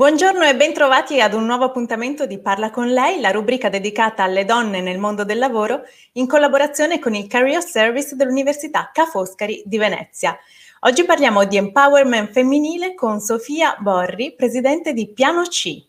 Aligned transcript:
Buongiorno 0.00 0.44
e 0.44 0.56
bentrovati 0.56 1.20
ad 1.20 1.34
un 1.34 1.44
nuovo 1.44 1.64
appuntamento 1.64 2.24
di 2.24 2.40
Parla 2.40 2.70
con 2.70 2.88
lei, 2.88 3.20
la 3.20 3.30
rubrica 3.30 3.68
dedicata 3.68 4.22
alle 4.22 4.46
donne 4.46 4.80
nel 4.80 4.96
mondo 4.96 5.24
del 5.26 5.36
lavoro 5.36 5.82
in 6.12 6.26
collaborazione 6.26 6.98
con 6.98 7.12
il 7.12 7.26
Career 7.26 7.62
Service 7.62 8.16
dell'Università 8.16 8.88
Ca' 8.94 9.04
Foscari 9.04 9.62
di 9.66 9.76
Venezia. 9.76 10.38
Oggi 10.80 11.04
parliamo 11.04 11.44
di 11.44 11.58
empowerment 11.58 12.30
femminile 12.30 12.94
con 12.94 13.20
Sofia 13.20 13.76
Borri, 13.78 14.34
presidente 14.34 14.94
di 14.94 15.06
Piano 15.12 15.42
C. 15.42 15.84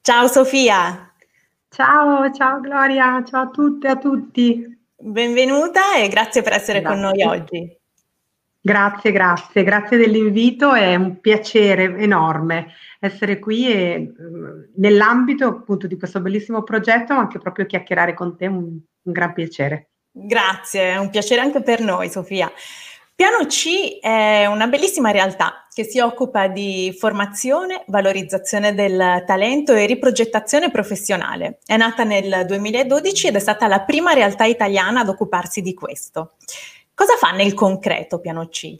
Ciao 0.00 0.28
Sofia! 0.28 1.12
Ciao, 1.70 2.32
ciao 2.32 2.60
Gloria, 2.60 3.24
ciao 3.26 3.42
a 3.42 3.48
tutte 3.48 3.88
e 3.88 3.90
a 3.90 3.96
tutti. 3.96 4.78
Benvenuta 4.94 5.96
e 5.96 6.06
grazie 6.06 6.42
per 6.42 6.52
essere 6.52 6.82
grazie. 6.82 7.00
con 7.00 7.10
noi 7.10 7.22
oggi. 7.24 7.79
Grazie, 8.62 9.10
grazie, 9.10 9.64
grazie 9.64 9.96
dell'invito, 9.96 10.74
è 10.74 10.94
un 10.94 11.18
piacere 11.20 11.96
enorme 11.96 12.74
essere 12.98 13.38
qui 13.38 13.72
e 13.72 14.12
nell'ambito 14.76 15.46
appunto 15.46 15.86
di 15.86 15.96
questo 15.96 16.20
bellissimo 16.20 16.62
progetto, 16.62 17.14
anche 17.14 17.38
proprio 17.38 17.64
chiacchierare 17.64 18.12
con 18.12 18.36
te, 18.36 18.46
un, 18.46 18.56
un 18.64 19.12
gran 19.12 19.32
piacere. 19.32 19.92
Grazie, 20.12 20.92
è 20.92 20.98
un 20.98 21.08
piacere 21.08 21.40
anche 21.40 21.62
per 21.62 21.80
noi, 21.80 22.10
Sofia. 22.10 22.52
Piano 23.14 23.44
C 23.46 23.98
è 24.00 24.46
una 24.46 24.66
bellissima 24.66 25.10
realtà 25.10 25.66
che 25.72 25.84
si 25.84 26.00
occupa 26.00 26.48
di 26.48 26.94
formazione, 26.98 27.84
valorizzazione 27.86 28.74
del 28.74 29.24
talento 29.26 29.74
e 29.74 29.84
riprogettazione 29.84 30.70
professionale. 30.70 31.58
È 31.64 31.76
nata 31.76 32.02
nel 32.02 32.44
2012 32.46 33.26
ed 33.26 33.36
è 33.36 33.38
stata 33.38 33.66
la 33.66 33.80
prima 33.82 34.14
realtà 34.14 34.44
italiana 34.44 35.00
ad 35.00 35.08
occuparsi 35.08 35.60
di 35.60 35.74
questo. 35.74 36.36
Cosa 37.00 37.16
fa 37.16 37.30
nel 37.30 37.54
concreto 37.54 38.20
Piano 38.20 38.46
C? 38.48 38.78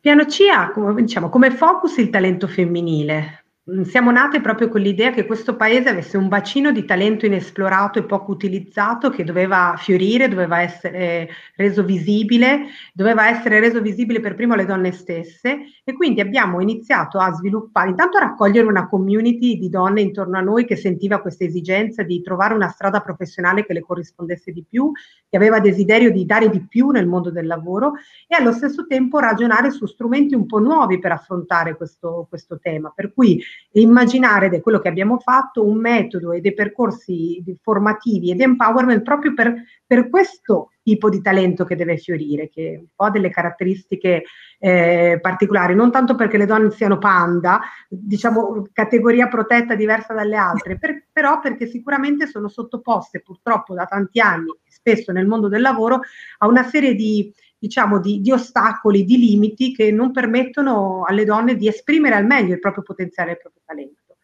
Piano 0.00 0.24
C 0.24 0.40
ha 0.52 0.72
diciamo, 0.94 1.28
come 1.28 1.52
focus 1.52 1.98
il 1.98 2.10
talento 2.10 2.48
femminile, 2.48 3.39
Mm, 3.39 3.39
siamo 3.84 4.10
nate 4.10 4.40
proprio 4.40 4.68
con 4.68 4.80
l'idea 4.80 5.10
che 5.10 5.26
questo 5.26 5.54
paese 5.54 5.88
avesse 5.88 6.16
un 6.16 6.28
bacino 6.28 6.72
di 6.72 6.84
talento 6.84 7.26
inesplorato 7.26 7.98
e 7.98 8.04
poco 8.04 8.32
utilizzato 8.32 9.10
che 9.10 9.22
doveva 9.22 9.74
fiorire, 9.76 10.28
doveva 10.28 10.60
essere 10.60 11.28
reso 11.56 11.84
visibile, 11.84 12.66
doveva 12.92 13.28
essere 13.28 13.60
reso 13.60 13.80
visibile 13.80 14.20
per 14.20 14.34
primo 14.34 14.54
alle 14.54 14.64
donne 14.64 14.92
stesse 14.92 15.58
e 15.84 15.92
quindi 15.92 16.20
abbiamo 16.20 16.60
iniziato 16.60 17.18
a 17.18 17.32
sviluppare, 17.32 17.90
intanto 17.90 18.16
a 18.16 18.20
raccogliere 18.20 18.66
una 18.66 18.88
community 18.88 19.58
di 19.58 19.68
donne 19.68 20.00
intorno 20.00 20.38
a 20.38 20.42
noi 20.42 20.64
che 20.64 20.76
sentiva 20.76 21.20
questa 21.20 21.44
esigenza 21.44 22.02
di 22.02 22.20
trovare 22.22 22.54
una 22.54 22.68
strada 22.68 23.00
professionale 23.00 23.64
che 23.64 23.72
le 23.72 23.82
corrispondesse 23.82 24.52
di 24.52 24.64
più, 24.68 24.90
che 25.28 25.36
aveva 25.36 25.60
desiderio 25.60 26.10
di 26.10 26.24
dare 26.26 26.50
di 26.50 26.66
più 26.66 26.88
nel 26.90 27.06
mondo 27.06 27.30
del 27.30 27.46
lavoro 27.46 27.92
e 28.26 28.34
allo 28.34 28.52
stesso 28.52 28.86
tempo 28.86 29.18
ragionare 29.18 29.70
su 29.70 29.86
strumenti 29.86 30.34
un 30.34 30.46
po' 30.46 30.58
nuovi 30.58 30.98
per 30.98 31.12
affrontare 31.12 31.76
questo, 31.76 32.26
questo 32.28 32.58
tema. 32.58 32.92
Per 32.94 33.12
cui 33.12 33.40
immaginare, 33.72 34.46
ed 34.46 34.54
è 34.54 34.60
quello 34.60 34.80
che 34.80 34.88
abbiamo 34.88 35.18
fatto, 35.18 35.66
un 35.66 35.78
metodo 35.78 36.32
e 36.32 36.40
dei 36.40 36.54
percorsi 36.54 37.42
formativi 37.62 38.30
ed 38.30 38.40
empowerment 38.40 39.02
proprio 39.02 39.34
per, 39.34 39.54
per 39.86 40.08
questo 40.08 40.70
tipo 40.82 41.08
di 41.08 41.20
talento 41.20 41.64
che 41.64 41.76
deve 41.76 41.96
fiorire, 41.96 42.48
che 42.48 42.76
un 42.80 42.86
po' 42.94 43.04
ha 43.04 43.10
delle 43.10 43.30
caratteristiche 43.30 44.24
eh, 44.58 45.18
particolari, 45.20 45.74
non 45.74 45.92
tanto 45.92 46.14
perché 46.14 46.36
le 46.36 46.46
donne 46.46 46.70
siano 46.70 46.98
panda, 46.98 47.60
diciamo 47.88 48.66
categoria 48.72 49.28
protetta 49.28 49.74
diversa 49.74 50.14
dalle 50.14 50.36
altre, 50.36 50.78
per, 50.78 51.04
però 51.12 51.38
perché 51.38 51.66
sicuramente 51.66 52.26
sono 52.26 52.48
sottoposte 52.48 53.20
purtroppo 53.20 53.74
da 53.74 53.84
tanti 53.84 54.20
anni, 54.20 54.52
spesso 54.66 55.12
nel 55.12 55.26
mondo 55.26 55.48
del 55.48 55.60
lavoro, 55.60 56.00
a 56.38 56.46
una 56.48 56.64
serie 56.64 56.94
di 56.94 57.32
diciamo, 57.60 58.00
di, 58.00 58.20
di, 58.22 58.32
ostacoli, 58.32 59.04
di 59.04 59.18
limiti 59.18 59.74
che 59.74 59.92
non 59.92 60.12
permettono 60.12 61.04
alle 61.06 61.24
donne 61.24 61.56
di 61.56 61.68
esprimere 61.68 62.14
al 62.14 62.24
meglio 62.24 62.54
il 62.54 62.58
proprio 62.58 62.82
potenziale 62.82 63.30
e 63.30 63.34
il 63.34 63.40
proprio 63.40 63.62
talento. 63.66 64.16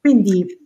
Quindi 0.00 0.62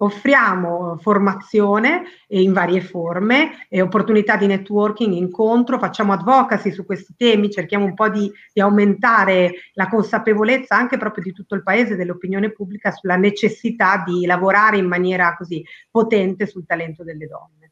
offriamo 0.00 0.96
formazione 1.00 2.04
in 2.28 2.52
varie 2.52 2.80
forme, 2.82 3.66
opportunità 3.70 4.36
di 4.36 4.46
networking, 4.46 5.12
incontro, 5.14 5.78
facciamo 5.78 6.12
advocacy 6.12 6.70
su 6.70 6.84
questi 6.84 7.14
temi, 7.16 7.50
cerchiamo 7.50 7.86
un 7.86 7.94
po' 7.94 8.08
di, 8.08 8.30
di 8.52 8.60
aumentare 8.60 9.54
la 9.72 9.88
consapevolezza 9.88 10.76
anche 10.76 10.98
proprio 10.98 11.24
di 11.24 11.32
tutto 11.32 11.54
il 11.54 11.62
paese, 11.62 11.96
dell'opinione 11.96 12.50
pubblica 12.50 12.92
sulla 12.92 13.16
necessità 13.16 14.02
di 14.06 14.26
lavorare 14.26 14.76
in 14.76 14.86
maniera 14.86 15.34
così 15.34 15.64
potente 15.90 16.46
sul 16.46 16.66
talento 16.66 17.02
delle 17.02 17.26
donne. 17.26 17.67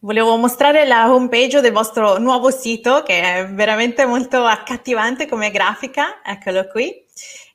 Volevo 0.00 0.36
mostrare 0.36 0.86
la 0.86 1.12
homepage 1.12 1.60
del 1.60 1.72
vostro 1.72 2.18
nuovo 2.18 2.52
sito 2.52 3.02
che 3.02 3.20
è 3.20 3.48
veramente 3.48 4.06
molto 4.06 4.44
accattivante 4.44 5.26
come 5.26 5.50
grafica, 5.50 6.22
eccolo 6.22 6.68
qui. 6.68 7.04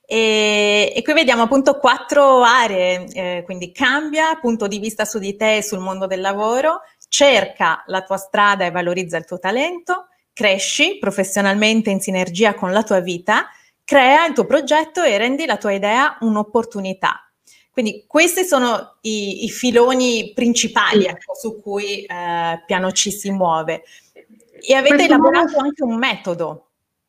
E, 0.06 0.92
e 0.94 1.02
qui 1.02 1.14
vediamo 1.14 1.44
appunto 1.44 1.78
quattro 1.78 2.42
aree, 2.42 3.06
eh, 3.14 3.42
quindi 3.46 3.72
cambia 3.72 4.38
punto 4.42 4.66
di 4.66 4.78
vista 4.78 5.06
su 5.06 5.18
di 5.18 5.36
te 5.36 5.56
e 5.56 5.62
sul 5.62 5.78
mondo 5.78 6.06
del 6.06 6.20
lavoro, 6.20 6.82
cerca 7.08 7.82
la 7.86 8.02
tua 8.02 8.18
strada 8.18 8.66
e 8.66 8.70
valorizza 8.70 9.16
il 9.16 9.24
tuo 9.24 9.38
talento, 9.38 10.08
cresci 10.34 10.98
professionalmente 10.98 11.88
in 11.88 12.00
sinergia 12.00 12.52
con 12.52 12.72
la 12.72 12.82
tua 12.82 13.00
vita, 13.00 13.48
crea 13.82 14.26
il 14.26 14.34
tuo 14.34 14.44
progetto 14.44 15.02
e 15.02 15.16
rendi 15.16 15.46
la 15.46 15.56
tua 15.56 15.72
idea 15.72 16.18
un'opportunità. 16.20 17.23
Quindi 17.74 18.04
questi 18.06 18.44
sono 18.44 18.98
i, 19.00 19.46
i 19.46 19.50
filoni 19.50 20.30
principali 20.32 21.06
ecco, 21.06 21.34
su 21.34 21.60
cui 21.60 22.04
eh, 22.04 22.62
Piano 22.64 22.90
C 22.92 23.10
si 23.10 23.32
muove. 23.32 23.82
E 24.60 24.74
avete 24.74 24.94
questo 24.94 25.12
elaborato 25.12 25.50
nuovo... 25.50 25.66
anche 25.66 25.82
un 25.82 25.96
metodo. 25.96 26.68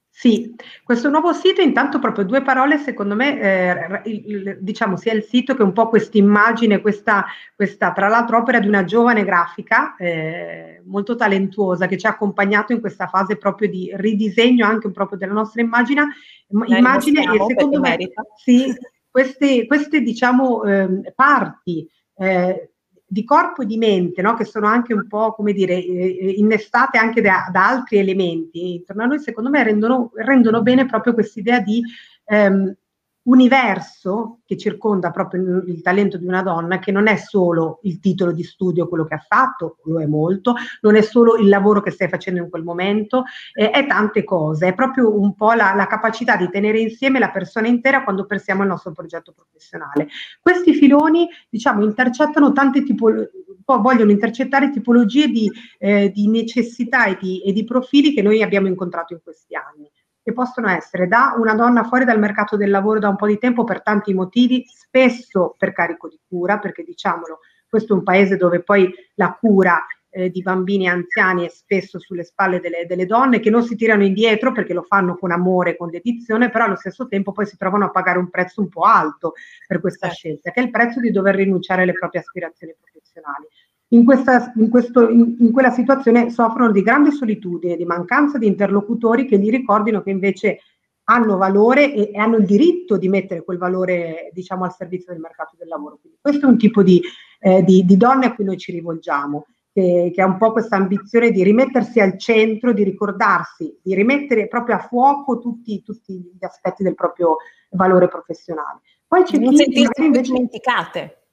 Sì, 0.09 0.55
questo 0.83 1.09
nuovo 1.09 1.33
sito, 1.33 1.61
intanto 1.61 1.99
proprio 1.99 2.25
due 2.25 2.41
parole, 2.41 2.79
secondo 2.79 3.13
me, 3.13 3.39
eh, 3.39 4.01
il, 4.05 4.57
diciamo 4.59 4.97
sia 4.97 5.13
il 5.13 5.21
sito 5.21 5.53
che 5.53 5.61
un 5.61 5.71
po' 5.71 5.87
questa 5.87 6.17
immagine, 6.17 6.81
questa, 6.81 7.25
questa 7.53 7.91
tra 7.91 8.07
l'altro 8.07 8.37
opera 8.37 8.59
di 8.59 8.67
una 8.67 8.85
giovane 8.85 9.23
grafica 9.23 9.95
eh, 9.97 10.81
molto 10.85 11.15
talentuosa 11.15 11.85
che 11.85 11.97
ci 11.97 12.07
ha 12.07 12.11
accompagnato 12.11 12.71
in 12.71 12.79
questa 12.79 13.05
fase 13.07 13.37
proprio 13.37 13.69
di 13.69 13.91
ridisegno 13.93 14.65
anche 14.65 14.89
proprio 14.89 15.19
della 15.19 15.33
nostra 15.33 15.61
immagine, 15.61 16.07
immagine 16.47 17.21
e 17.21 17.45
secondo 17.45 17.79
me 17.81 17.97
sì, 18.41 18.73
queste, 19.15 19.65
queste 19.65 20.01
diciamo, 20.01 20.63
eh, 20.65 21.13
parti 21.15 21.89
eh, 22.17 22.71
di 23.05 23.23
corpo 23.23 23.61
e 23.61 23.65
di 23.65 23.77
mente, 23.77 24.21
no? 24.21 24.33
che 24.33 24.43
sono 24.43 24.67
anche 24.67 24.93
un 24.93 25.07
po', 25.07 25.31
come 25.31 25.53
dire, 25.53 25.75
eh, 25.75 26.33
innestate 26.35 26.97
anche 26.97 27.21
da, 27.21 27.47
da, 27.49 27.65
altri 27.65 27.97
elementi 27.97 28.73
intorno 28.73 29.03
a 29.03 29.05
noi, 29.05 29.19
secondo 29.19 29.49
me 29.49 29.63
rendono, 29.63 30.11
rendono 30.15 30.61
bene 30.61 30.85
proprio 30.85 31.13
quest'idea 31.13 31.61
di 31.61 31.81
ehm, 32.25 32.75
universo 33.25 34.39
che 34.45 34.57
circonda 34.57 35.11
proprio 35.11 35.63
il 35.65 35.81
talento 35.81 36.17
di 36.17 36.25
una 36.25 36.41
donna, 36.41 36.79
che 36.79 36.91
non 36.91 37.07
è 37.07 37.15
solo 37.15 37.79
il 37.83 37.99
titolo 37.99 38.31
di 38.31 38.43
studio, 38.43 38.87
quello 38.87 39.05
che 39.05 39.15
ha 39.15 39.25
fatto, 39.25 39.77
lo 39.85 39.99
è 40.01 40.05
molto, 40.05 40.55
non 40.81 40.95
è 40.95 41.01
solo 41.01 41.35
il 41.37 41.47
lavoro 41.47 41.81
che 41.81 41.91
stai 41.91 42.09
facendo 42.09 42.41
in 42.41 42.49
quel 42.49 42.63
momento, 42.63 43.23
eh, 43.53 43.69
è 43.71 43.85
tante 43.87 44.23
cose, 44.23 44.67
è 44.67 44.73
proprio 44.73 45.19
un 45.19 45.35
po' 45.35 45.53
la, 45.53 45.73
la, 45.75 45.87
capacità 45.87 46.35
di 46.35 46.49
tenere 46.49 46.79
insieme 46.79 47.19
la 47.19 47.29
persona 47.29 47.67
intera 47.67 48.03
quando 48.03 48.25
pensiamo 48.25 48.61
al 48.61 48.67
nostro 48.67 48.91
progetto 48.91 49.33
professionale. 49.33 50.07
Questi 50.39 50.73
filoni, 50.73 51.27
diciamo, 51.49 51.83
intercettano 51.83 52.51
tante 52.51 52.83
tipologie, 52.83 53.31
vogliono 53.65 54.11
intercettare 54.11 54.69
tipologie 54.69 55.27
di, 55.27 55.51
eh, 55.79 56.11
di 56.11 56.27
necessità 56.27 57.05
e 57.05 57.17
di, 57.19 57.41
e 57.41 57.51
di 57.51 57.63
profili 57.63 58.13
che 58.13 58.21
noi 58.21 58.43
abbiamo 58.43 58.67
incontrato 58.67 59.13
in 59.13 59.19
questi 59.23 59.55
anni 59.55 59.89
che 60.25 60.33
possono 60.33 60.69
essere 60.69 61.07
da 61.07 61.35
una 61.37 61.53
donna 61.53 61.83
fuori 61.83 62.03
dal 62.03 62.17
mercato 62.17 62.57
del 62.57 62.71
lavoro 62.71 62.97
da 62.97 63.09
un 63.09 63.15
po' 63.15 63.27
di 63.27 63.37
tempo 63.37 63.63
per 63.63 63.83
tanti 63.83 64.11
motivi, 64.11 64.65
spesso 64.67 65.53
per 65.55 65.71
carico 65.71 66.09
di 66.09 66.19
cura, 66.27 66.57
perché 66.57 66.81
diciamolo, 66.81 67.41
questo 67.69 67.93
è 67.93 67.97
un 67.97 68.01
paese 68.01 68.35
dove 68.35 68.63
poi 68.63 68.91
la 69.13 69.37
cura 69.39 69.85
eh, 70.09 70.31
di 70.31 70.41
bambini 70.41 70.85
e 70.85 70.89
anziani 70.89 71.45
è 71.45 71.49
spesso 71.49 71.99
sulle 71.99 72.23
spalle 72.23 72.59
delle, 72.59 72.87
delle, 72.87 73.05
donne 73.05 73.39
che 73.39 73.51
non 73.51 73.61
si 73.61 73.75
tirano 73.75 74.03
indietro 74.03 74.51
perché 74.51 74.73
lo 74.73 74.81
fanno 74.81 75.15
con 75.15 75.29
amore 75.29 75.71
e 75.71 75.77
con 75.77 75.91
dedizione, 75.91 76.49
però 76.49 76.65
allo 76.65 76.75
stesso 76.75 77.05
tempo 77.07 77.31
poi 77.31 77.45
si 77.45 77.55
trovano 77.55 77.85
a 77.85 77.91
pagare 77.91 78.17
un 78.17 78.31
prezzo 78.31 78.61
un 78.61 78.69
po' 78.69 78.81
alto 78.81 79.33
per 79.67 79.79
questa 79.79 80.07
certo. 80.07 80.15
scelta, 80.15 80.49
che 80.49 80.59
è 80.59 80.63
il 80.63 80.71
prezzo 80.71 80.99
di 80.99 81.11
dover 81.11 81.35
rinunciare 81.35 81.83
alle 81.83 81.93
proprie 81.93 82.21
aspirazioni 82.21 82.73
professionali 82.81 83.45
in, 83.89 84.03
questa, 84.03 84.51
in, 84.55 84.69
questo, 84.69 85.09
in, 85.09 85.35
in, 85.39 85.51
quella 85.51 85.71
situazione 85.71 86.29
soffrono 86.29 86.71
di 86.71 86.81
grande 86.81 87.11
solitudine, 87.11 87.75
di 87.75 87.85
mancanza 87.85 88.37
di 88.37 88.47
interlocutori 88.47 89.25
che 89.25 89.37
gli 89.37 89.49
ricordino 89.49 90.01
che 90.01 90.09
invece 90.09 90.59
hanno 91.05 91.37
valore 91.37 91.93
e, 91.93 92.11
e, 92.13 92.17
hanno 92.17 92.37
il 92.37 92.45
diritto 92.45 92.97
di 92.97 93.09
mettere 93.09 93.43
quel 93.43 93.57
valore 93.57 94.31
diciamo 94.33 94.63
al 94.63 94.73
servizio 94.73 95.13
del 95.13 95.21
mercato 95.21 95.55
del 95.57 95.67
lavoro. 95.67 95.97
Quindi 96.01 96.17
questo 96.19 96.45
è 96.45 96.49
un 96.49 96.57
tipo 96.57 96.81
di, 96.81 97.01
eh, 97.39 97.63
di, 97.63 97.85
di 97.85 97.97
donne 97.97 98.25
a 98.25 98.33
cui 98.33 98.43
noi 98.43 98.57
ci 98.57 98.71
rivolgiamo 98.71 99.45
che, 99.71 100.11
che 100.13 100.21
ha 100.21 100.25
un 100.25 100.37
po' 100.37 100.51
questa 100.51 100.77
ambizione 100.77 101.31
di 101.31 101.43
rimettersi 101.43 101.99
al 101.99 102.17
centro, 102.17 102.73
di 102.73 102.83
ricordarsi, 102.83 103.77
di 103.83 103.93
rimettere 103.93 104.47
proprio 104.47 104.77
a 104.77 104.79
fuoco 104.79 105.37
tutti, 105.37 105.83
tutti 105.83 106.13
gli 106.13 106.45
aspetti 106.45 106.81
del 106.81 106.95
proprio 106.95 107.37
valore 107.71 108.07
professionale. 108.07 108.79
Poi 109.05 109.23
c'è 109.23 109.37
non 109.37 109.53
chi 109.53 109.63
invece 110.01 110.31
dimenticate. 110.31 111.24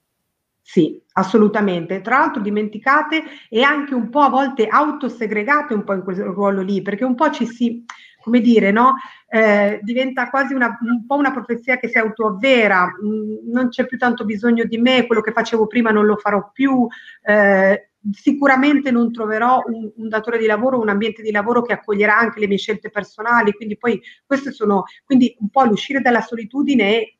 Sì, 0.65 1.03
assolutamente. 1.15 2.01
Tra 2.01 2.19
l'altro 2.19 2.41
dimenticate 2.41 3.23
e 3.49 3.63
anche 3.63 3.95
un 3.95 4.09
po' 4.09 4.21
a 4.21 4.29
volte 4.29 4.67
autosegregate 4.69 5.75
un 5.75 5.85
po' 5.85 5.93
in 5.95 6.03
quel 6.03 6.17
ruolo 6.23 6.63
lì, 6.63 6.81
perché 6.83 7.05
un 7.05 7.15
po' 7.17 7.31
ci 7.31 7.47
si, 7.47 7.85
come 8.23 8.41
dire, 8.41 8.71
no? 8.71 8.95
Eh, 9.29 9.81
diventa 9.83 10.31
quasi 10.31 10.55
una, 10.55 10.79
un 10.81 11.05
po' 11.05 11.17
una 11.17 11.33
profezia 11.33 11.79
che 11.79 11.89
si 11.89 11.99
autoavvera, 11.99 12.87
mm, 12.87 13.51
non 13.53 13.69
c'è 13.69 13.87
più 13.87 13.99
tanto 13.99 14.25
bisogno 14.25 14.65
di 14.65 14.79
me, 14.79 15.07
quello 15.07 15.21
che 15.21 15.33
facevo 15.33 15.67
prima 15.67 15.91
non 15.91 16.07
lo 16.07 16.17
farò 16.17 16.51
più, 16.53 16.87
eh, 17.25 17.91
sicuramente 18.13 18.91
non 18.91 19.13
troverò 19.13 19.63
un, 19.67 19.91
un, 19.97 20.09
datore 20.09 20.39
di 20.39 20.47
lavoro, 20.47 20.81
un 20.81 20.89
ambiente 20.89 21.23
di 21.23 21.31
lavoro 21.33 21.63
che 21.63 21.73
accoglierà 21.73 22.17
anche 22.17 22.41
le 22.41 22.47
mie 22.47 22.59
scelte 22.59 22.89
personali, 22.91 23.53
quindi 23.53 23.77
poi 23.77 24.01
queste 24.25 24.53
sono, 24.53 24.85
quindi 25.05 25.35
un 25.41 25.51
po' 25.51 25.65
l'uscire 25.65 26.01
dalla 26.01 26.21
solitudine 26.21 26.97
e 26.97 27.17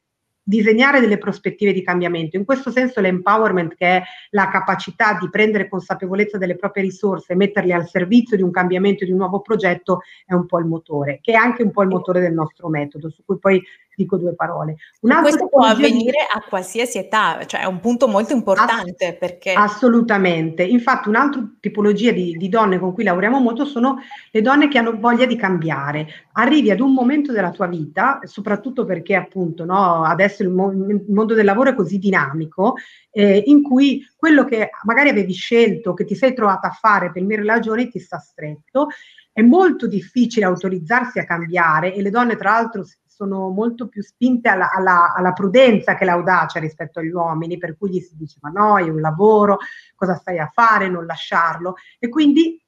disegnare 0.53 1.01
delle 1.01 1.17
prospettive 1.17 1.73
di 1.73 1.83
cambiamento. 1.83 2.37
In 2.37 2.45
questo 2.45 2.71
senso 2.71 3.01
l'empowerment, 3.01 3.75
che 3.75 3.87
è 3.87 4.03
la 4.31 4.51
capacità 4.51 5.17
di 5.19 5.31
prendere 5.31 5.67
consapevolezza 5.67 6.37
delle 6.37 6.57
proprie 6.57 6.83
risorse 6.83 7.33
e 7.33 7.37
metterle 7.37 7.73
al 7.73 7.89
servizio 7.89 8.37
di 8.37 8.43
un 8.43 8.51
cambiamento, 8.51 9.07
di 9.07 9.13
un 9.13 9.17
nuovo 9.17 9.41
progetto, 9.41 10.01
è 10.27 10.35
un 10.35 10.45
po' 10.45 10.59
il 10.59 10.67
motore, 10.67 11.21
che 11.23 11.33
è 11.33 11.37
anche 11.37 11.63
un 11.63 11.71
po' 11.71 11.83
il 11.83 11.89
motore 11.89 12.21
del 12.21 12.35
nostro 12.35 12.69
metodo, 12.69 13.09
su 13.09 13.25
cui 13.25 13.39
poi 13.39 13.63
dico 13.95 14.17
due 14.17 14.35
parole. 14.35 14.77
questo 15.01 15.49
può 15.49 15.65
avvenire 15.65 16.11
di... 16.11 16.39
a 16.39 16.43
qualsiasi 16.49 16.99
età, 16.99 17.45
cioè 17.47 17.61
è 17.61 17.65
un 17.67 17.81
punto 17.81 18.09
molto 18.09 18.33
importante 18.33 19.07
Ass- 19.07 19.19
perché... 19.19 19.53
Assolutamente, 19.53 20.63
infatti 20.63 21.09
un'altra 21.09 21.47
tipologia 21.61 22.13
di, 22.13 22.37
di, 22.37 22.49
donne 22.49 22.79
con 22.79 22.93
cui 22.93 23.05
lavoriamo 23.05 23.39
molto 23.39 23.65
sono 23.65 23.99
le 24.31 24.41
donne 24.41 24.69
che 24.69 24.79
hanno 24.79 24.99
voglia 24.99 25.27
di 25.27 25.37
cambiare. 25.37 26.07
Arrivi 26.33 26.71
ad 26.71 26.81
un 26.81 26.93
momento 26.93 27.33
della 27.33 27.51
tua 27.51 27.67
vita, 27.67 28.21
soprattutto 28.25 28.85
perché 28.85 29.15
appunto 29.15 29.65
no, 29.65 30.05
adesso 30.05 30.43
il, 30.43 30.51
mo- 30.51 30.73
il, 30.73 31.05
mondo 31.09 31.35
del 31.35 31.45
lavoro 31.45 31.71
è 31.71 31.75
così 31.75 31.99
dinamico, 31.99 32.75
eh, 33.11 33.43
in 33.47 33.63
cui 33.63 34.07
quello 34.17 34.45
che 34.45 34.71
magari 34.85 35.11
avevi 35.11 35.33
scelto, 35.33 35.95
che 35.95 36.05
ti 36.05 36.15
sei 36.15 36.35
trovata 36.35 36.69
a 36.69 36.73
fare 36.73 37.13
per 37.13 37.23
mille 37.23 37.45
ragioni, 37.45 37.89
ti 37.89 37.99
sta 37.99 38.19
stretto. 38.19 38.89
È 39.35 39.41
molto 39.41 39.87
difficile 39.87 40.45
autorizzarsi 40.45 41.19
a 41.19 41.25
cambiare 41.25 41.95
e 41.95 42.03
le 42.03 42.11
donne 42.11 42.37
tra 42.37 42.51
l'altro 42.51 42.85
sono 43.15 43.51
molto 43.51 43.89
più 43.89 44.03
spinte 44.03 44.49
alla, 44.49 44.71
alla, 44.71 45.13
alla, 45.15 45.33
prudenza 45.33 45.95
che 45.95 46.05
l'audacia 46.05 46.59
rispetto 46.59 47.01
agli 47.01 47.11
uomini, 47.11 47.59
per 47.59 47.77
cui 47.77 47.91
gli 47.91 48.01
si 48.01 48.17
dice 48.17 48.39
ma 48.41 48.49
no, 48.49 48.79
è 48.79 48.89
un 48.89 49.01
lavoro, 49.01 49.59
cosa 49.95 50.15
stai 50.15 50.39
a 50.39 50.51
fare, 50.53 50.89
non 50.89 51.05
lasciarlo. 51.05 51.75
E 51.99 52.09
quindi 52.09 52.61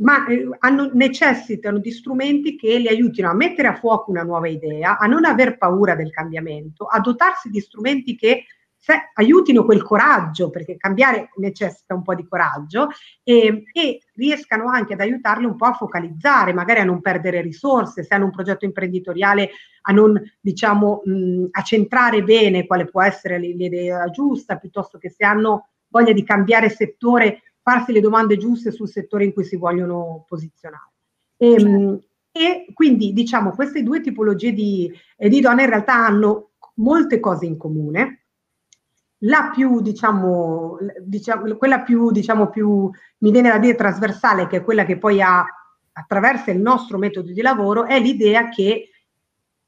ma, 0.00 0.26
eh, 0.26 0.48
hanno, 0.60 0.90
necessitano 0.92 1.78
di 1.78 1.90
strumenti 1.90 2.56
che 2.56 2.78
li 2.78 2.88
aiutino 2.88 3.28
a 3.28 3.34
mettere 3.34 3.68
a 3.68 3.74
fuoco 3.74 4.10
una 4.10 4.22
nuova 4.22 4.48
idea, 4.48 4.96
a 4.98 5.06
non 5.06 5.24
aver 5.24 5.58
paura 5.58 5.94
del 5.94 6.10
cambiamento, 6.10 6.86
a 6.86 7.00
dotarsi 7.00 7.50
di 7.50 7.60
strumenti 7.60 8.16
che 8.16 8.44
se, 8.82 9.10
aiutino 9.12 9.66
quel 9.66 9.82
coraggio, 9.82 10.48
perché 10.48 10.78
cambiare 10.78 11.28
necessita 11.36 11.94
un 11.94 12.02
po' 12.02 12.14
di 12.14 12.26
coraggio, 12.26 12.88
e, 13.22 13.64
e, 13.72 14.00
riescano 14.14 14.68
anche 14.68 14.94
ad 14.94 15.00
aiutarli 15.00 15.44
un 15.44 15.54
po' 15.54 15.66
a 15.66 15.74
focalizzare, 15.74 16.54
magari 16.54 16.80
a 16.80 16.84
non 16.84 17.02
perdere 17.02 17.42
risorse, 17.42 18.02
se 18.02 18.14
hanno 18.14 18.24
un 18.24 18.30
progetto 18.30 18.64
imprenditoriale, 18.64 19.50
a 19.82 19.92
non, 19.92 20.18
diciamo, 20.40 21.02
mh, 21.04 21.44
a 21.50 21.62
centrare 21.62 22.22
bene 22.22 22.66
quale 22.66 22.86
può 22.86 23.02
essere 23.02 23.38
l'idea 23.38 24.08
giusta, 24.08 24.56
piuttosto 24.56 24.96
che 24.96 25.10
se 25.10 25.26
hanno 25.26 25.68
voglia 25.88 26.12
di 26.12 26.24
cambiare 26.24 26.70
settore, 26.70 27.42
farsi 27.60 27.92
le 27.92 28.00
domande 28.00 28.38
giuste 28.38 28.70
sul 28.70 28.88
settore 28.88 29.24
in 29.24 29.34
cui 29.34 29.44
si 29.44 29.56
vogliono 29.56 30.24
posizionare. 30.26 30.90
E, 31.36 31.58
certo. 31.58 32.04
e 32.32 32.66
quindi, 32.72 33.12
diciamo, 33.12 33.50
queste 33.50 33.82
due 33.82 34.00
tipologie 34.00 34.54
di, 34.54 34.90
eh, 35.18 35.28
di 35.28 35.40
donne 35.40 35.64
in 35.64 35.68
realtà 35.68 36.06
hanno 36.06 36.52
molte 36.76 37.20
cose 37.20 37.44
in 37.44 37.58
comune, 37.58 38.19
la 39.20 39.50
più, 39.52 39.80
diciamo, 39.80 40.78
diciamo, 41.00 41.56
quella 41.56 41.80
più, 41.80 42.10
diciamo, 42.10 42.48
più, 42.48 42.90
mi 43.18 43.30
viene 43.30 43.50
da 43.50 43.58
dire 43.58 43.74
trasversale, 43.74 44.46
che 44.46 44.58
è 44.58 44.64
quella 44.64 44.84
che 44.84 44.98
poi 44.98 45.20
ha, 45.20 45.44
attraversa 45.92 46.50
il 46.50 46.60
nostro 46.60 46.96
metodo 46.98 47.32
di 47.32 47.42
lavoro, 47.42 47.84
è 47.84 47.98
l'idea 48.00 48.48
che 48.48 48.90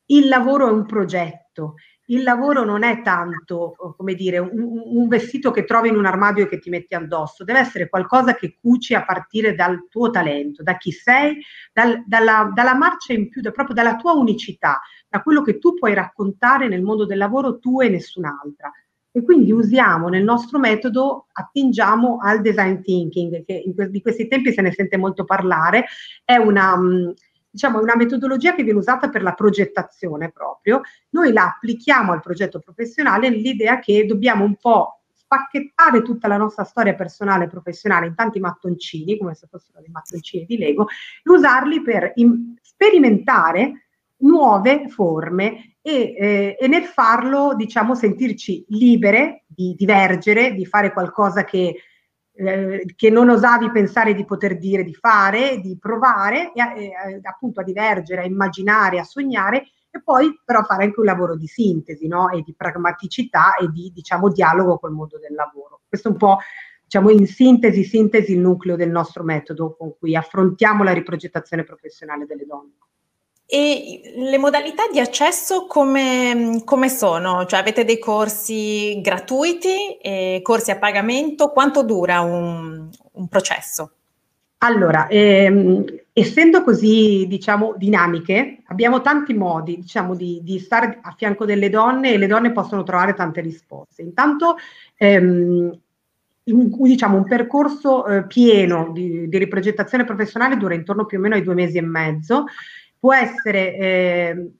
il 0.07 0.29
lavoro 0.29 0.69
è 0.69 0.73
un 0.73 0.87
progetto. 0.87 1.75
Il 2.07 2.25
lavoro 2.25 2.65
non 2.65 2.83
è 2.83 3.01
tanto, 3.03 3.75
come 3.97 4.15
dire, 4.15 4.39
un, 4.39 4.83
un 4.85 5.09
vestito 5.09 5.51
che 5.51 5.65
trovi 5.65 5.89
in 5.89 5.97
un 5.97 6.05
armadio 6.05 6.45
e 6.45 6.49
che 6.49 6.59
ti 6.59 6.69
metti 6.69 6.95
addosso, 6.95 7.45
deve 7.45 7.61
essere 7.61 7.89
qualcosa 7.89 8.35
che 8.35 8.57
cuci 8.61 8.95
a 8.95 9.05
partire 9.05 9.55
dal 9.55 9.87
tuo 9.89 10.11
talento, 10.11 10.63
da 10.63 10.77
chi 10.77 10.91
sei, 10.91 11.41
dal, 11.73 12.03
dalla, 12.07 12.51
dalla 12.53 12.75
marcia 12.75 13.13
in 13.13 13.29
più, 13.29 13.41
da, 13.41 13.51
proprio 13.51 13.75
dalla 13.75 13.97
tua 13.97 14.13
unicità, 14.13 14.81
da 15.09 15.23
quello 15.23 15.43
che 15.43 15.59
tu 15.59 15.75
puoi 15.75 15.95
raccontare 15.95 16.69
nel 16.69 16.83
mondo 16.83 17.07
del 17.07 17.19
lavoro 17.19 17.59
tu 17.59 17.81
e 17.81 17.89
nessun'altra 17.89 18.71
e 19.13 19.23
quindi 19.23 19.53
usiamo 19.53 20.09
nel 20.09 20.25
nostro 20.25 20.59
metodo, 20.59 21.27
attingiamo 21.33 22.19
al 22.21 22.41
design 22.41 22.81
thinking, 22.81 23.45
che 23.45 23.63
que- 23.75 23.91
di 23.91 24.01
questi 24.01 24.27
tempi 24.27 24.53
se 24.53 24.63
ne 24.63 24.73
sente 24.73 24.97
molto 24.97 25.25
parlare, 25.25 25.85
è 26.25 26.37
una, 26.37 26.77
mm, 26.77 27.11
diciamo, 27.51 27.79
una 27.79 27.95
metodologia 27.95 28.55
che 28.55 28.63
viene 28.63 28.79
usata 28.79 29.11
per 29.11 29.23
la 29.23 29.35
progettazione 29.35 30.31
proprio. 30.33 30.81
Noi 31.11 31.33
la 31.33 31.45
applichiamo 31.45 32.13
al 32.13 32.23
progetto 32.23 32.59
professionale 32.59 33.29
nell'idea 33.29 33.79
che 33.79 34.07
dobbiamo 34.07 34.45
un 34.45 34.57
po' 34.57 35.03
spacchettare 35.13 36.03
tutta 36.03 36.29
la 36.29 36.37
nostra 36.39 36.65
storia 36.65 36.95
personale 36.95 37.45
e 37.45 37.49
professionale 37.49 38.07
in 38.07 38.15
tanti 38.15 38.41
mattoncini, 38.41 39.19
come 39.19 39.35
se 39.35 39.47
fossero 39.47 39.81
dei 39.81 39.91
mattoncini 39.91 40.47
di 40.47 40.57
Lego, 40.57 40.87
e 41.23 41.31
usarli 41.31 41.83
per 41.83 42.13
in- 42.17 42.55
sperimentare 42.61 43.82
nuove 44.23 44.89
forme 44.89 45.77
e, 45.81 46.15
eh, 46.17 46.57
e, 46.59 46.69
nel 46.69 46.85
farlo, 46.85 47.55
diciamo, 47.55 47.95
sentirci 47.95 48.65
libere 48.69 49.45
di 49.47 49.75
divergere, 49.77 50.55
di 50.55 50.65
fare 50.65 50.93
qualcosa 50.93 51.45
che, 51.45 51.75
eh, 52.35 52.85
che 52.95 53.11
non 53.11 53.29
osavi 53.29 53.71
pensare 53.71 54.15
di 54.15 54.25
poter 54.25 54.59
dire, 54.59 54.85
di 54.85 54.95
fare, 54.95 55.61
di 55.61 55.77
provare, 55.79 56.53
e, 56.53 56.85
e, 56.85 57.21
appunto 57.23 57.61
a 57.61 57.65
divergere, 57.65 58.23
a 58.23 58.27
immaginare, 58.27 58.99
a 58.99 59.05
sognare, 59.05 59.67
e 59.91 60.01
poi 60.03 60.41
però 60.45 60.63
fare 60.63 60.85
anche 60.85 61.01
un 61.01 61.07
lavoro 61.07 61.37
di 61.37 61.47
sintesi, 61.47 62.07
no? 62.07 62.31
E 62.31 62.43
di 62.43 62.55
pragmaticità 62.55 63.57
e 63.57 63.69
di, 63.71 63.91
diciamo, 63.93 64.31
dialogo 64.31 64.79
col 64.79 64.93
mondo 64.93 65.19
del 65.19 65.35
lavoro. 65.35 65.81
Questo 65.87 66.09
è 66.09 66.13
un 66.13 66.17
po', 66.17 66.39
diciamo, 66.85 67.11
in 67.11 67.27
sintesi, 67.27 67.85
sintesi 67.85 68.33
il 68.33 68.41
nucleo 68.41 68.77
del 68.77 68.91
nostro 68.91 69.25
metodo 69.25 69.75
con 69.77 69.95
cui 69.99 70.17
affrontiamo 70.17 70.83
la 70.85 70.93
riprogettazione 70.93 71.65
professionale 71.65 72.25
delle 72.25 72.47
donne. 72.47 72.77
E 73.55 74.15
le 74.17 74.39
modalità 74.39 74.85
di 74.91 74.99
accesso 74.99 75.67
come, 75.67 76.63
come 76.65 76.89
sono? 76.89 77.45
Cioè 77.45 77.61
avete 77.61 77.85
dei 77.85 77.99
corsi 77.99 78.99
gratuiti, 79.03 79.99
e 80.01 80.41
corsi 80.43 80.71
a 80.71 80.79
pagamento? 80.79 81.51
Quanto 81.51 81.83
dura 81.83 82.23
un, 82.23 82.89
un 83.13 83.29
processo? 83.29 83.91
Allora, 84.65 85.07
ehm, 85.07 85.85
essendo 86.15 86.65
così, 86.65 87.27
diciamo, 87.29 87.75
dinamiche, 87.77 88.63
abbiamo 88.69 89.03
tanti 89.03 89.35
modi, 89.35 89.77
diciamo, 89.77 90.15
di, 90.15 90.41
di, 90.43 90.59
stare 90.59 91.01
a 91.03 91.13
fianco 91.15 91.45
delle 91.45 91.69
donne 91.69 92.15
e 92.15 92.17
le 92.17 92.29
donne 92.29 92.53
possono 92.53 92.85
trovare 92.85 93.13
tante 93.13 93.43
risposte. 93.43 94.01
Intanto, 94.01 94.57
ehm, 94.97 95.79
diciamo, 96.43 97.19
un 97.19 97.25
percorso 97.25 98.07
eh, 98.07 98.27
pieno 98.27 98.93
di, 98.93 99.29
di 99.29 99.37
riprogettazione 99.37 100.05
professionale 100.05 100.57
dura 100.57 100.73
intorno 100.73 101.05
più 101.05 101.19
o 101.19 101.21
meno 101.21 101.35
ai 101.35 101.43
due 101.43 101.53
mesi 101.53 101.77
e 101.77 101.83
mezzo, 101.83 102.47
può 103.03 103.13
essere, 103.13 103.75
eh, 103.75 104.53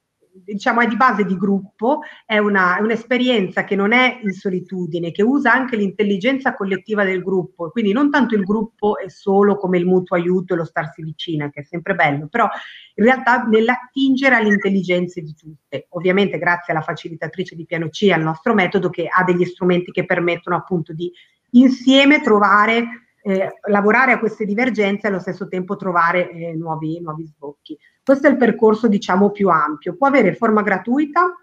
diciamo, 0.45 0.81
è 0.81 0.89
di 0.89 0.97
base 0.97 1.25
di 1.25 1.37
gruppo, 1.37 2.01
è, 2.27 2.39
una, 2.39 2.77
è, 2.77 2.81
un'esperienza 2.81 3.63
che 3.63 3.77
non 3.77 3.93
è 3.93 4.19
in 4.21 4.33
solitudine, 4.33 5.13
che 5.13 5.23
usa 5.23 5.53
anche 5.53 5.77
l'intelligenza 5.77 6.57
collettiva 6.57 7.05
del 7.05 7.23
gruppo, 7.23 7.71
quindi 7.71 7.93
non 7.93 8.11
tanto 8.11 8.35
il 8.35 8.43
gruppo 8.43 8.99
è 8.99 9.09
solo 9.09 9.57
come 9.57 9.79
il 9.79 9.87
mutuo 9.87 10.17
aiuto 10.17 10.55
e 10.55 10.57
lo 10.57 10.65
starsi 10.65 11.05
vicina, 11.05 11.51
che 11.51 11.61
è 11.61 11.63
sempre 11.63 11.95
bello, 11.95 12.27
però 12.27 12.49
in 12.97 13.05
realtà 13.05 13.45
nell'attingere 13.45 14.35
alle 14.35 14.49
intelligenze 14.49 15.21
di 15.21 15.37
tutte, 15.37 15.87
ovviamente 15.91 16.37
grazie 16.39 16.73
alla 16.73 16.83
facilitatrice 16.83 17.55
di 17.55 17.65
piano 17.65 17.91
C, 17.91 18.11
al 18.13 18.23
nostro 18.23 18.55
metodo 18.55 18.91
che 18.91 19.07
ha 19.07 19.23
degli 19.23 19.45
strumenti 19.45 19.93
che 19.93 20.05
permettono 20.05 20.57
appunto 20.57 20.93
di 20.93 21.13
insieme 21.51 22.21
trovare 22.23 23.03
eh, 23.23 23.59
lavorare 23.69 24.13
a 24.13 24.19
queste 24.19 24.45
divergenze 24.45 25.07
e 25.07 25.11
allo 25.11 25.21
stesso 25.21 25.49
tempo 25.49 25.77
trovare 25.77 26.31
eh, 26.31 26.55
nuovi, 26.55 27.01
nuovi 27.01 27.25
sbocchi. 27.25 27.79
Questo 28.03 28.27
è 28.27 28.31
il 28.31 28.37
percorso, 28.37 28.89
diciamo, 28.89 29.31
più 29.31 29.49
ampio. 29.49 29.97
Può 29.97 30.09
avere 30.09 30.35
forma 30.35 30.63
gratuita, 30.63 31.37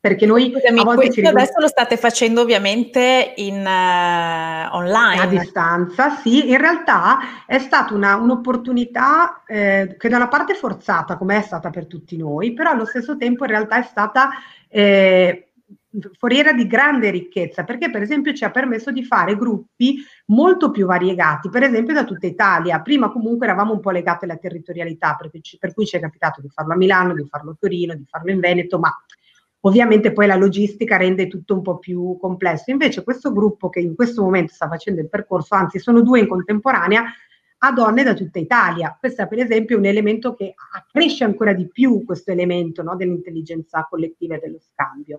perché 0.00 0.26
noi 0.26 0.52
Scusami, 0.52 1.26
adesso 1.26 1.58
lo 1.58 1.66
state 1.66 1.96
facendo 1.96 2.42
ovviamente 2.42 3.32
in 3.36 3.56
uh, 3.56 4.76
online. 4.76 5.20
A 5.22 5.26
distanza, 5.26 6.10
sì, 6.10 6.50
in 6.50 6.58
realtà 6.58 7.44
è 7.46 7.58
stata 7.58 7.94
una, 7.94 8.14
un'opportunità 8.14 9.42
eh, 9.44 9.96
che 9.98 10.08
da 10.08 10.16
una 10.16 10.28
parte 10.28 10.54
forzata, 10.54 11.16
come 11.16 11.38
è 11.38 11.42
stata 11.42 11.70
per 11.70 11.86
tutti 11.86 12.16
noi, 12.16 12.52
però 12.54 12.70
allo 12.70 12.84
stesso 12.84 13.16
tempo 13.16 13.44
in 13.44 13.50
realtà 13.50 13.78
è 13.78 13.82
stata 13.82 14.30
eh, 14.68 15.47
foriera 16.18 16.52
di 16.52 16.66
grande 16.66 17.10
ricchezza, 17.10 17.64
perché 17.64 17.90
per 17.90 18.02
esempio 18.02 18.32
ci 18.32 18.44
ha 18.44 18.50
permesso 18.50 18.90
di 18.90 19.04
fare 19.04 19.36
gruppi 19.36 19.96
molto 20.26 20.70
più 20.70 20.86
variegati, 20.86 21.48
per 21.48 21.62
esempio 21.62 21.94
da 21.94 22.04
tutta 22.04 22.26
Italia. 22.26 22.80
Prima 22.80 23.10
comunque 23.10 23.46
eravamo 23.46 23.72
un 23.72 23.80
po' 23.80 23.90
legati 23.90 24.24
alla 24.24 24.36
territorialità, 24.36 25.16
per 25.16 25.30
cui 25.74 25.86
ci 25.86 25.96
è 25.96 26.00
capitato 26.00 26.40
di 26.40 26.48
farlo 26.48 26.72
a 26.72 26.76
Milano, 26.76 27.14
di 27.14 27.26
farlo 27.28 27.52
a 27.52 27.56
Torino, 27.58 27.94
di 27.94 28.04
farlo 28.08 28.30
in 28.30 28.40
Veneto, 28.40 28.78
ma 28.78 28.90
ovviamente 29.60 30.12
poi 30.12 30.26
la 30.26 30.36
logistica 30.36 30.96
rende 30.96 31.26
tutto 31.26 31.54
un 31.54 31.62
po' 31.62 31.78
più 31.78 32.16
complesso. 32.20 32.70
Invece 32.70 33.02
questo 33.02 33.32
gruppo 33.32 33.68
che 33.68 33.80
in 33.80 33.94
questo 33.94 34.22
momento 34.22 34.52
sta 34.52 34.68
facendo 34.68 35.00
il 35.00 35.08
percorso, 35.08 35.54
anzi 35.54 35.78
sono 35.78 36.00
due 36.02 36.20
in 36.20 36.28
contemporanea, 36.28 37.04
a 37.60 37.72
donne 37.72 38.04
da 38.04 38.14
tutta 38.14 38.38
Italia. 38.38 38.96
Questo 38.98 39.26
per 39.26 39.40
esempio 39.40 39.76
è 39.76 39.78
un 39.78 39.86
elemento 39.86 40.34
che 40.34 40.54
accresce 40.74 41.24
ancora 41.24 41.52
di 41.52 41.66
più 41.68 42.04
questo 42.04 42.30
elemento 42.30 42.82
no, 42.82 42.94
dell'intelligenza 42.94 43.86
collettiva 43.88 44.36
e 44.36 44.38
dello 44.38 44.60
scambio. 44.60 45.18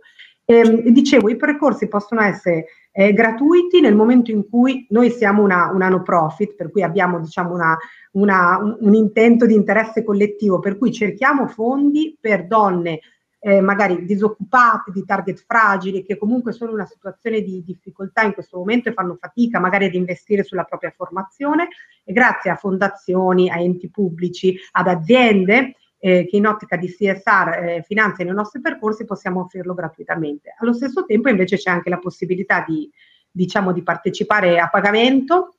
Ehm, 0.51 0.89
dicevo, 0.89 1.29
i 1.29 1.36
percorsi 1.36 1.88
possono 1.88 2.22
essere 2.22 2.65
eh, 2.91 3.13
gratuiti 3.13 3.82
nel 3.82 3.96
momento 3.96 4.32
in 4.32 4.50
cui 4.50 4.88
noi 4.89 5.12
siamo 5.12 5.44
una, 5.44 5.70
una 5.72 5.89
no 5.89 6.01
profit, 6.01 6.56
per 6.56 6.72
cui 6.72 6.82
abbiamo 6.82 7.20
diciamo, 7.20 7.53
una, 7.53 7.77
una, 8.13 8.58
un, 8.58 8.75
un 8.79 8.94
intento 8.96 9.46
di 9.46 9.53
interesse 9.53 10.03
collettivo, 10.03 10.58
per 10.58 10.79
cui 10.79 10.91
cerchiamo 10.91 11.46
fondi 11.46 12.18
per 12.20 12.48
donne 12.48 13.00
eh, 13.41 13.62
magari 13.62 14.03
disoccupate, 14.06 14.91
di 14.91 15.06
target 15.06 15.44
fragili, 15.46 16.03
che 16.03 16.18
comunque 16.18 16.51
sono 16.51 16.72
in 16.72 16.77
una 16.77 16.88
situazione 16.88 17.41
di 17.41 17.63
difficoltà 17.63 18.24
in 18.24 18.34
questo 18.34 18.58
momento 18.58 18.89
e 18.89 18.94
fanno 18.94 19.18
fatica 19.20 19.60
magari 19.60 19.86
ad 19.86 19.94
investire 19.94 20.41
sulla 20.41 20.63
propria 20.63 20.91
formazione. 20.98 21.68
E 22.03 22.12
grazie 22.12 22.50
a 22.50 22.56
fondazioni, 22.56 23.51
a 23.51 23.60
enti 23.60 23.88
pubblici, 23.91 24.58
ad 24.72 24.88
aziende 24.88 25.75
eh, 26.00 26.25
che 26.25 26.38
in 26.38 26.48
ottica 26.48 26.77
di 26.77 26.88
CSR 26.88 27.50
eh, 27.50 27.84
finanziano 27.86 28.32
i 28.32 28.36
nostri 28.36 28.62
percorsi 28.62 29.06
possiamo 29.06 29.41
offrirlo 29.41 29.74
gratuitamente. 29.74 30.56
Allo 30.58 30.74
stesso 30.74 31.06
tempo 31.06 31.29
invece 31.29 31.58
c'è 31.58 31.70
anche 31.70 31.89
la 31.89 32.00
possibilità 32.00 32.63
di, 32.65 32.89
diciamo, 33.29 33.72
di 33.74 33.84
partecipare 33.84 34.60
a 34.60 34.70
pagamento. 34.70 35.56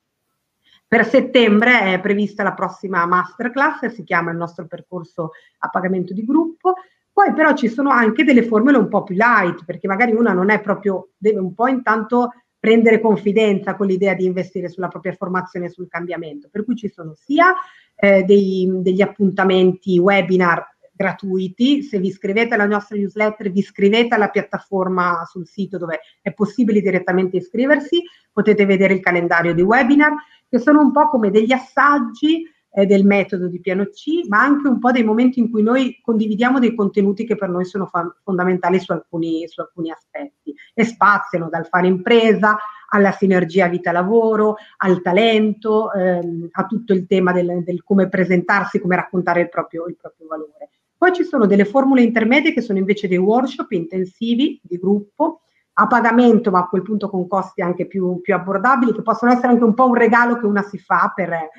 Per 0.87 1.05
settembre 1.05 1.93
è 1.93 1.99
prevista 2.01 2.43
la 2.43 2.53
prossima 2.53 3.05
masterclass, 3.05 3.85
si 3.93 4.03
chiama 4.03 4.31
il 4.31 4.37
nostro 4.37 4.65
percorso 4.65 5.31
a 5.59 5.69
pagamento 5.69 6.13
di 6.13 6.25
gruppo. 6.25 6.73
Poi 7.13 7.33
però 7.33 7.53
ci 7.53 7.69
sono 7.69 7.91
anche 7.91 8.23
delle 8.23 8.43
formule 8.43 8.77
un 8.77 8.87
po' 8.87 9.03
più 9.03 9.15
light, 9.15 9.63
perché 9.63 9.87
magari 9.87 10.13
una 10.13 10.33
non 10.33 10.49
è 10.49 10.59
proprio, 10.59 11.09
deve 11.17 11.39
un 11.39 11.53
po' 11.53 11.67
intanto 11.67 12.31
prendere 12.61 13.01
confidenza 13.01 13.75
con 13.75 13.87
l'idea 13.87 14.13
di 14.13 14.23
investire 14.23 14.69
sulla 14.69 14.87
propria 14.87 15.13
formazione 15.13 15.65
e 15.65 15.69
sul 15.69 15.87
cambiamento. 15.87 16.47
Per 16.51 16.63
cui 16.63 16.75
ci 16.75 16.89
sono 16.89 17.15
sia 17.15 17.55
eh, 17.95 18.21
dei, 18.21 18.69
degli 18.83 19.01
appuntamenti 19.01 19.97
webinar 19.97 20.63
gratuiti, 20.93 21.81
se 21.81 21.97
vi 21.97 22.09
iscrivete 22.09 22.53
alla 22.53 22.67
nostra 22.67 22.95
newsletter, 22.95 23.51
vi 23.51 23.59
iscrivete 23.59 24.13
alla 24.13 24.29
piattaforma 24.29 25.25
sul 25.25 25.47
sito 25.47 25.79
dove 25.79 26.01
è 26.21 26.31
possibile 26.33 26.81
direttamente 26.81 27.37
iscriversi, 27.37 28.03
potete 28.31 28.67
vedere 28.67 28.93
il 28.93 28.99
calendario 28.99 29.55
di 29.55 29.63
webinar, 29.63 30.13
che 30.47 30.59
sono 30.59 30.81
un 30.81 30.91
po' 30.91 31.09
come 31.09 31.31
degli 31.31 31.51
assaggi 31.51 32.45
eh, 32.73 32.85
del 32.85 33.05
metodo 33.05 33.47
di 33.47 33.59
piano 33.59 33.85
C, 33.85 34.27
ma 34.27 34.41
anche 34.41 34.67
un 34.67 34.79
po' 34.79 34.91
dei 34.91 35.03
momenti 35.03 35.39
in 35.39 35.51
cui 35.51 35.61
noi 35.61 35.99
condividiamo 36.01 36.59
dei 36.59 36.73
contenuti 36.73 37.25
che 37.25 37.35
per 37.35 37.49
noi 37.49 37.65
sono 37.65 37.85
fa- 37.85 38.13
fondamentali 38.23 38.79
su 38.79 38.91
alcuni, 38.91 39.47
su 39.47 39.61
alcuni 39.61 39.91
aspetti 39.91 40.55
e 40.73 40.83
spaziano 40.83 41.49
dal 41.49 41.67
fare 41.67 41.87
impresa 41.87 42.57
alla 42.93 43.11
sinergia 43.11 43.67
vita-lavoro, 43.67 44.55
al 44.77 45.01
talento, 45.01 45.91
ehm, 45.93 46.49
a 46.51 46.65
tutto 46.65 46.93
il 46.93 47.05
tema 47.07 47.31
del, 47.31 47.63
del, 47.63 47.83
come 47.83 48.09
presentarsi, 48.09 48.79
come 48.79 48.95
raccontare 48.95 49.41
il 49.41 49.49
proprio, 49.49 49.87
il 49.87 49.97
proprio 49.99 50.27
valore. 50.27 50.69
Poi 50.97 51.13
ci 51.13 51.23
sono 51.23 51.47
delle 51.47 51.65
formule 51.65 52.03
intermedie 52.03 52.53
che 52.53 52.61
sono 52.61 52.77
invece 52.77 53.07
dei 53.07 53.17
workshop 53.17 53.71
intensivi 53.71 54.59
di 54.61 54.77
gruppo 54.77 55.41
a 55.73 55.87
pagamento, 55.87 56.51
ma 56.51 56.59
a 56.59 56.67
quel 56.67 56.83
punto 56.83 57.09
con 57.09 57.27
costi 57.27 57.61
anche 57.61 57.87
più, 57.87 58.19
più 58.21 58.35
abbordabili, 58.35 58.93
che 58.93 59.01
possono 59.01 59.31
essere 59.31 59.47
anche 59.47 59.63
un 59.63 59.73
po' 59.73 59.87
un 59.87 59.95
regalo 59.95 60.37
che 60.37 60.45
una 60.45 60.61
si 60.61 60.77
fa 60.77 61.11
per, 61.15 61.49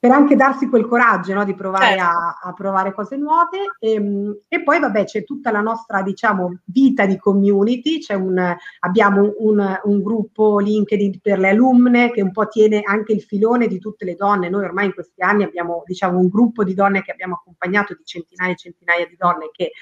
per 0.00 0.12
anche 0.12 0.34
darsi 0.34 0.66
quel 0.66 0.86
coraggio 0.86 1.34
no, 1.34 1.44
di 1.44 1.54
provare 1.54 1.98
certo. 1.98 2.04
a, 2.04 2.38
a, 2.42 2.52
provare 2.54 2.94
cose 2.94 3.18
nuove. 3.18 3.58
E, 3.78 3.92
ehm, 3.92 4.38
e, 4.48 4.62
poi, 4.62 4.80
vabbè, 4.80 5.04
c'è 5.04 5.24
tutta 5.24 5.50
la 5.50 5.60
nostra, 5.60 6.00
diciamo, 6.00 6.60
vita 6.64 7.04
di 7.04 7.18
community. 7.18 8.00
Un, 8.08 8.56
abbiamo 8.78 9.34
un, 9.40 9.78
un, 9.84 10.02
gruppo 10.02 10.58
LinkedIn 10.58 11.20
per 11.20 11.38
le 11.38 11.50
alumne 11.50 12.10
che 12.12 12.22
un 12.22 12.32
po' 12.32 12.48
tiene 12.48 12.80
anche 12.82 13.12
il 13.12 13.20
filone 13.20 13.66
di 13.66 13.78
tutte 13.78 14.06
le 14.06 14.14
donne. 14.14 14.48
Noi 14.48 14.64
ormai 14.64 14.86
in 14.86 14.94
questi 14.94 15.20
anni 15.20 15.42
abbiamo, 15.42 15.82
diciamo, 15.84 16.18
un 16.18 16.28
gruppo 16.28 16.64
di 16.64 16.72
donne 16.72 17.02
che 17.02 17.12
abbiamo 17.12 17.34
accompagnato 17.34 17.92
di 17.92 18.02
centinaia 18.02 18.52
e 18.52 18.56
centinaia 18.56 19.06
di 19.06 19.16
donne 19.18 19.50
che 19.52 19.72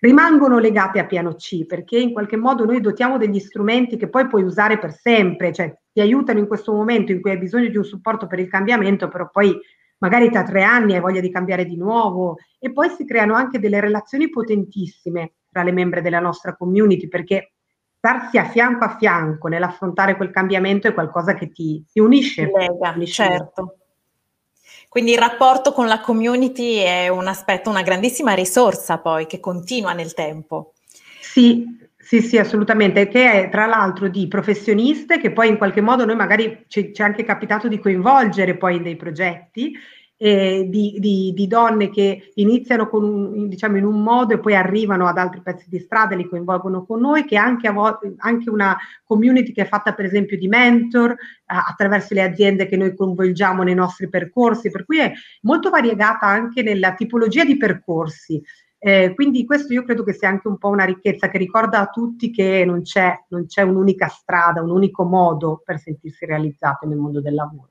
rimangono 0.00 0.58
legate 0.58 0.98
a 0.98 1.06
piano 1.06 1.34
C 1.34 1.66
perché 1.66 1.98
in 1.98 2.12
qualche 2.12 2.36
modo 2.36 2.64
noi 2.64 2.80
dotiamo 2.80 3.18
degli 3.18 3.38
strumenti 3.38 3.96
che 3.96 4.08
poi 4.08 4.26
puoi 4.26 4.42
usare 4.42 4.78
per 4.78 4.92
sempre, 4.92 5.52
cioè 5.52 5.74
ti 5.92 6.00
aiutano 6.00 6.38
in 6.38 6.46
questo 6.46 6.72
momento 6.72 7.12
in 7.12 7.20
cui 7.20 7.30
hai 7.30 7.38
bisogno 7.38 7.68
di 7.68 7.76
un 7.76 7.84
supporto 7.84 8.26
per 8.26 8.38
il 8.38 8.48
cambiamento, 8.48 9.08
però 9.08 9.28
poi 9.30 9.58
magari 9.98 10.30
tra 10.30 10.42
tre 10.42 10.62
anni 10.62 10.94
hai 10.94 11.00
voglia 11.00 11.20
di 11.20 11.30
cambiare 11.30 11.64
di 11.64 11.76
nuovo 11.76 12.36
e 12.58 12.72
poi 12.72 12.88
si 12.90 13.04
creano 13.04 13.34
anche 13.34 13.58
delle 13.58 13.80
relazioni 13.80 14.30
potentissime 14.30 15.34
tra 15.50 15.62
le 15.62 15.72
membre 15.72 16.00
della 16.00 16.20
nostra 16.20 16.56
community 16.56 17.08
perché 17.08 17.52
starsi 17.98 18.38
a 18.38 18.44
fianco 18.44 18.84
a 18.84 18.96
fianco 18.96 19.48
nell'affrontare 19.48 20.16
quel 20.16 20.30
cambiamento 20.30 20.88
è 20.88 20.94
qualcosa 20.94 21.34
che 21.34 21.50
ti, 21.50 21.84
ti 21.90 22.00
unisce. 22.00 22.50
Lega, 22.50 22.92
unisce 22.94 23.24
certo. 23.24 23.76
Quindi 24.90 25.12
il 25.12 25.18
rapporto 25.18 25.72
con 25.72 25.86
la 25.86 26.00
community 26.00 26.78
è 26.78 27.06
un 27.06 27.28
aspetto, 27.28 27.70
una 27.70 27.82
grandissima 27.82 28.34
risorsa 28.34 28.98
poi 28.98 29.26
che 29.26 29.38
continua 29.38 29.92
nel 29.92 30.14
tempo. 30.14 30.72
Sì, 31.20 31.64
sì, 31.96 32.20
sì, 32.20 32.38
assolutamente, 32.38 33.06
che 33.06 33.44
è 33.44 33.48
tra 33.50 33.66
l'altro 33.66 34.08
di 34.08 34.26
professioniste 34.26 35.20
che 35.20 35.30
poi 35.30 35.46
in 35.46 35.58
qualche 35.58 35.80
modo 35.80 36.04
noi 36.04 36.16
magari 36.16 36.64
ci, 36.66 36.92
ci 36.92 37.02
è 37.02 37.04
anche 37.04 37.22
capitato 37.22 37.68
di 37.68 37.78
coinvolgere 37.78 38.56
poi 38.56 38.78
in 38.78 38.82
dei 38.82 38.96
progetti 38.96 39.72
eh, 40.22 40.66
di, 40.68 40.96
di, 40.98 41.32
di, 41.34 41.46
donne 41.46 41.88
che 41.88 42.30
iniziano 42.34 42.90
un, 42.92 43.48
diciamo, 43.48 43.78
in 43.78 43.86
un 43.86 44.02
modo 44.02 44.34
e 44.34 44.38
poi 44.38 44.54
arrivano 44.54 45.06
ad 45.06 45.16
altri 45.16 45.40
pezzi 45.40 45.64
di 45.70 45.78
strada 45.78 46.14
li 46.14 46.28
coinvolgono 46.28 46.84
con 46.84 47.00
noi, 47.00 47.24
che 47.24 47.38
anche, 47.38 47.66
a 47.66 47.72
volte, 47.72 48.12
anche 48.18 48.50
una 48.50 48.76
community 49.04 49.52
che 49.52 49.62
è 49.62 49.66
fatta 49.66 49.94
per 49.94 50.04
esempio 50.04 50.36
di 50.36 50.46
mentor 50.46 51.12
eh, 51.12 51.16
attraverso 51.46 52.12
le 52.12 52.20
aziende 52.20 52.66
che 52.66 52.76
noi 52.76 52.94
coinvolgiamo 52.94 53.62
nei 53.62 53.74
nostri 53.74 54.10
percorsi, 54.10 54.70
per 54.70 54.84
cui 54.84 54.98
è 54.98 55.10
molto 55.40 55.70
variegata 55.70 56.26
anche 56.26 56.62
nella 56.62 56.92
tipologia 56.92 57.42
di 57.42 57.56
percorsi. 57.56 58.42
Eh, 58.78 59.14
quindi 59.14 59.46
questo 59.46 59.72
io 59.72 59.84
credo 59.84 60.04
che 60.04 60.12
sia 60.12 60.28
anche 60.28 60.48
un 60.48 60.58
po' 60.58 60.68
una 60.68 60.84
ricchezza 60.84 61.30
che 61.30 61.38
ricorda 61.38 61.80
a 61.80 61.88
tutti 61.88 62.30
che 62.30 62.62
non 62.66 62.82
c'è, 62.82 63.24
non 63.28 63.46
c'è 63.46 63.62
un'unica 63.62 64.08
strada, 64.08 64.60
un 64.60 64.70
unico 64.70 65.04
modo 65.04 65.62
per 65.64 65.78
sentirsi 65.78 66.26
realizzati 66.26 66.86
nel 66.86 66.98
mondo 66.98 67.22
del 67.22 67.34
lavoro. 67.34 67.70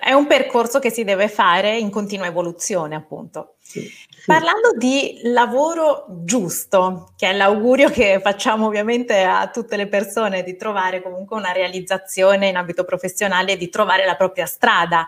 È 0.00 0.12
un 0.12 0.26
percorso 0.26 0.78
che 0.78 0.90
si 0.90 1.04
deve 1.04 1.28
fare 1.28 1.76
in 1.76 1.90
continua 1.90 2.26
evoluzione, 2.26 2.94
appunto. 2.94 3.54
Sì, 3.58 3.80
sì. 3.80 4.24
Parlando 4.26 4.72
di 4.76 5.20
lavoro 5.24 6.06
giusto, 6.08 7.12
che 7.16 7.30
è 7.30 7.32
l'augurio 7.32 7.90
che 7.90 8.20
facciamo 8.22 8.66
ovviamente 8.66 9.22
a 9.22 9.48
tutte 9.48 9.76
le 9.76 9.88
persone 9.88 10.42
di 10.42 10.56
trovare 10.56 11.02
comunque 11.02 11.36
una 11.36 11.52
realizzazione 11.52 12.48
in 12.48 12.56
ambito 12.56 12.84
professionale, 12.84 13.56
di 13.56 13.68
trovare 13.68 14.04
la 14.04 14.16
propria 14.16 14.46
strada. 14.46 15.06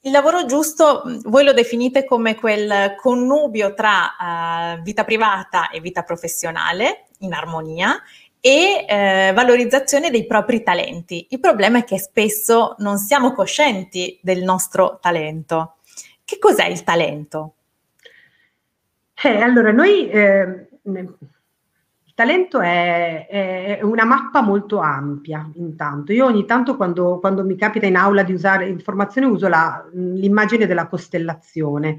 Il 0.00 0.12
lavoro 0.12 0.46
giusto, 0.46 1.02
voi 1.24 1.44
lo 1.44 1.52
definite 1.52 2.04
come 2.04 2.36
quel 2.36 2.94
connubio 2.96 3.74
tra 3.74 4.76
uh, 4.76 4.82
vita 4.82 5.04
privata 5.04 5.70
e 5.70 5.80
vita 5.80 6.02
professionale 6.02 7.08
in 7.18 7.32
armonia 7.32 8.00
e 8.48 8.86
eh, 8.88 9.32
valorizzazione 9.34 10.08
dei 10.08 10.26
propri 10.26 10.62
talenti. 10.62 11.26
Il 11.28 11.38
problema 11.38 11.80
è 11.80 11.84
che 11.84 11.98
spesso 11.98 12.76
non 12.78 12.96
siamo 12.96 13.34
coscienti 13.34 14.18
del 14.22 14.42
nostro 14.42 14.98
talento. 15.02 15.74
Che 16.24 16.38
cos'è 16.38 16.64
il 16.64 16.82
talento? 16.82 17.52
Eh, 19.22 19.42
allora, 19.42 19.70
noi 19.70 20.08
eh, 20.08 20.68
il 20.82 22.14
talento 22.14 22.60
è, 22.60 23.26
è, 23.26 23.80
una 23.82 24.06
mappa 24.06 24.40
molto 24.40 24.78
ampia, 24.78 25.46
intanto. 25.56 26.14
Io 26.14 26.24
ogni 26.24 26.46
tanto 26.46 26.74
quando, 26.76 27.18
quando 27.18 27.44
mi 27.44 27.54
capita 27.54 27.84
in 27.84 27.96
aula 27.96 28.22
di 28.22 28.32
usare 28.32 28.66
informazione 28.66 29.26
uso 29.26 29.46
la, 29.48 29.86
l'immagine 29.92 30.66
della 30.66 30.86
costellazione 30.86 31.98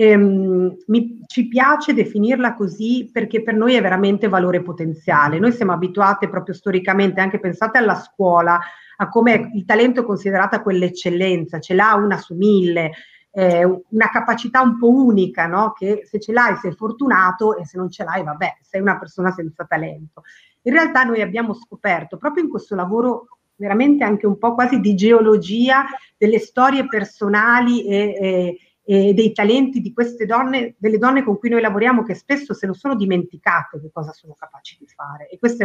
ehm, 0.00 0.76
mi, 0.86 1.20
ci 1.26 1.46
piace 1.46 1.92
definirla 1.92 2.54
così 2.54 3.10
perché 3.12 3.42
per 3.42 3.54
noi 3.54 3.74
è 3.74 3.82
veramente 3.82 4.28
valore 4.28 4.62
potenziale. 4.62 5.38
Noi 5.38 5.52
siamo 5.52 5.72
abituati 5.72 6.28
proprio 6.28 6.54
storicamente, 6.54 7.20
anche 7.20 7.38
pensate 7.38 7.76
alla 7.76 7.96
scuola, 7.96 8.58
a 8.96 9.08
come 9.08 9.50
il 9.52 9.64
talento 9.66 10.00
è 10.00 10.04
considerata 10.04 10.62
quell'eccellenza, 10.62 11.60
ce 11.60 11.74
l'ha 11.74 11.94
una 11.94 12.16
su 12.16 12.34
mille. 12.34 12.92
eh, 13.32 13.64
una 13.64 14.08
capacità 14.10 14.60
un 14.60 14.76
po' 14.76 14.90
unica, 14.90 15.46
no? 15.46 15.72
che 15.72 16.02
se 16.04 16.18
ce 16.18 16.32
l'hai 16.32 16.56
sei 16.56 16.72
fortunato 16.72 17.56
e 17.56 17.64
se 17.64 17.78
non 17.78 17.88
ce 17.88 18.02
l'hai, 18.02 18.24
vabbè, 18.24 18.56
sei 18.60 18.80
una 18.80 18.98
persona 18.98 19.30
senza 19.30 19.64
talento. 19.66 20.22
In 20.62 20.72
realtà 20.72 21.04
noi 21.04 21.20
abbiamo 21.22 21.54
scoperto 21.54 22.16
proprio 22.16 22.42
in 22.42 22.50
questo 22.50 22.74
lavoro 22.74 23.26
veramente 23.54 24.02
anche 24.02 24.26
un 24.26 24.36
po' 24.36 24.54
quasi 24.54 24.80
di 24.80 24.96
geologia 24.96 25.84
delle 26.16 26.38
storie 26.38 26.88
personali 26.88 27.84
e, 27.84 28.16
e, 28.20 28.58
e, 28.82 29.12
dei 29.14 29.32
talenti 29.32 29.80
di 29.80 29.92
queste 29.92 30.26
donne, 30.26 30.74
delle 30.78 30.98
donne 30.98 31.22
con 31.22 31.38
cui 31.38 31.48
noi 31.48 31.60
lavoriamo 31.60 32.02
che 32.02 32.14
spesso 32.14 32.54
se 32.54 32.66
lo 32.66 32.72
sono 32.72 32.94
dimenticate 32.94 33.80
che 33.80 33.90
cosa 33.92 34.12
sono 34.12 34.34
capaci 34.38 34.76
di 34.78 34.86
fare 34.86 35.28
e 35.28 35.38
questo 35.38 35.64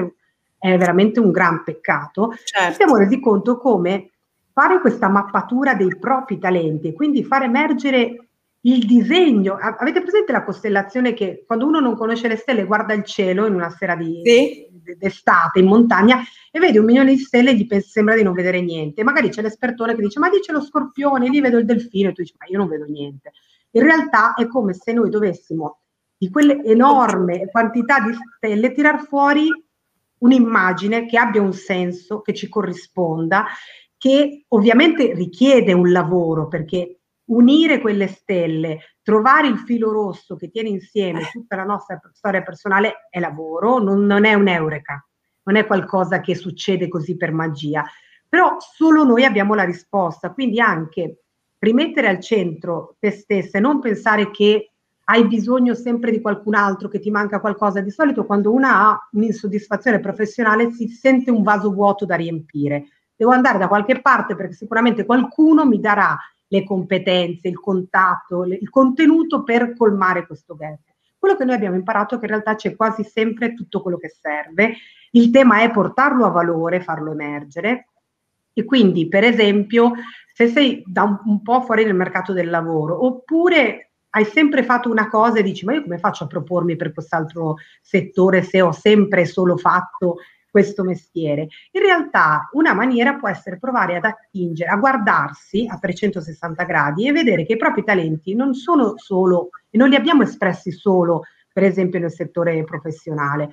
è, 0.57 0.69
è 0.73 0.77
veramente 0.77 1.19
un 1.19 1.31
gran 1.31 1.63
peccato. 1.63 2.33
Certo. 2.43 2.69
Ci 2.69 2.75
siamo 2.75 2.97
resi 2.97 3.19
conto 3.19 3.57
come 3.57 4.11
fare 4.51 4.79
questa 4.79 5.09
mappatura 5.09 5.75
dei 5.75 5.97
propri 5.97 6.37
talenti, 6.37 6.93
quindi 6.93 7.23
far 7.23 7.43
emergere 7.43 8.27
il 8.61 8.85
disegno. 8.85 9.57
Avete 9.59 10.01
presente 10.01 10.31
la 10.31 10.43
costellazione 10.43 11.13
che 11.13 11.43
quando 11.45 11.67
uno 11.67 11.79
non 11.79 11.95
conosce 11.95 12.27
le 12.27 12.37
stelle 12.37 12.65
guarda 12.65 12.93
il 12.93 13.03
cielo 13.03 13.45
in 13.45 13.53
una 13.53 13.69
sera 13.69 13.95
di, 13.95 14.21
sì 14.23 14.74
d'estate 14.97 15.59
in 15.59 15.67
montagna 15.67 16.21
e 16.51 16.59
vedi 16.59 16.77
un 16.77 16.85
milione 16.85 17.11
di 17.11 17.17
stelle 17.17 17.51
e 17.51 17.55
gli 17.55 17.67
sembra 17.81 18.15
di 18.15 18.23
non 18.23 18.33
vedere 18.33 18.61
niente. 18.61 19.03
Magari 19.03 19.29
c'è 19.29 19.41
l'espertone 19.41 19.95
che 19.95 20.01
dice 20.01 20.19
ma 20.19 20.27
lì 20.27 20.39
c'è 20.39 20.51
lo 20.51 20.61
scorpione, 20.61 21.29
lì 21.29 21.41
vedo 21.41 21.57
il 21.57 21.65
delfino 21.65 22.09
e 22.09 22.13
tu 22.13 22.21
dici 22.21 22.35
ma 22.37 22.45
io 22.47 22.57
non 22.57 22.67
vedo 22.67 22.85
niente. 22.85 23.31
In 23.71 23.83
realtà 23.83 24.33
è 24.35 24.47
come 24.47 24.73
se 24.73 24.93
noi 24.93 25.09
dovessimo 25.09 25.79
di 26.17 26.29
quelle 26.29 26.63
enorme 26.63 27.47
quantità 27.51 27.99
di 27.99 28.13
stelle 28.37 28.71
tirar 28.71 29.05
fuori 29.05 29.49
un'immagine 30.17 31.05
che 31.05 31.17
abbia 31.17 31.41
un 31.41 31.53
senso, 31.53 32.21
che 32.21 32.33
ci 32.33 32.47
corrisponda, 32.47 33.45
che 33.97 34.45
ovviamente 34.49 35.13
richiede 35.13 35.73
un 35.73 35.91
lavoro 35.91 36.47
perché 36.47 36.94
unire 37.25 37.79
quelle 37.79 38.07
stelle, 38.07 38.79
trovare 39.01 39.47
il 39.47 39.57
filo 39.59 39.91
rosso 39.91 40.35
che 40.35 40.49
tiene 40.49 40.69
insieme 40.69 41.21
eh. 41.21 41.29
tutta 41.31 41.55
la 41.55 41.63
nostra 41.63 41.99
storia 42.13 42.43
personale 42.43 43.07
è 43.09 43.19
lavoro, 43.19 43.79
non, 43.79 44.05
non 44.05 44.25
è 44.25 44.33
un'eureka, 44.33 45.07
non 45.43 45.55
è 45.55 45.65
qualcosa 45.65 46.21
che 46.21 46.35
succede 46.35 46.87
così 46.87 47.17
per 47.17 47.31
magia, 47.31 47.83
però 48.27 48.57
solo 48.59 49.03
noi 49.03 49.23
abbiamo 49.23 49.53
la 49.53 49.63
risposta, 49.63 50.31
quindi 50.31 50.59
anche 50.59 51.21
rimettere 51.59 52.07
al 52.07 52.19
centro 52.19 52.95
te 52.99 53.11
stessa 53.11 53.57
e 53.57 53.61
non 53.61 53.79
pensare 53.79 54.29
che 54.29 54.71
hai 55.05 55.27
bisogno 55.27 55.73
sempre 55.73 56.11
di 56.11 56.19
qualcun 56.19 56.55
altro, 56.55 56.87
che 56.87 56.99
ti 56.99 57.11
manca 57.11 57.39
qualcosa. 57.39 57.79
Di 57.79 57.91
solito 57.91 58.25
quando 58.25 58.51
una 58.51 58.89
ha 58.89 59.09
un'insoddisfazione 59.11 59.99
professionale 59.99 60.71
si 60.71 60.87
sente 60.87 61.29
un 61.29 61.43
vaso 61.43 61.71
vuoto 61.71 62.05
da 62.05 62.15
riempire. 62.15 62.87
Devo 63.15 63.31
andare 63.31 63.59
da 63.59 63.67
qualche 63.67 64.01
parte 64.01 64.35
perché 64.35 64.53
sicuramente 64.53 65.05
qualcuno 65.05 65.65
mi 65.65 65.79
darà 65.79 66.17
le 66.55 66.63
competenze, 66.63 67.47
il 67.47 67.59
contatto, 67.59 68.43
il 68.45 68.69
contenuto 68.69 69.43
per 69.43 69.75
colmare 69.75 70.25
questo 70.25 70.55
gap. 70.55 70.79
Quello 71.17 71.35
che 71.35 71.45
noi 71.45 71.55
abbiamo 71.55 71.75
imparato 71.75 72.15
è 72.15 72.17
che 72.17 72.25
in 72.25 72.31
realtà 72.31 72.55
c'è 72.55 72.75
quasi 72.75 73.03
sempre 73.03 73.53
tutto 73.53 73.81
quello 73.81 73.97
che 73.97 74.09
serve. 74.09 74.75
Il 75.11 75.31
tema 75.31 75.61
è 75.61 75.71
portarlo 75.71 76.25
a 76.25 76.29
valore, 76.29 76.81
farlo 76.81 77.11
emergere. 77.11 77.89
E 78.53 78.63
quindi, 78.63 79.07
per 79.07 79.23
esempio, 79.23 79.93
se 80.33 80.47
sei 80.47 80.83
da 80.85 81.03
un, 81.03 81.19
un 81.25 81.41
po' 81.41 81.61
fuori 81.61 81.83
nel 81.83 81.95
mercato 81.95 82.31
del 82.31 82.49
lavoro, 82.49 83.05
oppure 83.05 83.91
hai 84.15 84.23
sempre 84.23 84.63
fatto 84.63 84.89
una 84.89 85.09
cosa 85.09 85.39
e 85.39 85.43
dici 85.43 85.65
ma 85.65 85.73
io 85.73 85.83
come 85.83 85.97
faccio 85.97 86.23
a 86.23 86.27
propormi 86.27 86.77
per 86.77 86.93
quest'altro 86.93 87.55
settore 87.81 88.43
se 88.43 88.61
ho 88.61 88.71
sempre 88.71 89.25
solo 89.25 89.57
fatto 89.57 90.19
questo 90.55 90.85
mestiere. 90.85 91.49
In 91.71 91.81
realtà 91.81 92.47
una 92.53 92.73
maniera 92.73 93.15
può 93.15 93.27
essere 93.27 93.57
provare 93.59 93.97
ad 93.97 94.05
attingere, 94.05 94.69
a 94.69 94.77
guardarsi 94.77 95.67
a 95.69 95.77
360 95.77 96.63
gradi 96.63 97.09
e 97.09 97.11
vedere 97.11 97.45
che 97.45 97.53
i 97.53 97.57
propri 97.57 97.83
talenti 97.83 98.33
non 98.35 98.53
sono 98.53 98.93
solo, 98.95 99.49
e 99.69 99.77
non 99.77 99.89
li 99.89 99.97
abbiamo 99.97 100.23
espressi 100.23 100.71
solo, 100.71 101.23
per 101.51 101.63
esempio, 101.63 101.99
nel 101.99 102.13
settore 102.13 102.63
professionale. 102.63 103.49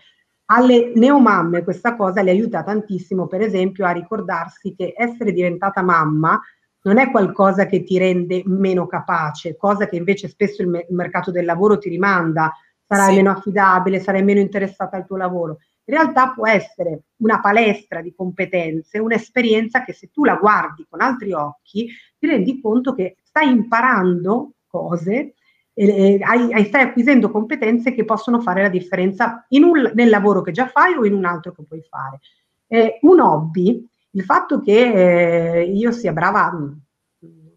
Alle 0.52 0.92
neomamme 0.94 1.64
questa 1.64 1.96
cosa 1.96 2.22
le 2.22 2.30
aiuta 2.30 2.62
tantissimo, 2.62 3.26
per 3.26 3.40
esempio, 3.40 3.84
a 3.84 3.90
ricordarsi 3.90 4.72
che 4.72 4.94
essere 4.96 5.32
diventata 5.32 5.82
mamma 5.82 6.40
non 6.82 6.98
è 6.98 7.10
qualcosa 7.10 7.66
che 7.66 7.82
ti 7.82 7.98
rende 7.98 8.44
meno 8.46 8.86
capace, 8.86 9.56
cosa 9.56 9.88
che 9.88 9.96
invece 9.96 10.28
spesso 10.28 10.62
il, 10.62 10.68
me- 10.68 10.86
il 10.88 10.94
mercato 10.94 11.32
del 11.32 11.46
lavoro 11.46 11.78
ti 11.78 11.88
rimanda, 11.88 12.52
sarai 12.86 13.08
sì. 13.08 13.16
meno 13.16 13.32
affidabile, 13.32 13.98
sarai 13.98 14.22
meno 14.22 14.38
interessata 14.38 14.96
al 14.96 15.04
tuo 15.04 15.16
lavoro 15.16 15.58
in 15.84 15.94
realtà 15.94 16.30
può 16.30 16.46
essere 16.46 17.02
una 17.16 17.40
palestra 17.40 18.00
di 18.00 18.14
competenze, 18.14 18.98
un'esperienza 18.98 19.82
che 19.84 19.92
se 19.92 20.10
tu 20.12 20.24
la 20.24 20.36
guardi 20.36 20.86
con 20.88 21.00
altri 21.00 21.32
occhi 21.32 21.88
ti 22.18 22.26
rendi 22.26 22.60
conto 22.60 22.94
che 22.94 23.16
stai 23.22 23.50
imparando 23.50 24.52
cose 24.66 25.34
e, 25.74 26.18
hai, 26.22 26.64
stai 26.64 26.82
acquisendo 26.82 27.30
competenze 27.30 27.94
che 27.94 28.04
possono 28.04 28.40
fare 28.40 28.62
la 28.62 28.68
differenza 28.68 29.46
un, 29.48 29.90
nel 29.94 30.08
lavoro 30.08 30.42
che 30.42 30.52
già 30.52 30.66
fai 30.66 30.94
o 30.94 31.04
in 31.04 31.14
un 31.14 31.24
altro 31.24 31.52
che 31.52 31.62
puoi 31.62 31.82
fare. 31.82 32.20
Eh, 32.66 32.98
un 33.02 33.20
hobby, 33.20 33.86
il 34.10 34.24
fatto 34.24 34.60
che 34.60 35.60
eh, 35.60 35.62
io 35.64 35.90
sia 35.90 36.12
brava 36.12 36.50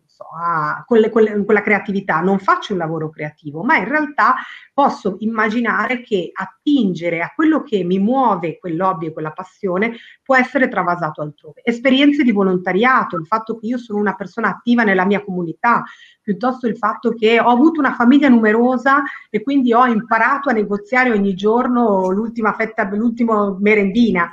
so, 0.06 0.26
a, 0.34 0.84
con, 0.86 1.00
le, 1.00 1.10
con, 1.10 1.24
le, 1.24 1.32
con, 1.32 1.46
quella 1.46 1.62
creatività, 1.62 2.22
non 2.22 2.40
faccio 2.40 2.74
un 2.74 2.80
lavoro 2.80 3.10
creativo, 3.10 3.64
ma 3.64 3.78
in 3.78 3.88
realtà 3.88 4.36
posso 4.74 5.18
immaginare 5.20 6.02
che 6.02 6.32
attingere 6.66 7.22
a 7.22 7.32
quello 7.34 7.62
che 7.62 7.84
mi 7.84 8.00
muove 8.00 8.58
quell'hobby 8.58 9.08
e 9.08 9.14
quella 9.14 9.32
passione 9.32 9.98
può 10.24 10.36
essere 10.36 10.68
travasato 10.68 11.22
altrove. 11.22 11.62
Esperienze 11.64 12.24
di 12.24 12.32
volontariato, 12.32 13.18
il 13.18 13.28
fatto 13.28 13.58
che 13.58 13.68
io 13.68 13.78
sono 13.78 14.00
una 14.00 14.16
persona 14.16 14.50
attiva 14.50 14.84
nella 14.84 15.06
mia 15.06 15.24
comunità, 15.24 15.84
piuttosto 16.22 16.66
il 16.66 16.76
fatto 16.76 17.12
che 17.14 17.40
ho 17.40 17.50
avuto 17.50 17.80
una 17.80 17.94
famiglia 17.94 18.30
numerosa 18.30 19.04
e 19.30 19.44
quindi 19.44 19.74
ho 19.74 19.86
imparato 19.86 20.50
a 20.50 20.54
negoziare 20.54 21.12
ogni 21.12 21.36
giorno 21.36 22.10
l'ultima 22.10 22.54
fetta, 22.54 22.90
l'ultima 22.90 23.56
merendina. 23.60 24.32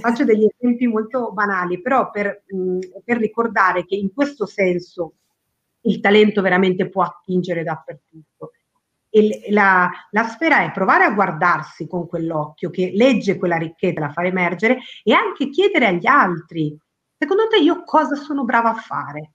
Faccio 0.00 0.24
degli 0.24 0.46
esempi 0.46 0.86
molto 0.86 1.32
banali, 1.32 1.82
però 1.82 2.10
per, 2.10 2.44
mh, 2.46 2.78
per 3.04 3.18
ricordare 3.18 3.84
che 3.84 3.94
in 3.94 4.12
questo 4.14 4.46
senso 4.46 5.16
il 5.82 6.00
talento 6.00 6.40
veramente 6.40 6.88
può 6.88 7.02
attingere 7.02 7.62
dappertutto. 7.62 8.52
E 9.16 9.44
la, 9.50 9.88
la, 10.10 10.24
sfera 10.24 10.64
è 10.64 10.72
provare 10.72 11.04
a 11.04 11.12
guardarsi 11.12 11.86
con 11.86 12.08
quell'occhio 12.08 12.70
che 12.70 12.90
legge 12.94 13.36
quella 13.36 13.56
ricchezza, 13.56 14.00
la 14.00 14.10
fa 14.10 14.24
emergere 14.24 14.78
e 15.04 15.12
anche 15.12 15.50
chiedere 15.50 15.86
agli 15.86 16.06
altri, 16.08 16.76
secondo 17.16 17.46
te 17.46 17.58
io 17.58 17.84
cosa 17.84 18.16
sono 18.16 18.42
brava 18.42 18.70
a 18.70 18.74
fare? 18.74 19.30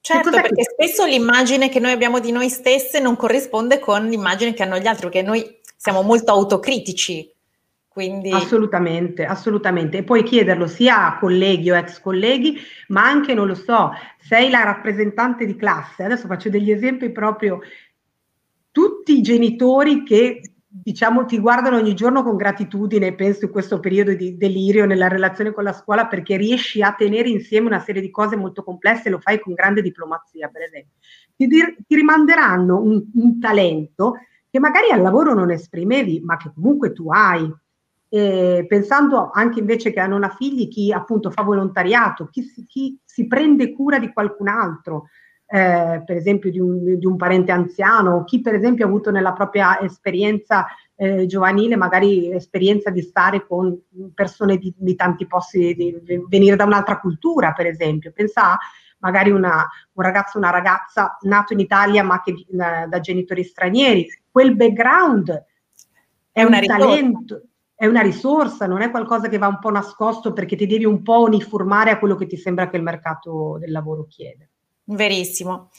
Certo, 0.00 0.30
perché 0.30 0.54
che... 0.54 0.64
spesso 0.64 1.04
l'immagine 1.04 1.68
che 1.68 1.78
noi 1.78 1.92
abbiamo 1.92 2.18
di 2.18 2.32
noi 2.32 2.48
stesse 2.48 2.98
non 2.98 3.14
corrisponde 3.14 3.78
con 3.78 4.08
l'immagine 4.08 4.52
che 4.52 4.64
hanno 4.64 4.78
gli 4.78 4.88
altri, 4.88 5.08
perché 5.08 5.22
noi 5.22 5.60
siamo 5.76 6.02
molto 6.02 6.32
autocritici. 6.32 7.32
Quindi... 7.86 8.32
Assolutamente, 8.32 9.24
assolutamente. 9.24 9.98
E 9.98 10.02
puoi 10.02 10.24
chiederlo 10.24 10.66
sia 10.66 11.06
a 11.06 11.18
colleghi 11.18 11.70
o 11.70 11.76
ex 11.76 12.00
colleghi, 12.00 12.58
ma 12.88 13.04
anche, 13.04 13.32
non 13.34 13.46
lo 13.46 13.54
so, 13.54 13.92
sei 14.18 14.50
la 14.50 14.64
rappresentante 14.64 15.46
di 15.46 15.54
classe. 15.54 16.02
Adesso 16.02 16.26
faccio 16.26 16.48
degli 16.48 16.72
esempi 16.72 17.10
proprio. 17.10 17.60
Tutti 18.70 19.18
i 19.18 19.22
genitori 19.22 20.02
che 20.02 20.40
diciamo 20.72 21.24
ti 21.24 21.38
guardano 21.40 21.76
ogni 21.76 21.94
giorno 21.94 22.22
con 22.22 22.36
gratitudine, 22.36 23.14
penso 23.14 23.46
in 23.46 23.50
questo 23.50 23.80
periodo 23.80 24.14
di 24.14 24.36
delirio 24.36 24.86
nella 24.86 25.08
relazione 25.08 25.52
con 25.52 25.64
la 25.64 25.72
scuola, 25.72 26.06
perché 26.06 26.36
riesci 26.36 26.80
a 26.80 26.94
tenere 26.94 27.28
insieme 27.28 27.66
una 27.66 27.80
serie 27.80 28.00
di 28.00 28.10
cose 28.10 28.36
molto 28.36 28.62
complesse, 28.62 29.10
lo 29.10 29.18
fai 29.18 29.40
con 29.40 29.54
grande 29.54 29.82
diplomazia, 29.82 30.48
per 30.48 30.62
esempio. 30.62 30.94
Ti, 31.34 31.46
dir, 31.46 31.76
ti 31.86 31.94
rimanderanno 31.96 32.80
un, 32.80 33.04
un 33.14 33.40
talento 33.40 34.18
che 34.48 34.58
magari 34.60 34.90
al 34.90 35.02
lavoro 35.02 35.34
non 35.34 35.50
esprimevi, 35.50 36.20
ma 36.20 36.36
che 36.36 36.52
comunque 36.54 36.92
tu 36.92 37.10
hai 37.10 37.52
eh, 38.12 38.66
pensando 38.68 39.30
anche 39.32 39.60
invece 39.60 39.92
che 39.92 40.04
non 40.06 40.24
ha 40.24 40.30
figli, 40.30 40.68
chi 40.68 40.92
appunto 40.92 41.30
fa 41.30 41.42
volontariato, 41.42 42.28
chi 42.30 42.44
chi 42.66 42.98
si 43.04 43.26
prende 43.26 43.72
cura 43.72 43.98
di 43.98 44.12
qualcun 44.12 44.48
altro, 44.48 45.06
eh, 45.52 46.02
per 46.06 46.16
esempio 46.16 46.48
di 46.48 46.60
un, 46.60 46.96
di 46.96 47.06
un, 47.06 47.16
parente 47.16 47.50
anziano, 47.50 48.22
chi 48.22 48.40
per 48.40 48.54
esempio 48.54 48.84
ha 48.84 48.88
avuto 48.88 49.10
nella 49.10 49.32
propria 49.32 49.80
esperienza 49.80 50.66
eh, 50.94 51.26
giovanile 51.26 51.74
magari 51.74 52.30
esperienza 52.30 52.90
di 52.90 53.02
stare 53.02 53.44
con 53.44 53.76
persone 54.14 54.58
di, 54.58 54.72
di 54.76 54.94
tanti 54.94 55.26
posti, 55.26 55.74
di, 55.74 55.98
di 56.02 56.24
venire 56.28 56.54
da 56.54 56.64
un'altra 56.64 57.00
cultura 57.00 57.52
per 57.52 57.66
esempio, 57.66 58.12
pensa 58.12 58.56
magari 58.98 59.32
una, 59.32 59.66
un 59.94 60.04
ragazzo 60.04 60.36
o 60.36 60.40
una 60.40 60.50
ragazza 60.50 61.16
nato 61.22 61.52
in 61.52 61.58
Italia 61.58 62.04
ma 62.04 62.22
che 62.22 62.44
da, 62.48 62.86
da 62.86 63.00
genitori 63.00 63.42
stranieri, 63.42 64.06
quel 64.30 64.54
background 64.54 65.46
è, 66.30 66.44
un 66.44 66.60
talento 66.64 67.42
è 67.74 67.86
una 67.86 68.02
risorsa, 68.02 68.68
non 68.68 68.82
è 68.82 68.90
qualcosa 68.90 69.28
che 69.28 69.38
va 69.38 69.48
un 69.48 69.58
po' 69.58 69.70
nascosto 69.70 70.32
perché 70.32 70.54
ti 70.54 70.66
devi 70.66 70.84
un 70.84 71.02
po' 71.02 71.22
uniformare 71.22 71.90
a 71.90 71.98
quello 71.98 72.14
che 72.14 72.26
ti 72.26 72.36
sembra 72.36 72.68
che 72.68 72.76
il 72.76 72.84
mercato 72.84 73.56
del 73.58 73.72
lavoro 73.72 74.06
chiede. 74.06 74.49
Verissimo. 74.90 75.70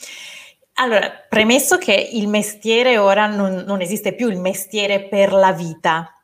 Allora, 0.75 1.11
premesso 1.27 1.77
che 1.77 1.93
il 2.13 2.27
mestiere 2.27 2.97
ora 2.97 3.27
non, 3.27 3.63
non 3.67 3.81
esiste 3.81 4.15
più 4.15 4.29
il 4.29 4.39
mestiere 4.39 5.07
per 5.07 5.33
la 5.33 5.51
vita, 5.51 6.15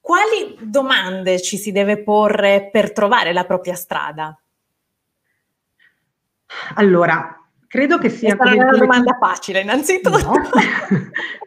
quali 0.00 0.56
domande 0.60 1.40
ci 1.40 1.58
si 1.58 1.70
deve 1.70 2.02
porre 2.02 2.70
per 2.72 2.92
trovare 2.92 3.32
la 3.32 3.44
propria 3.44 3.74
strada? 3.74 4.36
Allora, 6.76 7.38
credo 7.66 7.98
che 7.98 8.08
sia... 8.08 8.34
Questa 8.34 8.56
una 8.56 8.70
domanda 8.70 9.18
facile, 9.20 9.60
innanzitutto. 9.60 10.18
No, 10.18 10.40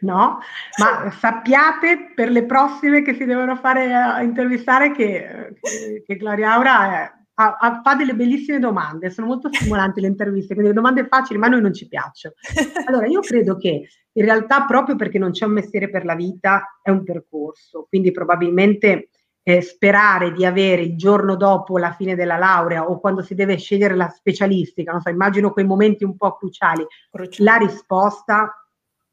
no, 0.00 0.38
ma 0.78 1.10
sappiate 1.10 2.12
per 2.14 2.30
le 2.30 2.44
prossime 2.44 3.02
che 3.02 3.14
si 3.14 3.24
devono 3.24 3.56
fare 3.56 3.92
a 3.92 4.22
intervistare 4.22 4.92
che, 4.92 5.56
che, 5.60 6.04
che 6.06 6.16
Gloria 6.16 6.52
Aura 6.52 7.02
è, 7.02 7.12
ha, 7.42 7.56
ha, 7.58 7.80
fa 7.82 7.94
delle 7.94 8.14
bellissime 8.14 8.58
domande, 8.58 9.10
sono 9.10 9.26
molto 9.26 9.48
stimolanti 9.52 10.00
le 10.00 10.06
interviste, 10.06 10.54
quindi 10.54 10.72
le 10.72 10.76
domande 10.76 11.06
facili, 11.06 11.38
ma 11.38 11.46
a 11.46 11.50
noi 11.50 11.60
non 11.60 11.72
ci 11.72 11.88
piacciono. 11.88 12.34
Allora, 12.86 13.06
io 13.06 13.20
credo 13.20 13.56
che 13.56 13.88
in 14.12 14.24
realtà 14.24 14.64
proprio 14.64 14.96
perché 14.96 15.18
non 15.18 15.30
c'è 15.30 15.46
un 15.46 15.52
mestiere 15.52 15.88
per 15.88 16.04
la 16.04 16.14
vita, 16.14 16.78
è 16.82 16.90
un 16.90 17.04
percorso, 17.04 17.86
quindi 17.88 18.10
probabilmente 18.10 19.08
eh, 19.42 19.60
sperare 19.60 20.32
di 20.32 20.44
avere 20.44 20.82
il 20.82 20.96
giorno 20.96 21.36
dopo 21.36 21.78
la 21.78 21.92
fine 21.92 22.14
della 22.14 22.36
laurea 22.36 22.88
o 22.88 23.00
quando 23.00 23.22
si 23.22 23.34
deve 23.34 23.56
scegliere 23.56 23.96
la 23.96 24.08
specialistica, 24.08 24.92
non 24.92 25.00
so, 25.00 25.08
immagino 25.08 25.52
quei 25.52 25.64
momenti 25.64 26.04
un 26.04 26.16
po' 26.16 26.36
cruciali, 26.36 26.86
cruciali. 27.10 27.48
la 27.48 27.56
risposta 27.56 28.66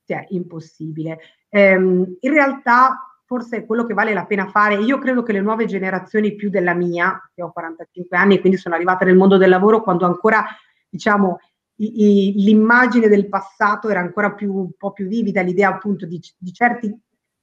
è 0.05 0.13
cioè, 0.13 0.25
impossibile. 0.29 1.19
Ehm, 1.49 2.17
in 2.19 2.31
realtà 2.31 3.08
forse 3.29 3.57
è 3.57 3.65
quello 3.67 3.85
che 3.85 3.93
vale 3.93 4.11
la 4.11 4.25
pena 4.25 4.47
fare. 4.47 4.73
Io 4.73 4.97
credo 4.97 5.21
che 5.21 5.33
le 5.33 5.41
nuove 5.41 5.67
generazioni 5.67 6.33
più 6.33 6.49
della 6.49 6.73
mia, 6.73 7.29
che 7.31 7.43
ho 7.43 7.51
45 7.51 8.17
anni 8.17 8.35
e 8.35 8.39
quindi 8.39 8.57
sono 8.57 8.73
arrivata 8.73 9.05
nel 9.05 9.15
mondo 9.15 9.37
del 9.37 9.49
lavoro 9.49 9.83
quando 9.83 10.07
ancora, 10.07 10.43
diciamo, 10.89 11.37
i, 11.75 11.91
i, 11.93 12.33
l'immagine 12.37 13.07
del 13.07 13.29
passato 13.29 13.87
era 13.87 13.99
ancora 13.99 14.33
più, 14.33 14.51
un 14.51 14.71
po' 14.75 14.93
più 14.93 15.07
vivida, 15.07 15.43
l'idea 15.43 15.69
appunto 15.69 16.07
di, 16.07 16.19
di 16.39 16.51
certi 16.51 16.99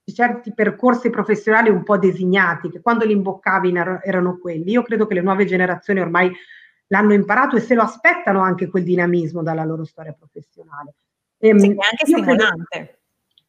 di 0.06 0.14
certi 0.14 0.54
percorsi 0.54 1.10
professionali 1.10 1.68
un 1.68 1.82
po' 1.82 1.98
designati, 1.98 2.70
che 2.70 2.80
quando 2.80 3.04
li 3.04 3.12
imboccavi 3.12 3.74
erano 4.04 4.38
quelli. 4.38 4.70
Io 4.70 4.82
credo 4.82 5.04
che 5.04 5.14
le 5.14 5.20
nuove 5.20 5.46
generazioni 5.46 5.98
ormai 5.98 6.32
l'hanno 6.86 7.12
imparato 7.12 7.56
e 7.56 7.60
se 7.60 7.74
lo 7.74 7.82
aspettano 7.82 8.40
anche 8.40 8.68
quel 8.68 8.84
dinamismo 8.84 9.42
dalla 9.42 9.64
loro 9.64 9.84
storia 9.84 10.12
professionale. 10.12 10.94
E, 11.38 11.48
ehm, 11.48 11.58
sì, 11.58 11.66
è 11.70 11.70
anche 11.70 12.06
stimolante. 12.06 12.95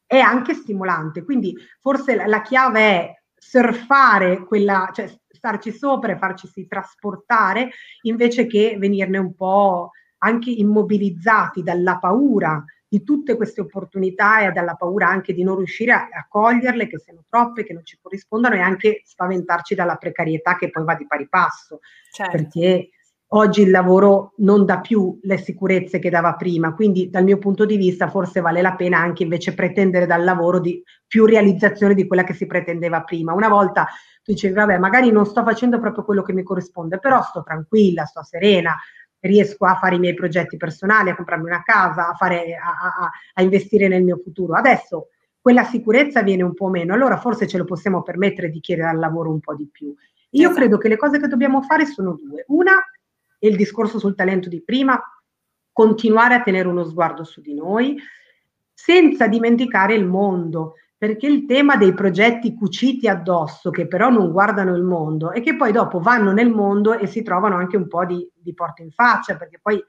È 0.07 0.17
anche 0.17 0.53
stimolante, 0.53 1.23
quindi 1.23 1.53
forse 1.81 2.15
la, 2.15 2.25
la 2.27 2.41
chiave 2.41 2.79
è 2.81 3.13
surfare 3.35 4.45
quella, 4.45 4.89
cioè 4.93 5.13
starci 5.27 5.71
sopra 5.71 6.13
e 6.13 6.17
farci 6.17 6.49
trasportare 6.67 7.69
invece 8.03 8.47
che 8.47 8.77
venirne 8.79 9.17
un 9.17 9.35
po' 9.35 9.91
anche 10.19 10.49
immobilizzati 10.49 11.61
dalla 11.61 11.99
paura 11.99 12.63
di 12.89 13.03
tutte 13.03 13.35
queste 13.35 13.61
opportunità 13.61 14.39
e 14.39 14.51
dalla 14.51 14.75
paura 14.75 15.09
anche 15.09 15.33
di 15.33 15.43
non 15.43 15.57
riuscire 15.57 15.91
a, 15.91 16.07
a 16.09 16.25
coglierle, 16.27 16.87
che 16.87 16.99
siano 16.99 17.25
troppe, 17.27 17.65
che 17.65 17.73
non 17.73 17.85
ci 17.85 17.99
corrispondano 18.01 18.55
e 18.55 18.59
anche 18.59 19.01
spaventarci 19.03 19.75
dalla 19.75 19.97
precarietà 19.97 20.55
che 20.55 20.69
poi 20.69 20.85
va 20.85 20.95
di 20.95 21.05
pari 21.05 21.27
passo. 21.27 21.79
Certo. 22.11 22.31
Perché 22.31 22.89
oggi 23.29 23.61
il 23.61 23.71
lavoro 23.71 24.33
non 24.37 24.65
dà 24.65 24.79
più 24.79 25.19
le 25.23 25.37
sicurezze 25.37 25.99
che 25.99 26.09
dava 26.09 26.35
prima, 26.35 26.73
quindi 26.73 27.09
dal 27.09 27.23
mio 27.23 27.37
punto 27.37 27.65
di 27.65 27.75
vista 27.75 28.09
forse 28.09 28.39
vale 28.39 28.61
la 28.61 28.75
pena 28.75 28.99
anche 28.99 29.23
invece 29.23 29.53
pretendere 29.53 30.05
dal 30.05 30.23
lavoro 30.23 30.59
di 30.59 30.81
più 31.05 31.25
realizzazione 31.25 31.93
di 31.93 32.07
quella 32.07 32.23
che 32.23 32.33
si 32.33 32.45
pretendeva 32.45 33.03
prima. 33.03 33.33
Una 33.33 33.49
volta 33.49 33.85
tu 34.23 34.31
dicevi, 34.31 34.53
vabbè, 34.53 34.77
magari 34.77 35.11
non 35.11 35.25
sto 35.25 35.43
facendo 35.43 35.79
proprio 35.79 36.05
quello 36.05 36.21
che 36.21 36.33
mi 36.33 36.43
corrisponde, 36.43 36.99
però 36.99 37.21
sto 37.21 37.43
tranquilla, 37.43 38.05
sto 38.05 38.23
serena, 38.23 38.75
riesco 39.19 39.65
a 39.65 39.75
fare 39.75 39.95
i 39.95 39.99
miei 39.99 40.13
progetti 40.13 40.57
personali, 40.57 41.09
a 41.09 41.15
comprarmi 41.15 41.45
una 41.45 41.63
casa, 41.63 42.09
a, 42.09 42.13
fare, 42.13 42.55
a, 42.55 43.03
a, 43.05 43.11
a 43.33 43.41
investire 43.41 43.87
nel 43.87 44.03
mio 44.03 44.17
futuro. 44.17 44.53
Adesso 44.53 45.09
quella 45.39 45.63
sicurezza 45.63 46.23
viene 46.23 46.43
un 46.43 46.53
po' 46.53 46.67
meno, 46.67 46.93
allora 46.93 47.17
forse 47.17 47.47
ce 47.47 47.57
lo 47.57 47.63
possiamo 47.63 48.03
permettere 48.03 48.49
di 48.49 48.59
chiedere 48.59 48.89
al 48.89 48.99
lavoro 48.99 49.31
un 49.31 49.39
po' 49.39 49.55
di 49.55 49.67
più. 49.71 49.93
Io 50.31 50.41
esatto. 50.41 50.55
credo 50.55 50.77
che 50.77 50.89
le 50.89 50.97
cose 50.97 51.19
che 51.19 51.27
dobbiamo 51.27 51.61
fare 51.61 51.85
sono 51.85 52.17
due. 52.21 52.43
Una, 52.47 52.75
il 53.39 53.55
discorso 53.55 53.99
sul 53.99 54.15
talento 54.15 54.49
di 54.49 54.61
prima, 54.63 55.01
continuare 55.71 56.35
a 56.35 56.41
tenere 56.41 56.67
uno 56.67 56.83
sguardo 56.83 57.23
su 57.23 57.41
di 57.41 57.53
noi, 57.53 57.97
senza 58.73 59.27
dimenticare 59.27 59.93
il 59.93 60.05
mondo, 60.05 60.73
perché 60.97 61.27
il 61.27 61.45
tema 61.45 61.75
dei 61.75 61.93
progetti 61.93 62.55
cuciti 62.55 63.07
addosso, 63.07 63.69
che 63.69 63.87
però 63.87 64.09
non 64.09 64.31
guardano 64.31 64.75
il 64.75 64.81
mondo, 64.81 65.31
e 65.31 65.41
che 65.41 65.55
poi 65.55 65.71
dopo 65.71 65.99
vanno 65.99 66.31
nel 66.31 66.49
mondo 66.49 66.97
e 66.97 67.05
si 67.05 67.21
trovano 67.21 67.55
anche 67.55 67.77
un 67.77 67.87
po' 67.87 68.05
di, 68.05 68.27
di 68.33 68.53
porta 68.53 68.81
in 68.81 68.91
faccia, 68.91 69.37
perché 69.37 69.59
poi 69.61 69.83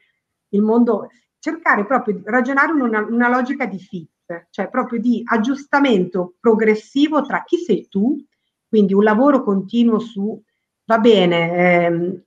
il 0.51 0.63
mondo, 0.63 1.09
cercare 1.39 1.87
proprio 1.87 2.17
di 2.17 2.23
ragionare 2.25 2.73
in 2.73 2.81
una, 2.81 3.01
una 3.01 3.29
logica 3.29 3.65
di 3.65 3.79
fit, 3.79 4.47
cioè 4.51 4.69
proprio 4.69 5.01
di 5.01 5.23
aggiustamento 5.25 6.35
progressivo 6.39 7.23
tra 7.23 7.43
chi 7.45 7.57
sei 7.57 7.89
tu, 7.89 8.19
quindi 8.69 8.93
un 8.93 9.03
lavoro 9.03 9.43
continuo 9.43 9.99
su, 9.99 10.39
va 10.85 10.99
bene, 10.99 11.87
ehm, 11.87 12.23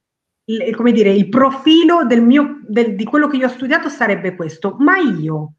il, 0.45 0.75
come 0.75 0.91
dire, 0.91 1.11
il 1.11 1.29
profilo 1.29 2.05
del 2.05 2.21
mio, 2.21 2.59
del, 2.67 2.95
di 2.95 3.03
quello 3.03 3.27
che 3.27 3.37
io 3.37 3.47
ho 3.47 3.49
studiato 3.49 3.89
sarebbe 3.89 4.35
questo, 4.35 4.75
ma 4.79 4.97
io 4.97 5.53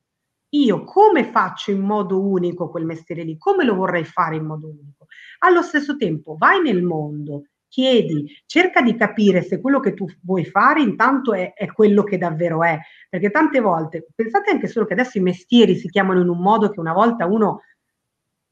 io 0.54 0.84
come 0.84 1.24
faccio 1.24 1.70
in 1.70 1.80
modo 1.80 2.20
unico 2.20 2.68
quel 2.68 2.84
mestiere 2.84 3.22
lì? 3.22 3.38
Come 3.38 3.64
lo 3.64 3.74
vorrei 3.74 4.04
fare 4.04 4.36
in 4.36 4.44
modo 4.44 4.68
unico? 4.68 5.06
Allo 5.38 5.62
stesso 5.62 5.96
tempo, 5.96 6.36
vai 6.38 6.60
nel 6.60 6.82
mondo, 6.82 7.44
chiedi, 7.68 8.26
cerca 8.44 8.82
di 8.82 8.94
capire 8.94 9.42
se 9.42 9.60
quello 9.60 9.80
che 9.80 9.94
tu 9.94 10.06
vuoi 10.22 10.44
fare 10.44 10.82
intanto 10.82 11.32
è, 11.32 11.54
è, 11.54 11.72
quello 11.72 12.02
che 12.02 12.18
davvero 12.18 12.62
è. 12.62 12.78
Perché 13.08 13.30
tante 13.30 13.60
volte, 13.60 14.06
pensate 14.14 14.50
anche 14.50 14.66
solo 14.66 14.84
che 14.84 14.92
adesso 14.92 15.16
i 15.16 15.22
mestieri 15.22 15.74
si 15.76 15.88
chiamano 15.88 16.20
in 16.20 16.28
un 16.28 16.38
modo 16.38 16.68
che 16.68 16.80
una 16.80 16.92
volta 16.92 17.24
uno 17.24 17.62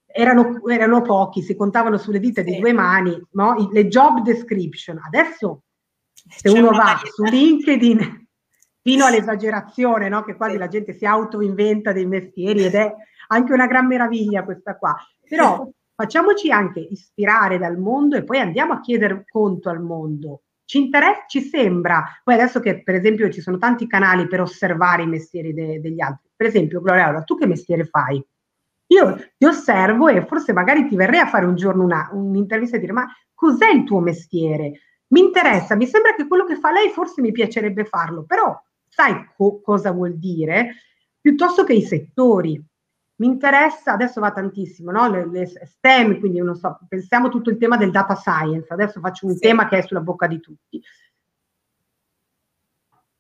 erano, 0.07 0.67
erano 0.69 1.03
pochi, 1.03 1.43
si 1.43 1.55
contavano 1.55 1.99
sulle 1.99 2.19
dita 2.19 2.43
sì. 2.43 2.51
di 2.51 2.61
due 2.61 2.73
mani, 2.73 3.21
no? 3.33 3.69
le 3.71 3.89
job 3.89 4.23
description. 4.23 4.99
Adesso 5.05 5.65
se 6.29 6.51
C'è 6.51 6.59
uno 6.59 6.71
va 6.71 7.01
su 7.05 7.23
LinkedIn 7.25 8.29
fino 8.83 9.05
all'esagerazione, 9.05 10.09
no? 10.09 10.23
che 10.23 10.37
quasi 10.37 10.57
la 10.57 10.69
gente 10.69 10.93
si 10.95 11.05
auto-inventa 11.05 11.93
dei 11.93 12.07
mestieri 12.07 12.65
ed 12.65 12.75
è 12.75 12.95
anche 13.29 13.53
una 13.53 13.67
gran 13.67 13.87
meraviglia 13.87 14.45
questa 14.45 14.77
qua. 14.77 14.97
Però 15.29 15.69
facciamoci 15.95 16.51
anche 16.51 16.81
ispirare 16.81 17.59
dal 17.59 17.79
mondo 17.79 18.17
e 18.17 18.25
poi 18.25 18.39
andiamo 18.39 18.73
a 18.73 18.81
chiedere 18.81 19.25
conto 19.31 19.69
al 19.69 19.81
mondo. 19.81 20.43
Ci 20.65 20.79
interessa, 20.79 21.25
ci 21.27 21.41
sembra, 21.43 22.05
poi 22.23 22.35
adesso 22.35 22.61
che 22.61 22.83
per 22.83 22.95
esempio 22.95 23.29
ci 23.29 23.41
sono 23.41 23.59
tanti 23.59 23.87
canali 23.87 24.29
per 24.29 24.41
osservare 24.41 25.03
i 25.03 25.07
mestieri 25.07 25.53
de- 25.53 25.81
degli 25.81 26.01
altri, 26.01 26.31
per 26.35 26.47
esempio 26.47 26.81
Gloria, 26.81 27.23
tu 27.23 27.37
che 27.37 27.47
mestiere 27.47 27.85
fai? 27.85 28.25
Io 28.87 29.17
ti 29.37 29.47
osservo 29.47 30.09
e 30.09 30.25
forse 30.27 30.53
magari 30.53 30.87
ti 30.87 30.97
verrei 30.97 31.21
a 31.21 31.27
fare 31.27 31.47
un 31.47 31.55
giorno 31.57 31.85
una, 31.85 32.09
un'intervista 32.13 32.77
e 32.77 32.81
dire 32.81 32.93
ma 32.93 33.07
cos'è 33.35 33.69
il 33.69 33.85
tuo 33.85 34.01
mestiere? 34.01 34.81
Mi 35.11 35.21
interessa, 35.21 35.75
mi 35.75 35.87
sembra 35.87 36.15
che 36.15 36.27
quello 36.27 36.45
che 36.45 36.57
fa 36.57 36.71
lei 36.71 36.91
forse 36.91 37.21
mi 37.21 37.33
piacerebbe 37.33 37.85
farlo, 37.85 38.25
però 38.25 38.59
sai 38.89 39.29
co- 39.37 39.61
cosa 39.61 39.91
vuol 39.91 40.19
dire, 40.19 40.75
piuttosto 41.21 41.65
che 41.65 41.75
i 41.75 41.83
settori. 41.83 42.63
Mi 43.17 43.27
interessa, 43.27 43.93
adesso 43.93 44.19
va 44.21 44.33
tantissimo, 44.33 44.91
no? 44.91 45.11
le, 45.11 45.29
le 45.29 45.47
STEM, 45.47 46.19
quindi 46.21 46.41
non 46.41 46.57
so, 46.57 46.79
pensiamo 46.89 47.29
tutto 47.29 47.51
il 47.51 47.59
tema 47.59 47.77
del 47.77 47.91
data 47.91 48.15
science, 48.15 48.73
adesso 48.73 48.99
faccio 49.01 49.27
un 49.27 49.35
sì. 49.35 49.41
tema 49.41 49.69
che 49.69 49.79
è 49.79 49.83
sulla 49.83 50.01
bocca 50.01 50.27
di 50.27 50.41
tutti 50.41 50.81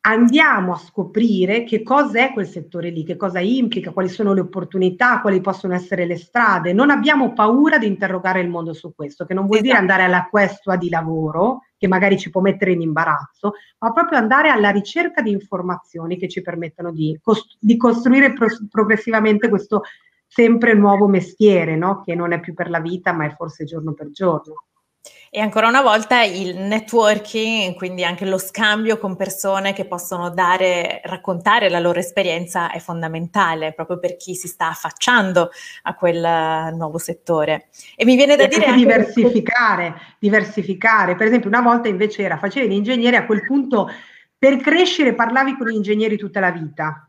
andiamo 0.02 0.72
a 0.72 0.78
scoprire 0.78 1.64
che 1.64 1.82
cosa 1.82 2.20
è 2.20 2.32
quel 2.32 2.46
settore 2.46 2.90
lì, 2.90 3.04
che 3.04 3.16
cosa 3.16 3.40
implica, 3.40 3.92
quali 3.92 4.08
sono 4.08 4.32
le 4.32 4.40
opportunità, 4.40 5.20
quali 5.20 5.40
possono 5.40 5.74
essere 5.74 6.06
le 6.06 6.16
strade. 6.16 6.72
Non 6.72 6.90
abbiamo 6.90 7.32
paura 7.32 7.78
di 7.78 7.86
interrogare 7.86 8.40
il 8.40 8.48
mondo 8.48 8.72
su 8.72 8.94
questo, 8.94 9.26
che 9.26 9.34
non 9.34 9.44
vuol 9.44 9.58
esatto. 9.58 9.68
dire 9.68 9.80
andare 9.80 10.02
alla 10.04 10.26
questua 10.30 10.76
di 10.76 10.88
lavoro, 10.88 11.64
che 11.76 11.88
magari 11.88 12.18
ci 12.18 12.30
può 12.30 12.40
mettere 12.40 12.72
in 12.72 12.80
imbarazzo, 12.80 13.54
ma 13.78 13.92
proprio 13.92 14.18
andare 14.18 14.48
alla 14.48 14.70
ricerca 14.70 15.22
di 15.22 15.30
informazioni 15.30 16.16
che 16.16 16.28
ci 16.28 16.40
permettano 16.40 16.92
di, 16.92 17.18
cost- 17.22 17.56
di 17.58 17.76
costruire 17.76 18.32
pro- 18.32 18.66
progressivamente 18.70 19.48
questo 19.48 19.82
sempre 20.26 20.74
nuovo 20.74 21.08
mestiere, 21.08 21.76
no? 21.76 22.02
che 22.04 22.14
non 22.14 22.32
è 22.32 22.40
più 22.40 22.54
per 22.54 22.70
la 22.70 22.80
vita, 22.80 23.12
ma 23.12 23.26
è 23.26 23.34
forse 23.34 23.64
giorno 23.64 23.92
per 23.92 24.10
giorno. 24.10 24.64
E 25.32 25.38
ancora 25.38 25.68
una 25.68 25.80
volta 25.80 26.24
il 26.24 26.56
networking, 26.56 27.76
quindi 27.76 28.02
anche 28.02 28.26
lo 28.26 28.36
scambio 28.36 28.98
con 28.98 29.14
persone 29.14 29.72
che 29.72 29.84
possono 29.84 30.28
dare, 30.30 31.00
raccontare 31.04 31.70
la 31.70 31.78
loro 31.78 32.00
esperienza 32.00 32.72
è 32.72 32.80
fondamentale 32.80 33.72
proprio 33.72 34.00
per 34.00 34.16
chi 34.16 34.34
si 34.34 34.48
sta 34.48 34.70
affacciando 34.70 35.50
a 35.82 35.94
quel 35.94 36.74
nuovo 36.74 36.98
settore. 36.98 37.68
E 37.94 38.04
mi 38.04 38.16
viene 38.16 38.34
da 38.34 38.42
e 38.42 38.48
dire 38.48 38.64
anche 38.64 38.78
diversificare, 38.78 39.92
che... 39.92 40.00
diversificare. 40.18 41.14
Per 41.14 41.28
esempio, 41.28 41.48
una 41.48 41.62
volta 41.62 41.86
invece 41.86 42.22
era 42.22 42.36
facevi 42.36 42.66
l'ingegnere 42.66 43.16
a 43.16 43.24
quel 43.24 43.44
punto 43.46 43.88
per 44.36 44.56
crescere 44.56 45.14
parlavi 45.14 45.56
con 45.56 45.68
gli 45.68 45.76
ingegneri 45.76 46.16
tutta 46.16 46.40
la 46.40 46.50
vita. 46.50 47.08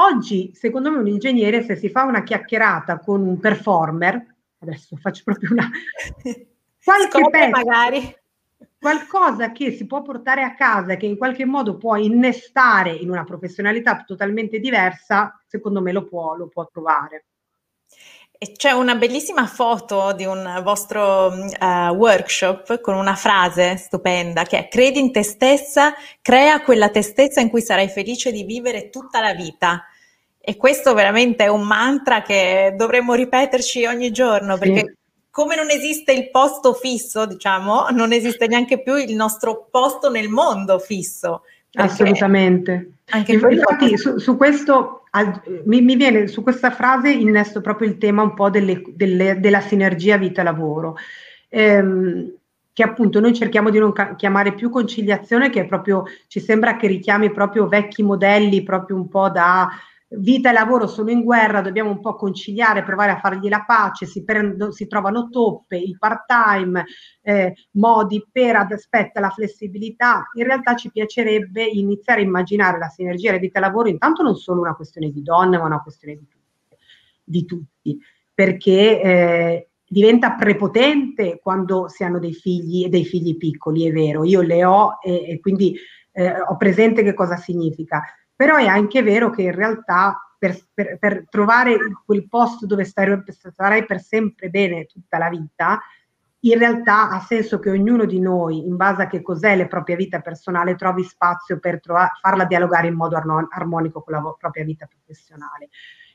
Oggi, 0.00 0.52
secondo 0.54 0.90
me, 0.90 0.98
un 0.98 1.08
ingegnere, 1.08 1.64
se 1.64 1.76
si 1.76 1.88
fa 1.88 2.04
una 2.04 2.22
chiacchierata 2.22 2.98
con 2.98 3.22
un 3.22 3.40
performer, 3.40 4.36
adesso 4.58 4.96
faccio 4.96 5.22
proprio 5.24 5.52
una 5.52 5.70
qualche 6.88 7.30
pezzo, 7.30 7.50
magari. 7.50 8.16
qualcosa 8.78 9.52
che 9.52 9.72
si 9.72 9.86
può 9.86 10.00
portare 10.00 10.42
a 10.42 10.54
casa 10.54 10.96
che 10.96 11.04
in 11.04 11.18
qualche 11.18 11.44
modo 11.44 11.76
può 11.76 11.96
innestare 11.96 12.92
in 12.92 13.10
una 13.10 13.24
professionalità 13.24 14.04
totalmente 14.06 14.58
diversa, 14.58 15.38
secondo 15.46 15.82
me 15.82 15.92
lo 15.92 16.04
può, 16.04 16.34
lo 16.34 16.48
può 16.48 16.66
trovare. 16.72 17.26
E 18.40 18.52
c'è 18.52 18.70
una 18.70 18.94
bellissima 18.94 19.46
foto 19.46 20.12
di 20.12 20.24
un 20.24 20.60
vostro 20.62 21.26
uh, 21.26 21.88
workshop 21.92 22.80
con 22.80 22.94
una 22.94 23.16
frase 23.16 23.76
stupenda 23.76 24.44
che 24.44 24.58
è 24.58 24.68
credi 24.68 25.00
in 25.00 25.10
te 25.10 25.24
stessa, 25.24 25.92
crea 26.22 26.60
quella 26.60 26.88
te 26.88 27.02
stessa 27.02 27.40
in 27.40 27.50
cui 27.50 27.60
sarai 27.60 27.88
felice 27.88 28.30
di 28.30 28.44
vivere 28.44 28.90
tutta 28.90 29.20
la 29.20 29.34
vita. 29.34 29.84
E 30.38 30.56
questo 30.56 30.94
veramente 30.94 31.44
è 31.44 31.48
un 31.48 31.66
mantra 31.66 32.22
che 32.22 32.74
dovremmo 32.76 33.14
ripeterci 33.14 33.84
ogni 33.86 34.12
giorno 34.12 34.54
sì. 34.54 34.60
perché 34.60 34.97
come 35.30 35.56
non 35.56 35.70
esiste 35.70 36.12
il 36.12 36.30
posto 36.30 36.72
fisso, 36.72 37.26
diciamo, 37.26 37.88
non 37.90 38.12
esiste 38.12 38.46
neanche 38.46 38.82
più 38.82 38.96
il 38.96 39.14
nostro 39.14 39.68
posto 39.70 40.10
nel 40.10 40.28
mondo 40.28 40.78
fisso. 40.78 41.42
Assolutamente. 41.74 42.92
Anche 43.10 43.32
Infatti, 43.32 43.96
su, 43.96 44.18
su, 44.18 44.36
questo 44.36 45.04
mi, 45.64 45.80
mi, 45.80 45.96
viene 45.96 46.26
su 46.26 46.42
questa 46.42 46.70
frase 46.70 47.10
innesto 47.10 47.60
proprio 47.60 47.88
il 47.88 47.98
tema 47.98 48.22
un 48.22 48.34
po' 48.34 48.50
delle, 48.50 48.82
delle, 48.88 49.38
della 49.38 49.60
sinergia 49.60 50.16
vita-lavoro. 50.16 50.96
Ehm, 51.48 52.32
che 52.72 52.82
appunto 52.84 53.18
noi 53.18 53.34
cerchiamo 53.34 53.70
di 53.70 53.78
non 53.78 53.92
ca- 53.92 54.14
chiamare 54.14 54.54
più 54.54 54.70
conciliazione, 54.70 55.50
che 55.50 55.66
proprio 55.66 56.04
ci 56.28 56.38
sembra 56.38 56.76
che 56.76 56.86
richiami 56.86 57.32
proprio 57.32 57.66
vecchi 57.66 58.04
modelli, 58.04 58.62
proprio 58.62 58.96
un 58.96 59.08
po' 59.08 59.28
da 59.30 59.68
vita 60.10 60.50
e 60.50 60.52
lavoro 60.52 60.86
sono 60.86 61.10
in 61.10 61.22
guerra, 61.22 61.60
dobbiamo 61.60 61.90
un 61.90 62.00
po' 62.00 62.14
conciliare, 62.14 62.82
provare 62.82 63.12
a 63.12 63.18
fargli 63.18 63.48
la 63.48 63.64
pace, 63.66 64.06
si, 64.06 64.24
prendo, 64.24 64.70
si 64.72 64.86
trovano 64.86 65.28
toppe, 65.28 65.76
il 65.76 65.98
part-time, 65.98 66.84
eh, 67.22 67.54
modi 67.72 68.26
per 68.30 68.56
aspetta 68.56 69.20
la 69.20 69.30
flessibilità. 69.30 70.28
In 70.34 70.44
realtà 70.44 70.74
ci 70.74 70.90
piacerebbe 70.90 71.64
iniziare 71.64 72.20
a 72.20 72.24
immaginare 72.24 72.78
la 72.78 72.88
sinergia 72.88 73.32
di 73.32 73.38
vita 73.38 73.58
e 73.58 73.62
lavoro. 73.62 73.88
Intanto 73.88 74.22
non 74.22 74.36
solo 74.36 74.60
una 74.60 74.74
questione 74.74 75.10
di 75.10 75.22
donne, 75.22 75.58
ma 75.58 75.64
una 75.64 75.82
questione 75.82 76.14
di 76.14 76.26
tutti, 76.26 76.76
di 77.24 77.44
tutti 77.44 78.00
perché 78.38 79.02
eh, 79.02 79.68
diventa 79.84 80.34
prepotente 80.34 81.40
quando 81.42 81.88
si 81.88 82.04
hanno 82.04 82.20
dei 82.20 82.34
figli 82.34 82.84
e 82.84 82.88
dei 82.88 83.04
figli 83.04 83.36
piccoli, 83.36 83.84
è 83.84 83.90
vero, 83.90 84.22
io 84.22 84.42
le 84.42 84.64
ho 84.64 84.98
e, 85.02 85.30
e 85.30 85.40
quindi 85.40 85.76
eh, 86.12 86.40
ho 86.40 86.56
presente 86.56 87.02
che 87.02 87.14
cosa 87.14 87.34
significa 87.34 88.00
però 88.38 88.54
è 88.54 88.66
anche 88.66 89.02
vero 89.02 89.30
che 89.30 89.42
in 89.42 89.52
realtà 89.52 90.16
per, 90.38 90.56
per, 90.72 90.96
per 91.00 91.26
trovare 91.28 91.76
quel 92.04 92.28
posto 92.28 92.66
dove 92.66 92.84
starai, 92.84 93.24
starai 93.26 93.84
per 93.84 94.00
sempre 94.00 94.48
bene 94.48 94.86
tutta 94.86 95.18
la 95.18 95.28
vita, 95.28 95.80
in 96.42 96.56
realtà 96.56 97.10
ha 97.10 97.18
senso 97.18 97.58
che 97.58 97.68
ognuno 97.68 98.04
di 98.04 98.20
noi, 98.20 98.64
in 98.64 98.76
base 98.76 99.02
a 99.02 99.06
che 99.08 99.22
cos'è 99.22 99.56
la 99.56 99.66
propria 99.66 99.96
vita 99.96 100.20
personale, 100.20 100.76
trovi 100.76 101.02
spazio 101.02 101.58
per 101.58 101.80
trova- 101.80 102.12
farla 102.20 102.44
dialogare 102.44 102.86
in 102.86 102.94
modo 102.94 103.16
armonico 103.16 104.02
con 104.02 104.14
la 104.14 104.20
vo- 104.20 104.36
propria 104.38 104.62
vita 104.62 104.86
professionale. 104.86 105.70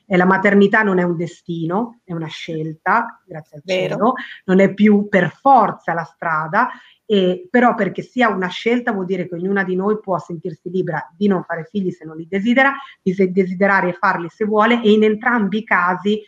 E 0.06 0.16
la 0.16 0.24
maternità 0.24 0.82
non 0.82 0.98
è 0.98 1.02
un 1.02 1.18
destino, 1.18 2.00
è 2.04 2.14
una 2.14 2.28
scelta, 2.28 3.22
grazie 3.26 3.58
al 3.58 3.62
Vero. 3.66 3.94
cielo, 3.96 4.12
non 4.46 4.60
è 4.60 4.72
più 4.72 5.08
per 5.10 5.30
forza 5.30 5.92
la 5.92 6.04
strada 6.04 6.70
e, 7.06 7.46
però 7.50 7.74
perché 7.74 8.02
sia 8.02 8.28
una 8.28 8.48
scelta 8.48 8.92
vuol 8.92 9.04
dire 9.04 9.28
che 9.28 9.34
ognuna 9.34 9.62
di 9.62 9.76
noi 9.76 10.00
può 10.00 10.18
sentirsi 10.18 10.70
libera 10.70 11.12
di 11.16 11.26
non 11.26 11.42
fare 11.42 11.68
figli 11.70 11.90
se 11.90 12.04
non 12.04 12.16
li 12.16 12.26
desidera, 12.28 12.74
di 13.02 13.14
desiderare 13.30 13.90
e 13.90 13.92
farli 13.92 14.28
se 14.30 14.44
vuole 14.44 14.82
e 14.82 14.90
in 14.90 15.04
entrambi 15.04 15.58
i 15.58 15.64
casi 15.64 16.22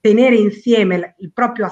tenere 0.00 0.36
insieme 0.36 1.14
il 1.18 1.32
proprio, 1.32 1.68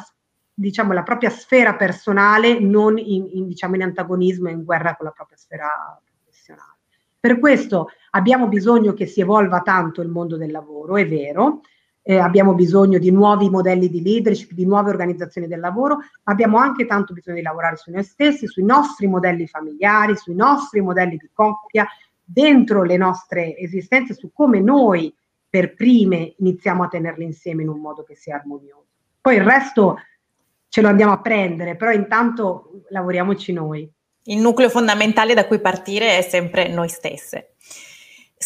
diciamo, 0.52 0.92
la 0.92 1.02
propria 1.02 1.30
sfera 1.30 1.74
personale 1.74 2.58
non 2.58 2.98
in, 2.98 3.28
in, 3.32 3.46
diciamo, 3.46 3.74
in 3.74 3.82
antagonismo 3.82 4.48
e 4.48 4.52
in 4.52 4.64
guerra 4.64 4.96
con 4.96 5.06
la 5.06 5.12
propria 5.12 5.37
sfera 5.37 6.00
professionale. 6.04 6.76
Per 7.20 7.38
questo 7.38 7.88
abbiamo 8.11 8.48
bisogno 8.48 8.92
che 8.92 9.06
si 9.06 9.20
evolva 9.20 9.61
tanto 9.61 10.02
il 10.02 10.08
mondo 10.08 10.37
del 10.37 10.50
lavoro, 10.50 10.96
è 10.96 11.06
vero, 11.06 11.62
eh, 12.09 12.16
abbiamo 12.16 12.55
bisogno 12.55 12.99
di 12.99 13.11
nuovi 13.11 13.51
modelli 13.51 13.90
di 13.90 14.03
leadership, 14.03 14.53
di 14.53 14.64
nuove 14.64 14.88
organizzazioni 14.88 15.47
del 15.47 15.61
lavoro, 15.61 15.97
ma 15.97 16.33
abbiamo 16.33 16.57
anche 16.57 16.87
tanto 16.87 17.12
bisogno 17.12 17.37
di 17.37 17.42
lavorare 17.42 17.77
su 17.77 17.90
noi 17.90 18.03
stessi, 18.03 18.47
sui 18.47 18.64
nostri 18.64 19.07
modelli 19.07 19.47
familiari, 19.47 20.16
sui 20.16 20.35
nostri 20.35 20.81
modelli 20.81 21.18
di 21.18 21.29
coppia, 21.35 21.87
dentro 22.25 22.83
le 22.83 22.97
nostre 22.97 23.55
esistenze, 23.59 24.14
su 24.14 24.33
come 24.33 24.59
noi 24.59 25.14
per 25.51 25.75
prime 25.75 26.33
iniziamo 26.38 26.85
a 26.85 26.88
tenerle 26.88 27.25
insieme 27.25 27.61
in 27.61 27.68
un 27.68 27.79
modo 27.79 28.05
che 28.05 28.14
sia 28.14 28.37
armonioso. 28.37 28.87
Poi 29.21 29.37
il 29.37 29.44
resto 29.44 29.99
ce 30.68 30.81
lo 30.81 30.88
andiamo 30.88 31.12
a 31.12 31.21
prendere, 31.21 31.77
però 31.77 31.90
intanto 31.90 32.85
lavoriamoci 32.88 33.53
noi. 33.53 33.87
Il 34.25 34.38
nucleo 34.38 34.71
fondamentale 34.71 35.35
da 35.35 35.47
cui 35.47 35.61
partire 35.61 36.16
è 36.16 36.23
sempre 36.23 36.68
noi 36.68 36.88
stesse. 36.88 37.57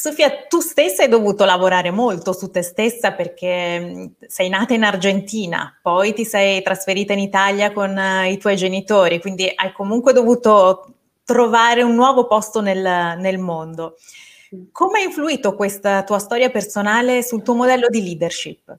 Sofia, 0.03 0.47
tu 0.49 0.59
stessa 0.59 1.05
hai 1.05 1.09
dovuto 1.09 1.45
lavorare 1.45 1.93
molto 1.93 2.33
su 2.33 2.51
te 2.51 2.63
stessa 2.63 3.13
perché 3.13 4.15
sei 4.27 4.49
nata 4.49 4.75
in 4.75 4.83
Argentina, 4.83 5.79
poi 5.81 6.13
ti 6.13 6.25
sei 6.25 6.61
trasferita 6.61 7.13
in 7.13 7.21
Italia 7.21 7.73
con 7.73 7.97
uh, 7.97 8.29
i 8.29 8.37
tuoi 8.37 8.57
genitori, 8.57 9.21
quindi 9.21 9.49
hai 9.55 9.73
comunque 9.73 10.13
dovuto 10.13 10.95
trovare 11.23 11.85
un 11.85 11.95
nuovo 11.95 12.27
posto 12.27 12.61
nel, 12.61 13.17
nel 13.17 13.39
mondo. 13.39 13.95
Come 14.73 14.99
ha 14.99 15.03
influito 15.05 15.55
questa 15.55 16.03
tua 16.03 16.19
storia 16.19 16.51
personale 16.51 17.23
sul 17.23 17.45
tuo 17.45 17.55
modello 17.55 17.87
di 17.89 18.03
leadership? 18.03 18.77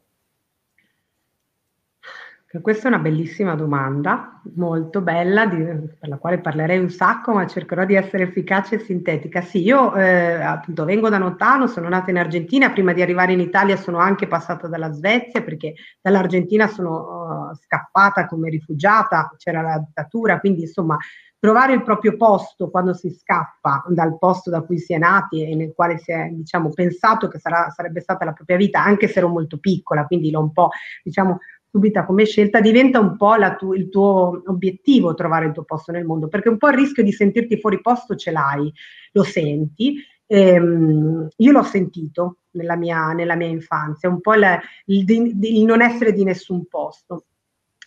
Questa 2.61 2.85
è 2.85 2.87
una 2.87 2.99
bellissima 2.99 3.55
domanda, 3.55 4.39
molto 4.55 5.01
bella, 5.01 5.47
di, 5.47 5.63
per 5.99 6.07
la 6.07 6.17
quale 6.17 6.39
parlerei 6.39 6.77
un 6.77 6.91
sacco, 6.91 7.33
ma 7.33 7.47
cercherò 7.47 7.83
di 7.83 7.95
essere 7.95 8.23
efficace 8.23 8.75
e 8.75 8.79
sintetica. 8.79 9.41
Sì, 9.41 9.63
io 9.63 9.95
eh, 9.95 10.35
appunto 10.35 10.85
vengo 10.85 11.09
da 11.09 11.17
lontano, 11.17 11.65
sono 11.65 11.89
nata 11.89 12.11
in 12.11 12.17
Argentina, 12.19 12.71
prima 12.71 12.93
di 12.93 13.01
arrivare 13.01 13.33
in 13.33 13.39
Italia 13.39 13.75
sono 13.75 13.97
anche 13.97 14.27
passata 14.27 14.67
dalla 14.67 14.91
Svezia, 14.91 15.41
perché 15.41 15.73
dall'Argentina 15.99 16.67
sono 16.67 17.49
uh, 17.49 17.55
scappata 17.55 18.27
come 18.27 18.49
rifugiata, 18.49 19.33
c'era 19.35 19.61
la 19.63 19.79
dittatura, 19.79 20.39
quindi 20.39 20.61
insomma 20.61 20.95
trovare 21.39 21.73
il 21.73 21.83
proprio 21.83 22.15
posto 22.15 22.69
quando 22.69 22.93
si 22.93 23.09
scappa 23.09 23.83
dal 23.87 24.17
posto 24.19 24.49
da 24.49 24.61
cui 24.61 24.77
si 24.77 24.93
è 24.93 24.97
nati 24.99 25.43
e 25.43 25.55
nel 25.55 25.73
quale 25.75 25.97
si 25.97 26.11
è 26.11 26.29
diciamo, 26.31 26.69
pensato 26.69 27.27
che 27.27 27.39
sarà, 27.39 27.69
sarebbe 27.69 27.99
stata 27.99 28.23
la 28.25 28.31
propria 28.31 28.57
vita, 28.57 28.81
anche 28.81 29.07
se 29.07 29.17
ero 29.17 29.27
molto 29.27 29.57
piccola, 29.57 30.05
quindi 30.05 30.29
l'ho 30.29 30.39
un 30.39 30.53
po' 30.53 30.69
diciamo, 31.03 31.39
subita 31.73 32.05
come 32.05 32.25
scelta, 32.25 32.61
diventa 32.61 32.99
un 32.99 33.17
po' 33.17 33.33
tu, 33.57 33.73
il 33.73 33.89
tuo 33.89 34.43
obiettivo 34.45 35.15
trovare 35.15 35.47
il 35.47 35.53
tuo 35.53 35.63
posto 35.63 35.91
nel 35.91 36.05
mondo, 36.05 36.27
perché 36.27 36.49
un 36.49 36.59
po' 36.59 36.69
il 36.69 36.75
rischio 36.75 37.01
di 37.01 37.11
sentirti 37.11 37.57
fuori 37.57 37.81
posto 37.81 38.15
ce 38.15 38.29
l'hai, 38.29 38.71
lo 39.13 39.23
senti. 39.23 39.95
Ehm, 40.27 41.29
io 41.35 41.51
l'ho 41.51 41.63
sentito 41.63 42.41
nella 42.51 42.75
mia, 42.75 43.13
nella 43.13 43.35
mia 43.35 43.47
infanzia, 43.47 44.07
un 44.07 44.21
po' 44.21 44.35
il, 44.35 44.45
il, 44.85 45.35
il 45.41 45.65
non 45.65 45.81
essere 45.81 46.13
di 46.13 46.23
nessun 46.23 46.67
posto. 46.67 47.25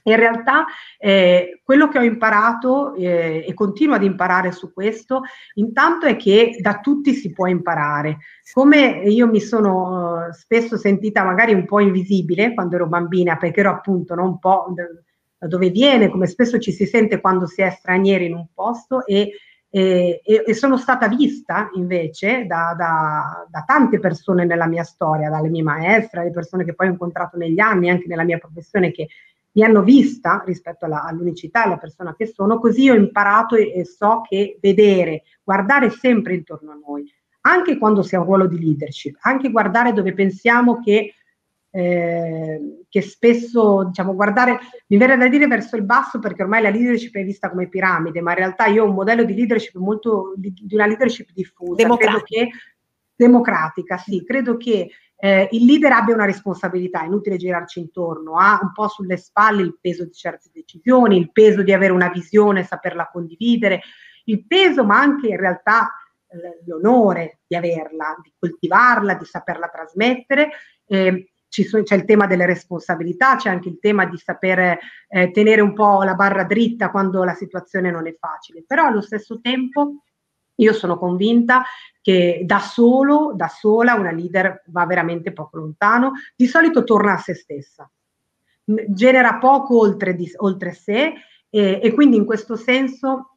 In 0.06 0.16
realtà 0.16 0.66
eh, 0.98 1.60
quello 1.64 1.88
che 1.88 1.98
ho 1.98 2.02
imparato 2.02 2.94
eh, 2.94 3.44
e 3.46 3.54
continuo 3.54 3.96
ad 3.96 4.04
imparare 4.04 4.52
su 4.52 4.72
questo, 4.72 5.22
intanto 5.54 6.06
è 6.06 6.16
che 6.16 6.56
da 6.60 6.78
tutti 6.78 7.12
si 7.12 7.32
può 7.32 7.46
imparare. 7.46 8.18
Come 8.52 9.02
io 9.04 9.26
mi 9.26 9.40
sono 9.40 10.28
uh, 10.28 10.32
spesso 10.32 10.76
sentita 10.76 11.24
magari 11.24 11.54
un 11.54 11.64
po' 11.64 11.80
invisibile 11.80 12.54
quando 12.54 12.76
ero 12.76 12.86
bambina, 12.86 13.36
perché 13.36 13.60
ero 13.60 13.70
appunto 13.70 14.14
no, 14.14 14.24
un 14.24 14.38
po' 14.38 14.72
da 14.74 14.84
dove 15.38 15.70
viene, 15.70 16.08
come 16.08 16.26
spesso 16.26 16.58
ci 16.58 16.72
si 16.72 16.86
sente 16.86 17.20
quando 17.20 17.46
si 17.46 17.62
è 17.62 17.70
stranieri 17.70 18.26
in 18.26 18.34
un 18.34 18.46
posto 18.54 19.04
e, 19.04 19.32
e, 19.68 20.22
e 20.24 20.54
sono 20.54 20.76
stata 20.76 21.08
vista 21.08 21.70
invece 21.74 22.46
da, 22.46 22.74
da, 22.76 23.46
da, 23.48 23.62
tante 23.66 23.98
persone 23.98 24.44
nella 24.44 24.66
mia 24.66 24.84
storia, 24.84 25.28
dalle 25.28 25.48
mie 25.48 25.62
maestre, 25.62 26.20
dalle 26.20 26.32
persone 26.32 26.64
che 26.64 26.74
poi 26.74 26.88
ho 26.88 26.92
incontrato 26.92 27.36
negli 27.36 27.60
anni, 27.60 27.90
anche 27.90 28.06
nella 28.06 28.24
mia 28.24 28.38
professione, 28.38 28.92
che 28.92 29.08
mi 29.56 29.62
hanno 29.62 29.82
vista 29.82 30.42
rispetto 30.44 30.84
alla, 30.84 31.02
all'unicità, 31.02 31.64
alla 31.64 31.78
persona 31.78 32.14
che 32.14 32.26
sono, 32.26 32.58
così 32.58 32.90
ho 32.90 32.94
imparato 32.94 33.56
e, 33.56 33.72
e, 33.74 33.84
so 33.86 34.20
che 34.20 34.58
vedere, 34.60 35.22
guardare 35.42 35.88
sempre 35.88 36.34
intorno 36.34 36.72
a 36.72 36.78
noi, 36.86 37.10
anche 37.42 37.78
quando 37.78 38.02
si 38.02 38.14
ha 38.14 38.20
un 38.20 38.26
ruolo 38.26 38.46
di 38.46 38.60
leadership, 38.60 39.16
anche 39.20 39.50
guardare 39.50 39.94
dove 39.94 40.12
pensiamo 40.12 40.78
che, 40.80 41.14
eh, 41.70 42.84
che 42.86 43.00
spesso, 43.00 43.84
diciamo, 43.84 44.14
guardare, 44.14 44.58
mi 44.88 44.98
viene 44.98 45.16
da 45.16 45.26
dire 45.26 45.46
verso 45.46 45.76
il 45.76 45.84
basso 45.84 46.18
perché 46.18 46.42
ormai 46.42 46.60
la 46.60 46.70
leadership 46.70 47.14
è 47.14 47.24
vista 47.24 47.48
come 47.48 47.68
piramide, 47.68 48.20
ma 48.20 48.32
in 48.32 48.38
realtà 48.38 48.66
io 48.66 48.84
ho 48.84 48.88
un 48.88 48.94
modello 48.94 49.24
di 49.24 49.34
leadership 49.34 49.76
molto, 49.76 50.34
di, 50.36 50.52
di 50.52 50.74
una 50.74 50.86
leadership 50.86 51.30
diffusa, 51.32 51.82
democratica. 51.82 52.22
Che, 52.24 52.50
democratica, 53.16 53.96
sì, 53.96 54.22
credo 54.22 54.58
che 54.58 54.90
eh, 55.18 55.48
il 55.52 55.64
leader 55.64 55.92
abbia 55.92 56.14
una 56.14 56.26
responsabilità, 56.26 57.02
è 57.02 57.06
inutile 57.06 57.36
girarci 57.36 57.80
intorno, 57.80 58.36
ha 58.36 58.58
un 58.60 58.72
po' 58.72 58.88
sulle 58.88 59.16
spalle 59.16 59.62
il 59.62 59.78
peso 59.80 60.04
di 60.04 60.12
certe 60.12 60.50
decisioni, 60.52 61.16
il 61.16 61.32
peso 61.32 61.62
di 61.62 61.72
avere 61.72 61.92
una 61.92 62.08
visione, 62.08 62.64
saperla 62.64 63.08
condividere, 63.10 63.80
il 64.24 64.46
peso 64.46 64.84
ma 64.84 64.98
anche 64.98 65.28
in 65.28 65.38
realtà 65.38 65.90
eh, 66.28 66.62
l'onore 66.66 67.40
di 67.46 67.56
averla, 67.56 68.16
di 68.22 68.32
coltivarla, 68.38 69.14
di 69.14 69.24
saperla 69.24 69.68
trasmettere. 69.68 70.50
Eh, 70.86 71.30
c'è 71.48 71.94
il 71.94 72.04
tema 72.04 72.26
delle 72.26 72.44
responsabilità, 72.44 73.36
c'è 73.36 73.48
anche 73.48 73.70
il 73.70 73.78
tema 73.80 74.04
di 74.04 74.18
sapere 74.18 74.78
eh, 75.08 75.30
tenere 75.30 75.62
un 75.62 75.72
po' 75.72 76.02
la 76.02 76.14
barra 76.14 76.44
dritta 76.44 76.90
quando 76.90 77.24
la 77.24 77.32
situazione 77.32 77.90
non 77.90 78.06
è 78.06 78.14
facile, 78.18 78.62
però 78.66 78.84
allo 78.84 79.00
stesso 79.00 79.40
tempo 79.40 80.02
io 80.56 80.72
sono 80.72 80.98
convinta 80.98 81.64
che 82.00 82.42
da 82.44 82.60
solo, 82.60 83.32
da 83.34 83.48
sola, 83.48 83.94
una 83.94 84.12
leader 84.12 84.62
va 84.66 84.86
veramente 84.86 85.32
poco 85.32 85.58
lontano, 85.58 86.12
di 86.36 86.46
solito 86.46 86.84
torna 86.84 87.14
a 87.14 87.18
se 87.18 87.34
stessa. 87.34 87.90
genera 88.64 89.38
poco 89.38 89.78
oltre, 89.78 90.14
di, 90.14 90.30
oltre 90.38 90.72
sé 90.72 91.14
e, 91.48 91.80
e 91.82 91.92
quindi 91.92 92.16
in 92.16 92.24
questo 92.24 92.56
senso 92.56 93.36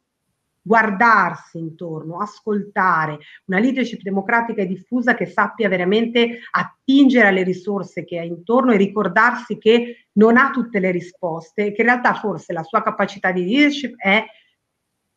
guardarsi 0.62 1.58
intorno, 1.58 2.20
ascoltare 2.20 3.18
una 3.46 3.58
leadership 3.58 4.02
democratica 4.02 4.62
e 4.62 4.66
diffusa 4.66 5.14
che 5.14 5.26
sappia 5.26 5.68
veramente 5.68 6.40
attingere 6.50 7.28
alle 7.28 7.42
risorse 7.42 8.04
che 8.04 8.18
ha 8.18 8.24
intorno 8.24 8.72
e 8.72 8.76
ricordarsi 8.76 9.58
che 9.58 10.08
non 10.12 10.36
ha 10.36 10.50
tutte 10.50 10.78
le 10.78 10.90
risposte 10.90 11.66
e 11.66 11.72
che 11.72 11.80
in 11.80 11.88
realtà 11.88 12.14
forse 12.14 12.52
la 12.52 12.62
sua 12.62 12.82
capacità 12.82 13.32
di 13.32 13.44
leadership 13.44 13.96
è 13.96 14.24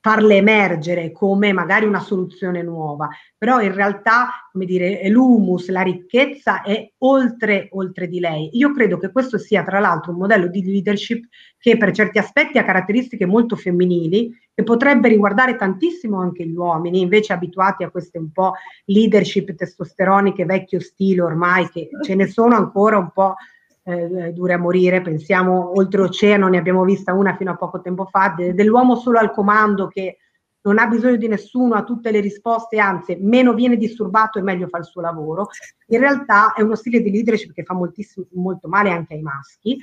farle 0.03 0.35
emergere 0.35 1.13
come 1.13 1.53
magari 1.53 1.85
una 1.85 2.01
soluzione 2.01 2.61
nuova, 2.61 3.07
però 3.37 3.61
in 3.61 3.73
realtà, 3.73 4.49
come 4.51 4.65
dire, 4.65 5.07
l'humus, 5.07 5.69
la 5.69 5.81
ricchezza 5.81 6.61
è 6.61 6.91
oltre, 6.97 7.69
oltre 7.71 8.09
di 8.09 8.19
lei. 8.19 8.49
Io 8.57 8.73
credo 8.73 8.97
che 8.97 9.13
questo 9.13 9.37
sia 9.37 9.63
tra 9.63 9.79
l'altro 9.79 10.11
un 10.11 10.17
modello 10.17 10.47
di 10.47 10.61
leadership 10.61 11.23
che 11.57 11.77
per 11.77 11.93
certi 11.93 12.17
aspetti 12.17 12.57
ha 12.57 12.65
caratteristiche 12.65 13.25
molto 13.25 13.55
femminili, 13.55 14.37
che 14.53 14.63
potrebbe 14.63 15.07
riguardare 15.07 15.55
tantissimo 15.55 16.19
anche 16.19 16.45
gli 16.45 16.53
uomini, 16.53 16.99
invece 16.99 17.31
abituati 17.31 17.85
a 17.85 17.89
queste 17.89 18.17
un 18.17 18.29
po' 18.33 18.55
leadership 18.87 19.55
testosteroniche, 19.55 20.43
vecchio 20.43 20.81
stile 20.81 21.21
ormai, 21.21 21.69
che 21.69 21.87
ce 22.03 22.15
ne 22.15 22.27
sono 22.27 22.57
ancora 22.57 22.97
un 22.97 23.11
po' 23.13 23.35
eh, 23.83 24.31
dure 24.31 24.53
a 24.53 24.57
morire, 24.57 25.01
pensiamo 25.01 25.71
oltreoceano, 25.77 26.47
ne 26.47 26.57
abbiamo 26.57 26.83
vista 26.83 27.13
una 27.13 27.35
fino 27.35 27.51
a 27.51 27.55
poco 27.55 27.81
tempo 27.81 28.05
fa, 28.05 28.33
de- 28.35 28.53
dell'uomo 28.53 28.95
solo 28.95 29.19
al 29.19 29.31
comando 29.31 29.87
che 29.87 30.17
non 30.61 30.79
ha 30.79 30.87
bisogno 30.87 31.17
di 31.17 31.27
nessuno, 31.27 31.75
ha 31.75 31.83
tutte 31.83 32.09
le 32.11 32.21
risposte, 32.21 32.79
anzi 32.79 33.17
meno 33.19 33.53
viene 33.53 33.75
disturbato 33.75 34.39
e 34.39 34.41
meglio 34.41 34.67
fa 34.67 34.77
il 34.77 34.85
suo 34.85 35.01
lavoro. 35.01 35.49
In 35.87 35.99
realtà 35.99 36.53
è 36.53 36.61
uno 36.61 36.75
stile 36.75 37.01
di 37.01 37.11
leadership 37.11 37.51
che 37.51 37.63
fa 37.63 37.73
molto 37.73 38.67
male 38.69 38.89
anche 38.89 39.13
ai 39.13 39.21
maschi 39.21 39.77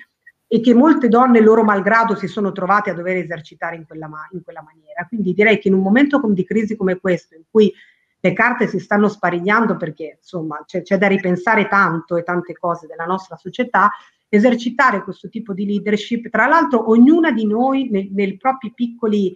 e 0.53 0.61
che 0.61 0.75
molte 0.75 1.09
donne 1.09 1.41
loro 1.41 1.63
malgrado 1.63 2.17
si 2.17 2.27
sono 2.27 2.51
trovate 2.51 2.91
a 2.91 2.95
dover 2.95 3.19
esercitare 3.19 3.77
in 3.77 3.87
quella, 3.87 4.09
in 4.33 4.43
quella 4.43 4.63
maniera. 4.63 5.05
Quindi 5.07 5.35
direi 5.35 5.59
che 5.59 5.69
in 5.69 5.75
un 5.75 5.83
momento 5.83 6.21
di 6.25 6.45
crisi 6.45 6.77
come 6.77 6.99
questo, 6.99 7.35
in 7.35 7.43
cui 7.51 7.73
le 8.21 8.33
carte 8.33 8.67
si 8.67 8.79
stanno 8.79 9.09
sparigliando 9.09 9.77
perché 9.77 10.19
insomma 10.19 10.63
c'è, 10.67 10.83
c'è 10.83 10.99
da 10.99 11.07
ripensare 11.07 11.69
tanto 11.69 12.17
e 12.17 12.23
tante 12.23 12.53
cose 12.53 12.87
della 12.87 13.07
nostra 13.07 13.37
società, 13.37 13.91
esercitare 14.29 15.03
questo 15.03 15.29
tipo 15.29 15.53
di 15.53 15.67
leadership, 15.67 16.29
tra 16.29 16.47
l'altro 16.47 16.91
ognuna 16.91 17.33
di 17.33 17.47
noi 17.47 17.89
nei, 17.91 18.11
nei 18.13 18.37
propri 18.37 18.73
piccoli 18.73 19.35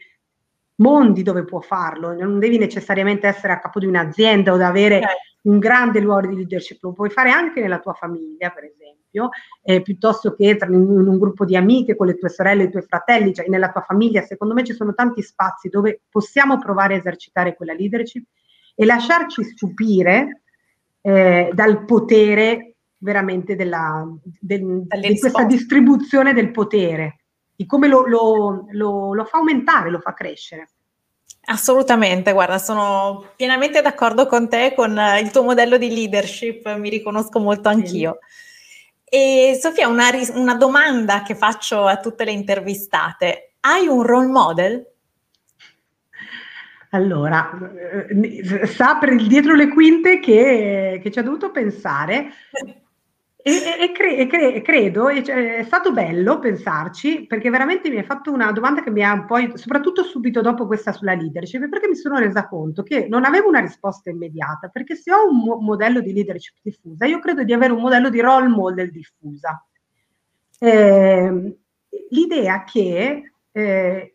mondi 0.76 1.22
dove 1.22 1.44
può 1.44 1.60
farlo, 1.60 2.12
non 2.14 2.38
devi 2.38 2.58
necessariamente 2.58 3.26
essere 3.26 3.52
a 3.52 3.58
capo 3.58 3.78
di 3.78 3.86
un'azienda 3.86 4.52
o 4.52 4.56
da 4.56 4.68
avere 4.68 4.96
okay. 4.98 5.14
un 5.42 5.58
grande 5.58 6.00
ruolo 6.00 6.26
di 6.26 6.36
leadership, 6.36 6.82
lo 6.82 6.92
puoi 6.92 7.10
fare 7.10 7.30
anche 7.30 7.60
nella 7.60 7.78
tua 7.78 7.92
famiglia, 7.92 8.50
per 8.50 8.64
esempio, 8.64 9.28
eh, 9.62 9.82
piuttosto 9.82 10.34
che 10.34 10.58
in, 10.60 10.74
un 10.74 11.18
gruppo 11.18 11.44
di 11.44 11.56
amiche 11.56 11.96
con 11.96 12.06
le 12.06 12.16
tue 12.16 12.28
sorelle 12.28 12.64
i 12.64 12.70
tuoi 12.70 12.82
fratelli, 12.82 13.32
cioè 13.32 13.48
nella 13.48 13.70
tua 13.70 13.82
famiglia, 13.82 14.22
secondo 14.22 14.52
me 14.52 14.64
ci 14.64 14.74
sono 14.74 14.94
tanti 14.94 15.22
spazi 15.22 15.68
dove 15.68 16.02
possiamo 16.08 16.58
provare 16.58 16.94
a 16.94 16.98
esercitare 16.98 17.54
quella 17.54 17.72
leadership 17.72 18.24
e 18.74 18.84
lasciarci 18.84 19.42
stupire 19.44 20.42
eh, 21.00 21.50
dal 21.52 21.84
potere 21.84 22.76
veramente 22.98 23.54
della, 23.54 24.06
del, 24.22 24.86
di 24.86 25.18
questa 25.18 25.44
distribuzione 25.44 26.32
del 26.32 26.50
potere, 26.50 27.20
di 27.54 27.66
come 27.66 27.86
lo, 27.86 28.06
lo, 28.06 28.66
lo, 28.70 29.14
lo 29.14 29.24
fa 29.24 29.38
aumentare, 29.38 29.90
lo 29.90 30.00
fa 30.00 30.14
crescere. 30.14 30.68
Assolutamente, 31.46 32.32
guarda, 32.32 32.56
sono 32.56 33.32
pienamente 33.36 33.82
d'accordo 33.82 34.26
con 34.26 34.48
te, 34.48 34.72
con 34.74 34.98
il 35.20 35.30
tuo 35.30 35.42
modello 35.42 35.76
di 35.76 35.90
leadership, 35.90 36.74
mi 36.76 36.88
riconosco 36.88 37.38
molto 37.38 37.68
anch'io. 37.68 38.18
E 39.04 39.58
Sofia, 39.60 39.86
una, 39.86 40.08
una 40.32 40.54
domanda 40.54 41.22
che 41.22 41.34
faccio 41.34 41.84
a 41.86 41.98
tutte 41.98 42.24
le 42.24 42.32
intervistate, 42.32 43.56
hai 43.60 43.86
un 43.86 44.02
role 44.02 44.26
model? 44.26 44.93
Allora, 46.94 47.58
eh, 48.08 48.66
sa 48.66 48.98
per 48.98 49.16
dietro 49.16 49.54
le 49.54 49.68
quinte 49.68 50.20
che, 50.20 51.00
che 51.02 51.10
ci 51.10 51.18
ha 51.18 51.22
dovuto 51.22 51.50
pensare 51.50 52.28
e, 53.36 53.52
e, 53.80 53.92
cre, 53.92 54.16
e 54.16 54.26
cre, 54.28 54.62
credo, 54.62 55.22
cioè, 55.22 55.56
è 55.56 55.64
stato 55.64 55.92
bello 55.92 56.38
pensarci 56.38 57.26
perché 57.26 57.50
veramente 57.50 57.90
mi 57.90 57.98
ha 57.98 58.04
fatto 58.04 58.30
una 58.30 58.52
domanda 58.52 58.80
che 58.84 58.92
mi 58.92 59.04
ha 59.04 59.12
un 59.12 59.26
po', 59.26 59.36
soprattutto 59.56 60.04
subito 60.04 60.40
dopo 60.40 60.66
questa 60.66 60.92
sulla 60.92 61.14
leadership, 61.14 61.68
perché 61.68 61.88
mi 61.88 61.96
sono 61.96 62.18
resa 62.18 62.46
conto 62.46 62.84
che 62.84 63.08
non 63.08 63.24
avevo 63.24 63.48
una 63.48 63.60
risposta 63.60 64.10
immediata, 64.10 64.68
perché 64.68 64.94
se 64.94 65.12
ho 65.12 65.28
un 65.28 65.38
mo- 65.38 65.58
modello 65.58 66.00
di 66.00 66.12
leadership 66.12 66.58
diffusa, 66.62 67.06
io 67.06 67.18
credo 67.18 67.42
di 67.42 67.52
avere 67.52 67.72
un 67.72 67.80
modello 67.80 68.08
di 68.08 68.20
role 68.20 68.46
model 68.46 68.92
diffusa. 68.92 69.66
Eh, 70.60 71.58
l'idea 72.10 72.62
che 72.62 73.32
eh, 73.50 74.13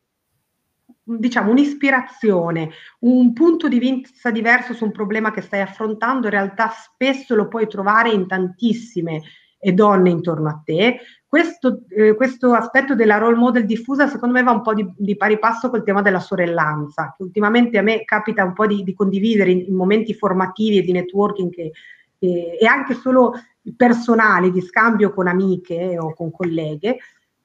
diciamo, 1.18 1.52
un'ispirazione, 1.52 2.70
un 3.00 3.34
punto 3.34 3.68
di 3.68 3.80
vista 3.80 4.30
diverso 4.32 4.74
su 4.74 4.86
un 4.86 4.92
problema 4.92 5.32
che 5.32 5.42
stai 5.42 5.62
affrontando, 5.62 6.28
in 6.28 6.34
realtà 6.34 6.70
spesso 6.70 7.36
lo 7.36 7.48
puoi 7.48 7.68
trovare 7.68 8.12
in 8.12 8.28
tantissime 8.28 9.22
eh, 9.60 9.72
donne 9.72 10.10
intorno 10.10 10.50
a 10.50 10.62
te. 10.64 11.00
Questo, 11.26 11.84
eh, 11.90 12.16
questo, 12.16 12.54
aspetto 12.54 12.96
della 12.96 13.18
role 13.18 13.36
model 13.36 13.66
diffusa 13.66 14.08
secondo 14.08 14.34
me 14.34 14.44
va 14.44 14.52
un 14.52 14.62
po' 14.62 14.74
di, 14.74 14.88
di, 14.98 15.16
pari 15.16 15.38
passo 15.38 15.70
col 15.70 15.84
tema 15.84 16.02
della 16.02 16.20
sorellanza, 16.20 17.14
che 17.16 17.24
ultimamente 17.24 17.78
a 17.78 17.84
me 17.84 18.04
capita 18.04 18.44
un 18.44 18.54
po' 18.54 18.66
di, 18.66 18.84
di 18.84 18.94
condividere 18.94 19.52
in, 19.52 19.66
in, 19.68 19.76
momenti 19.76 20.14
formativi 20.14 20.80
e 20.80 20.82
di 20.82 20.92
networking 20.92 21.52
che, 21.52 21.72
eh, 22.20 22.58
e 22.60 22.66
anche 22.66 22.96
solo 22.96 23.34
personali, 23.76 24.52
di 24.52 24.62
scambio 24.62 25.14
con 25.14 25.28
amiche 25.28 25.98
o 26.00 26.14
con 26.14 26.32
colleghe, 26.32 26.98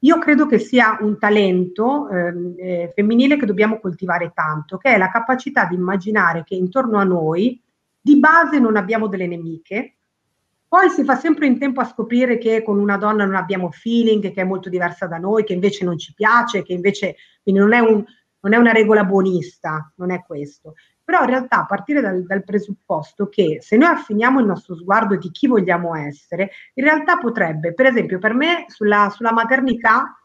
io 0.04 0.18
credo 0.18 0.46
che 0.46 0.58
sia 0.58 0.98
un 1.00 1.18
talento 1.18 2.08
ehm, 2.10 2.54
eh, 2.58 2.92
femminile 2.94 3.38
che 3.38 3.46
dobbiamo 3.46 3.80
coltivare 3.80 4.32
tanto, 4.34 4.76
che 4.76 4.94
è 4.94 4.98
la 4.98 5.10
capacità 5.10 5.64
di 5.64 5.74
immaginare 5.74 6.44
che 6.44 6.54
intorno 6.54 6.98
a 6.98 7.04
noi 7.04 7.60
di 8.00 8.18
base 8.18 8.58
non 8.58 8.76
abbiamo 8.76 9.08
delle 9.08 9.26
nemiche, 9.26 9.96
poi 10.68 10.90
si 10.90 11.04
fa 11.04 11.16
sempre 11.16 11.46
in 11.46 11.58
tempo 11.58 11.80
a 11.80 11.84
scoprire 11.84 12.36
che 12.36 12.62
con 12.62 12.78
una 12.78 12.98
donna 12.98 13.24
non 13.24 13.34
abbiamo 13.34 13.70
feeling, 13.70 14.30
che 14.30 14.42
è 14.42 14.44
molto 14.44 14.68
diversa 14.68 15.06
da 15.06 15.16
noi, 15.16 15.42
che 15.42 15.54
invece 15.54 15.84
non 15.84 15.96
ci 15.96 16.12
piace, 16.12 16.62
che 16.62 16.74
invece 16.74 17.16
quindi 17.42 17.62
non 17.62 17.72
è, 17.72 17.78
un, 17.78 18.04
non 18.40 18.52
è 18.52 18.56
una 18.58 18.72
regola 18.72 19.04
buonista, 19.04 19.90
non 19.96 20.10
è 20.10 20.22
questo. 20.22 20.74
Però 21.04 21.20
in 21.20 21.26
realtà 21.26 21.60
a 21.60 21.66
partire 21.66 22.00
dal, 22.00 22.24
dal, 22.24 22.44
presupposto 22.44 23.28
che 23.28 23.58
se 23.60 23.76
noi 23.76 23.88
affiniamo 23.88 24.40
il 24.40 24.46
nostro 24.46 24.74
sguardo 24.74 25.16
di 25.16 25.30
chi 25.30 25.46
vogliamo 25.46 25.94
essere, 25.94 26.50
in 26.74 26.84
realtà 26.84 27.18
potrebbe, 27.18 27.74
per 27.74 27.86
esempio 27.86 28.18
per 28.18 28.32
me 28.32 28.64
sulla, 28.68 29.10
sulla 29.10 29.32
maternità, 29.32 30.18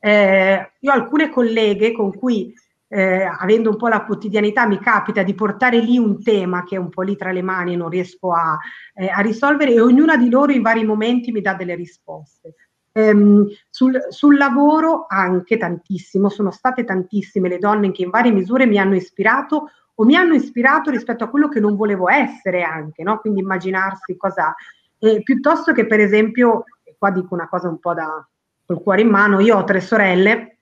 eh, 0.00 0.72
io 0.78 0.90
ho 0.90 0.94
alcune 0.94 1.30
colleghe 1.30 1.92
con 1.92 2.12
cui 2.12 2.52
eh, 2.88 3.24
avendo 3.24 3.70
un 3.70 3.76
po' 3.76 3.88
la 3.88 4.04
quotidianità 4.04 4.66
mi 4.66 4.78
capita 4.78 5.22
di 5.22 5.34
portare 5.34 5.80
lì 5.80 5.98
un 5.98 6.22
tema 6.22 6.62
che 6.62 6.76
è 6.76 6.78
un 6.78 6.90
po' 6.90 7.02
lì 7.02 7.16
tra 7.16 7.32
le 7.32 7.42
mani 7.42 7.72
e 7.72 7.76
non 7.76 7.88
riesco 7.88 8.32
a, 8.32 8.56
eh, 8.94 9.08
a 9.08 9.20
risolvere 9.20 9.72
e 9.72 9.80
ognuna 9.80 10.16
di 10.16 10.30
loro 10.30 10.52
in 10.52 10.62
vari 10.62 10.84
momenti 10.84 11.32
mi 11.32 11.40
dà 11.40 11.54
delle 11.54 11.74
risposte. 11.74 12.54
Ehm, 12.96 13.48
sul, 13.70 14.06
sul, 14.10 14.36
lavoro 14.36 15.06
anche 15.08 15.56
tantissimo, 15.56 16.28
sono 16.28 16.52
state 16.52 16.84
tantissime 16.84 17.48
le 17.48 17.58
donne 17.58 17.90
che 17.90 18.04
in 18.04 18.10
varie 18.10 18.30
misure 18.30 18.66
mi 18.66 18.78
hanno 18.78 18.94
ispirato 18.94 19.70
o 19.94 20.04
mi 20.04 20.14
hanno 20.14 20.34
ispirato 20.34 20.90
rispetto 20.90 21.24
a 21.24 21.28
quello 21.28 21.48
che 21.48 21.58
non 21.58 21.74
volevo 21.74 22.08
essere 22.08 22.62
anche, 22.62 23.02
no? 23.02 23.18
quindi 23.18 23.40
immaginarsi 23.40 24.16
cosa, 24.16 24.54
eh, 24.98 25.22
piuttosto 25.24 25.72
che 25.72 25.88
per 25.88 25.98
esempio, 25.98 26.66
qua 26.96 27.10
dico 27.10 27.34
una 27.34 27.48
cosa 27.48 27.68
un 27.68 27.80
po' 27.80 27.94
da 27.94 28.24
col 28.64 28.80
cuore 28.80 29.00
in 29.00 29.08
mano, 29.08 29.40
io 29.40 29.56
ho 29.56 29.64
tre 29.64 29.80
sorelle 29.80 30.58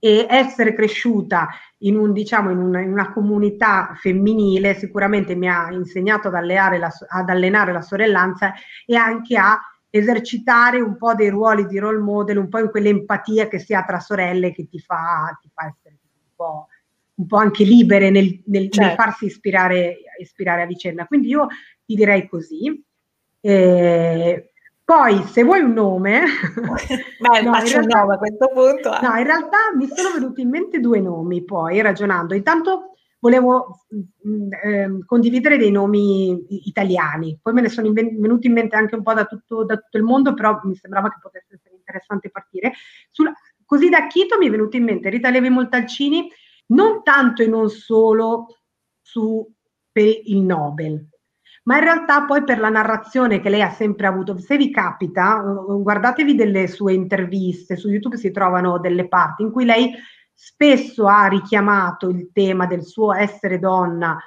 e 0.00 0.26
essere 0.28 0.74
cresciuta 0.74 1.48
in, 1.78 1.96
un, 1.96 2.12
diciamo, 2.12 2.50
in, 2.50 2.58
una, 2.58 2.80
in 2.80 2.90
una 2.90 3.12
comunità 3.12 3.92
femminile 3.94 4.74
sicuramente 4.74 5.36
mi 5.36 5.48
ha 5.48 5.70
insegnato 5.70 6.28
ad 6.28 6.44
la, 6.44 6.90
ad 7.08 7.28
allenare 7.28 7.72
la 7.72 7.82
sorellanza 7.82 8.52
e 8.84 8.96
anche 8.96 9.36
a 9.36 9.60
esercitare 9.90 10.80
un 10.80 10.96
po' 10.96 11.14
dei 11.14 11.28
ruoli 11.28 11.66
di 11.66 11.78
role 11.78 11.98
model, 11.98 12.38
un 12.38 12.48
po' 12.48 12.60
in 12.60 12.70
quell'empatia 12.70 13.48
che 13.48 13.58
si 13.58 13.74
ha 13.74 13.84
tra 13.84 13.98
sorelle 13.98 14.52
che 14.52 14.68
ti 14.68 14.78
fa, 14.78 15.36
ti 15.40 15.50
fa 15.52 15.66
essere 15.66 15.98
un 16.02 16.30
po', 16.36 16.68
un 17.16 17.26
po', 17.26 17.36
anche 17.36 17.64
libere 17.64 18.08
nel, 18.10 18.40
nel, 18.46 18.70
certo. 18.70 18.80
nel 18.80 18.94
farsi 18.94 19.26
ispirare, 19.26 19.98
ispirare, 20.20 20.62
a 20.62 20.66
vicenda. 20.66 21.06
Quindi 21.06 21.28
io 21.28 21.48
ti 21.84 21.94
direi 21.94 22.28
così. 22.28 22.82
Eh, 23.40 24.52
poi, 24.84 25.22
se 25.24 25.42
vuoi 25.42 25.60
un 25.60 25.72
nome, 25.72 26.22
Beh, 27.20 27.42
no, 27.42 27.52
faccio 27.52 27.80
realtà, 27.80 28.00
a 28.00 28.18
questo 28.18 28.50
punto. 28.52 28.90
No, 29.00 29.16
in 29.16 29.24
realtà 29.24 29.58
mi 29.76 29.88
sono 29.88 30.14
venuti 30.14 30.42
in 30.42 30.50
mente 30.50 30.80
due 30.80 31.00
nomi 31.00 31.44
poi 31.44 31.80
ragionando. 31.80 32.34
Intanto 32.34 32.94
volevo 33.20 33.80
eh, 34.64 35.04
condividere 35.04 35.58
dei 35.58 35.70
nomi 35.70 36.44
italiani, 36.66 37.38
poi 37.40 37.52
me 37.52 37.60
ne 37.60 37.68
sono 37.68 37.92
venuti 37.92 38.46
in 38.46 38.54
mente 38.54 38.76
anche 38.76 38.96
un 38.96 39.02
po' 39.02 39.14
da 39.14 39.26
tutto, 39.26 39.64
da 39.64 39.76
tutto 39.76 39.96
il 39.98 40.02
mondo, 40.02 40.34
però 40.34 40.58
mi 40.64 40.74
sembrava 40.74 41.10
che 41.10 41.18
potesse 41.20 41.54
essere 41.54 41.76
interessante 41.76 42.30
partire. 42.30 42.72
Sul, 43.10 43.32
così 43.64 43.88
da 43.88 44.06
Chito 44.06 44.38
mi 44.38 44.48
è 44.48 44.50
venuto 44.50 44.76
in 44.76 44.84
mente 44.84 45.10
Rita 45.10 45.30
Levi 45.30 45.50
Montalcini, 45.50 46.28
non 46.68 47.02
tanto 47.02 47.42
e 47.42 47.46
non 47.46 47.68
solo 47.68 48.46
su, 49.00 49.46
per 49.92 50.20
il 50.24 50.40
Nobel, 50.40 51.06
ma 51.64 51.76
in 51.76 51.84
realtà 51.84 52.24
poi 52.24 52.42
per 52.42 52.58
la 52.58 52.70
narrazione 52.70 53.40
che 53.40 53.50
lei 53.50 53.60
ha 53.60 53.70
sempre 53.70 54.06
avuto, 54.06 54.38
se 54.38 54.56
vi 54.56 54.70
capita, 54.70 55.36
uh, 55.42 55.82
guardatevi 55.82 56.34
delle 56.34 56.68
sue 56.68 56.94
interviste, 56.94 57.76
su 57.76 57.90
YouTube 57.90 58.16
si 58.16 58.30
trovano 58.30 58.78
delle 58.78 59.08
parti 59.08 59.42
in 59.42 59.50
cui 59.50 59.64
lei 59.64 59.92
spesso 60.42 61.06
ha 61.06 61.26
richiamato 61.26 62.08
il 62.08 62.30
tema 62.32 62.66
del 62.66 62.82
suo 62.82 63.12
essere 63.12 63.58
donna 63.58 64.18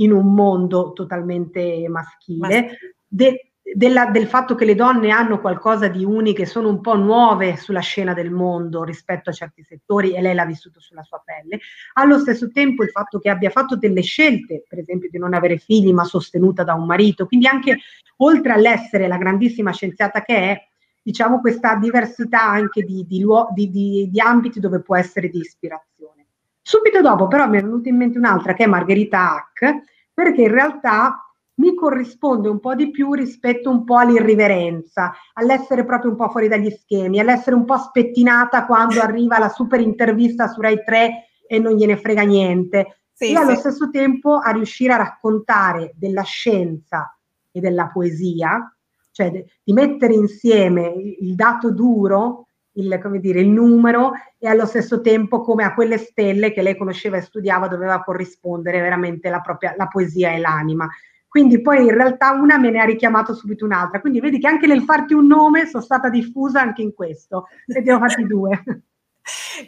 in 0.00 0.10
un 0.10 0.34
mondo 0.34 0.92
totalmente 0.92 1.86
maschile. 1.88 2.76
De, 3.06 3.52
della, 3.72 4.06
del 4.06 4.26
fatto 4.26 4.56
che 4.56 4.64
le 4.64 4.74
donne 4.74 5.10
hanno 5.10 5.38
qualcosa 5.38 5.86
di 5.86 6.04
uniche, 6.04 6.44
sono 6.44 6.68
un 6.68 6.80
po' 6.80 6.96
nuove 6.96 7.56
sulla 7.56 7.78
scena 7.78 8.14
del 8.14 8.32
mondo 8.32 8.82
rispetto 8.82 9.30
a 9.30 9.32
certi 9.32 9.62
settori 9.62 10.12
e 10.12 10.20
lei 10.20 10.34
l'ha 10.34 10.44
vissuto 10.44 10.80
sulla 10.80 11.04
sua 11.04 11.22
pelle. 11.24 11.60
Allo 11.92 12.18
stesso 12.18 12.50
tempo 12.50 12.82
il 12.82 12.90
fatto 12.90 13.20
che 13.20 13.30
abbia 13.30 13.50
fatto 13.50 13.76
delle 13.76 14.02
scelte, 14.02 14.64
per 14.68 14.80
esempio 14.80 15.08
di 15.08 15.18
non 15.18 15.34
avere 15.34 15.58
figli 15.58 15.92
ma 15.92 16.02
sostenuta 16.02 16.64
da 16.64 16.74
un 16.74 16.84
marito, 16.84 17.26
quindi 17.26 17.46
anche 17.46 17.78
oltre 18.16 18.52
all'essere 18.52 19.06
la 19.06 19.18
grandissima 19.18 19.70
scienziata 19.70 20.22
che 20.22 20.34
è, 20.36 20.69
diciamo 21.10 21.40
questa 21.40 21.74
diversità 21.74 22.42
anche 22.42 22.82
di, 22.82 23.04
di, 23.04 23.24
di, 23.52 24.08
di 24.08 24.20
ambiti 24.20 24.60
dove 24.60 24.80
può 24.80 24.96
essere 24.96 25.28
di 25.28 25.38
ispirazione. 25.38 26.26
Subito 26.62 27.00
dopo 27.00 27.26
però 27.26 27.48
mi 27.48 27.58
è 27.58 27.62
venuta 27.62 27.88
in 27.88 27.96
mente 27.96 28.16
un'altra 28.16 28.54
che 28.54 28.64
è 28.64 28.68
Margherita 28.68 29.34
Hack, 29.34 29.82
perché 30.14 30.42
in 30.42 30.52
realtà 30.52 31.24
mi 31.54 31.74
corrisponde 31.74 32.48
un 32.48 32.60
po' 32.60 32.76
di 32.76 32.90
più 32.90 33.12
rispetto 33.12 33.70
un 33.70 33.84
po' 33.84 33.96
all'irriverenza, 33.96 35.12
all'essere 35.34 35.84
proprio 35.84 36.12
un 36.12 36.16
po' 36.16 36.28
fuori 36.28 36.46
dagli 36.46 36.70
schemi, 36.70 37.18
all'essere 37.18 37.56
un 37.56 37.64
po' 37.64 37.76
spettinata 37.76 38.64
quando 38.64 39.00
arriva 39.02 39.38
la 39.38 39.48
super 39.48 39.80
intervista 39.80 40.46
su 40.46 40.60
Rai 40.60 40.82
3 40.84 41.24
e 41.48 41.58
non 41.58 41.74
gliene 41.74 41.96
frega 41.96 42.22
niente. 42.22 43.00
Sì, 43.12 43.32
e 43.32 43.36
allo 43.36 43.56
stesso 43.56 43.90
tempo 43.90 44.36
a 44.36 44.50
riuscire 44.52 44.92
a 44.92 44.96
raccontare 44.96 45.92
della 45.96 46.22
scienza 46.22 47.14
e 47.50 47.60
della 47.60 47.88
poesia, 47.88 48.74
cioè 49.20 49.44
di 49.62 49.72
mettere 49.72 50.14
insieme 50.14 50.94
il, 51.20 51.34
dato 51.34 51.70
duro, 51.72 52.46
il, 52.72 52.98
come 53.02 53.20
dire, 53.20 53.40
il 53.40 53.50
numero 53.50 54.12
e 54.38 54.48
allo 54.48 54.64
stesso 54.64 55.02
tempo 55.02 55.42
come 55.42 55.64
a 55.64 55.74
quelle 55.74 55.98
stelle 55.98 56.52
che 56.52 56.62
lei 56.62 56.76
conosceva 56.76 57.18
e 57.18 57.22
studiava 57.22 57.68
doveva 57.68 58.02
corrispondere 58.02 58.80
veramente 58.80 59.28
la 59.28 59.40
propria 59.40 59.74
la 59.76 59.88
poesia 59.88 60.32
e 60.32 60.38
l'anima. 60.38 60.88
Quindi 61.28 61.60
poi 61.60 61.84
in 61.84 61.94
realtà 61.94 62.32
una 62.32 62.58
me 62.58 62.70
ne 62.70 62.80
ha 62.80 62.84
richiamato 62.84 63.34
subito 63.34 63.64
un'altra. 63.64 64.00
Quindi 64.00 64.20
vedi 64.20 64.40
che 64.40 64.48
anche 64.48 64.66
nel 64.66 64.82
farti 64.82 65.14
un 65.14 65.26
nome 65.26 65.66
sono 65.66 65.82
stata 65.82 66.08
diffusa 66.08 66.60
anche 66.60 66.82
in 66.82 66.92
questo. 66.92 67.46
E 67.66 67.82
ti 67.82 67.90
ho 67.90 67.98
fatti 67.98 68.24
due. 68.26 68.64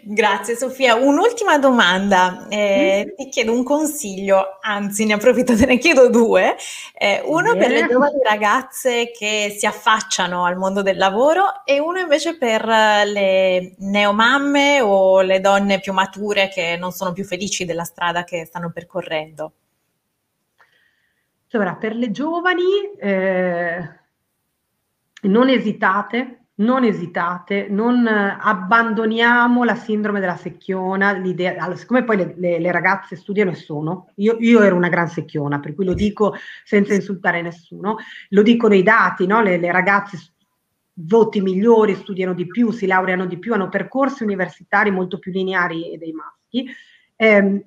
Grazie 0.02 0.56
Sofia. 0.56 0.94
Un'ultima 0.94 1.58
domanda, 1.58 2.46
eh, 2.48 3.04
mm. 3.06 3.16
ti 3.16 3.28
chiedo 3.28 3.52
un 3.52 3.62
consiglio, 3.62 4.58
anzi 4.60 5.04
ne 5.04 5.14
approfitto, 5.14 5.54
te 5.56 5.66
ne 5.66 5.78
chiedo 5.78 6.08
due. 6.08 6.56
Eh, 6.94 7.22
uno 7.24 7.56
per 7.56 7.70
le 7.70 7.86
giovani 7.88 8.20
ragazze 8.22 9.10
che 9.10 9.54
si 9.56 9.66
affacciano 9.66 10.44
al 10.44 10.56
mondo 10.56 10.82
del 10.82 10.96
lavoro 10.96 11.64
e 11.64 11.78
uno 11.78 11.98
invece 11.98 12.38
per 12.38 12.64
le 12.64 13.74
neomamme 13.78 14.80
o 14.80 15.20
le 15.20 15.40
donne 15.40 15.80
più 15.80 15.92
mature 15.92 16.48
che 16.48 16.76
non 16.78 16.92
sono 16.92 17.12
più 17.12 17.24
felici 17.24 17.64
della 17.64 17.84
strada 17.84 18.24
che 18.24 18.44
stanno 18.46 18.70
percorrendo. 18.70 19.52
Allora, 21.50 21.74
per 21.74 21.94
le 21.94 22.10
giovani, 22.10 22.62
eh, 22.98 23.90
non 25.22 25.48
esitate, 25.50 26.41
non 26.62 26.84
esitate, 26.84 27.66
non 27.68 28.06
abbandoniamo 28.06 29.64
la 29.64 29.74
sindrome 29.74 30.20
della 30.20 30.36
secchiona, 30.36 31.12
l'idea, 31.12 31.56
allora, 31.58 31.76
siccome 31.76 32.04
poi 32.04 32.16
le, 32.16 32.34
le, 32.36 32.58
le, 32.58 32.72
ragazze 32.72 33.16
studiano 33.16 33.50
e 33.50 33.54
sono, 33.54 34.10
io, 34.16 34.36
io, 34.38 34.60
ero 34.60 34.76
una 34.76 34.88
gran 34.88 35.08
secchiona, 35.08 35.60
per 35.60 35.74
cui 35.74 35.84
lo 35.84 35.94
dico 35.94 36.34
senza 36.64 36.94
insultare 36.94 37.42
nessuno, 37.42 37.96
lo 38.30 38.42
dicono 38.42 38.74
i 38.74 38.82
dati, 38.82 39.26
no? 39.26 39.42
le, 39.42 39.58
le 39.58 39.72
ragazze 39.72 40.18
voti 40.94 41.40
migliori, 41.40 41.94
studiano 41.94 42.34
di 42.34 42.46
più, 42.46 42.70
si 42.70 42.86
laureano 42.86 43.26
di 43.26 43.38
più, 43.38 43.54
hanno 43.54 43.68
percorsi 43.68 44.22
universitari 44.22 44.90
molto 44.90 45.18
più 45.18 45.32
lineari 45.32 45.96
dei 45.98 46.12
maschi. 46.12 46.66
Eh, 47.16 47.64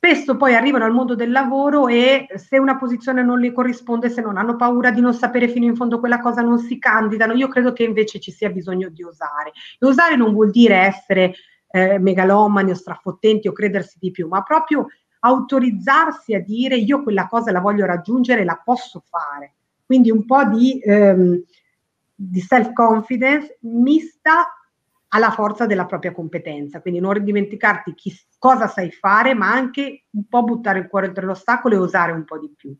spesso 0.00 0.38
poi 0.38 0.54
arrivano 0.54 0.86
al 0.86 0.94
mondo 0.94 1.14
del 1.14 1.30
lavoro 1.30 1.86
e 1.86 2.26
se 2.36 2.56
una 2.56 2.78
posizione 2.78 3.22
non 3.22 3.38
le 3.38 3.52
corrisponde, 3.52 4.08
se 4.08 4.22
non 4.22 4.38
hanno 4.38 4.56
paura 4.56 4.90
di 4.90 5.02
non 5.02 5.12
sapere 5.12 5.46
fino 5.46 5.66
in 5.66 5.76
fondo 5.76 6.00
quella 6.00 6.20
cosa, 6.20 6.40
non 6.40 6.58
si 6.58 6.78
candidano. 6.78 7.34
Io 7.34 7.48
credo 7.48 7.74
che 7.74 7.84
invece 7.84 8.18
ci 8.18 8.30
sia 8.30 8.48
bisogno 8.48 8.88
di 8.88 9.04
osare. 9.04 9.52
E 9.78 9.86
osare 9.86 10.16
non 10.16 10.32
vuol 10.32 10.50
dire 10.50 10.76
essere 10.76 11.34
eh, 11.70 11.98
megalomani 11.98 12.70
o 12.70 12.74
strafottenti 12.74 13.46
o 13.46 13.52
credersi 13.52 13.98
di 14.00 14.10
più, 14.10 14.26
ma 14.26 14.42
proprio 14.42 14.86
autorizzarsi 15.18 16.34
a 16.34 16.40
dire 16.40 16.76
io 16.76 17.02
quella 17.02 17.28
cosa 17.28 17.52
la 17.52 17.60
voglio 17.60 17.84
raggiungere, 17.84 18.42
la 18.42 18.58
posso 18.64 19.04
fare. 19.06 19.52
Quindi 19.84 20.10
un 20.10 20.24
po' 20.24 20.44
di, 20.44 20.80
ehm, 20.82 21.42
di 22.14 22.40
self-confidence 22.40 23.58
mista 23.60 24.46
alla 25.10 25.30
forza 25.30 25.66
della 25.66 25.86
propria 25.86 26.12
competenza. 26.12 26.80
Quindi 26.80 27.00
non 27.00 27.22
dimenticarti 27.22 27.94
chi, 27.94 28.12
cosa 28.38 28.66
sai 28.66 28.90
fare, 28.90 29.34
ma 29.34 29.50
anche 29.50 30.04
un 30.10 30.26
po' 30.28 30.42
buttare 30.42 30.80
il 30.80 30.88
cuore 30.88 31.08
oltre 31.08 31.24
l'ostacolo 31.24 31.74
e 31.74 31.78
osare 31.78 32.12
un 32.12 32.24
po' 32.24 32.38
di 32.38 32.52
più. 32.56 32.74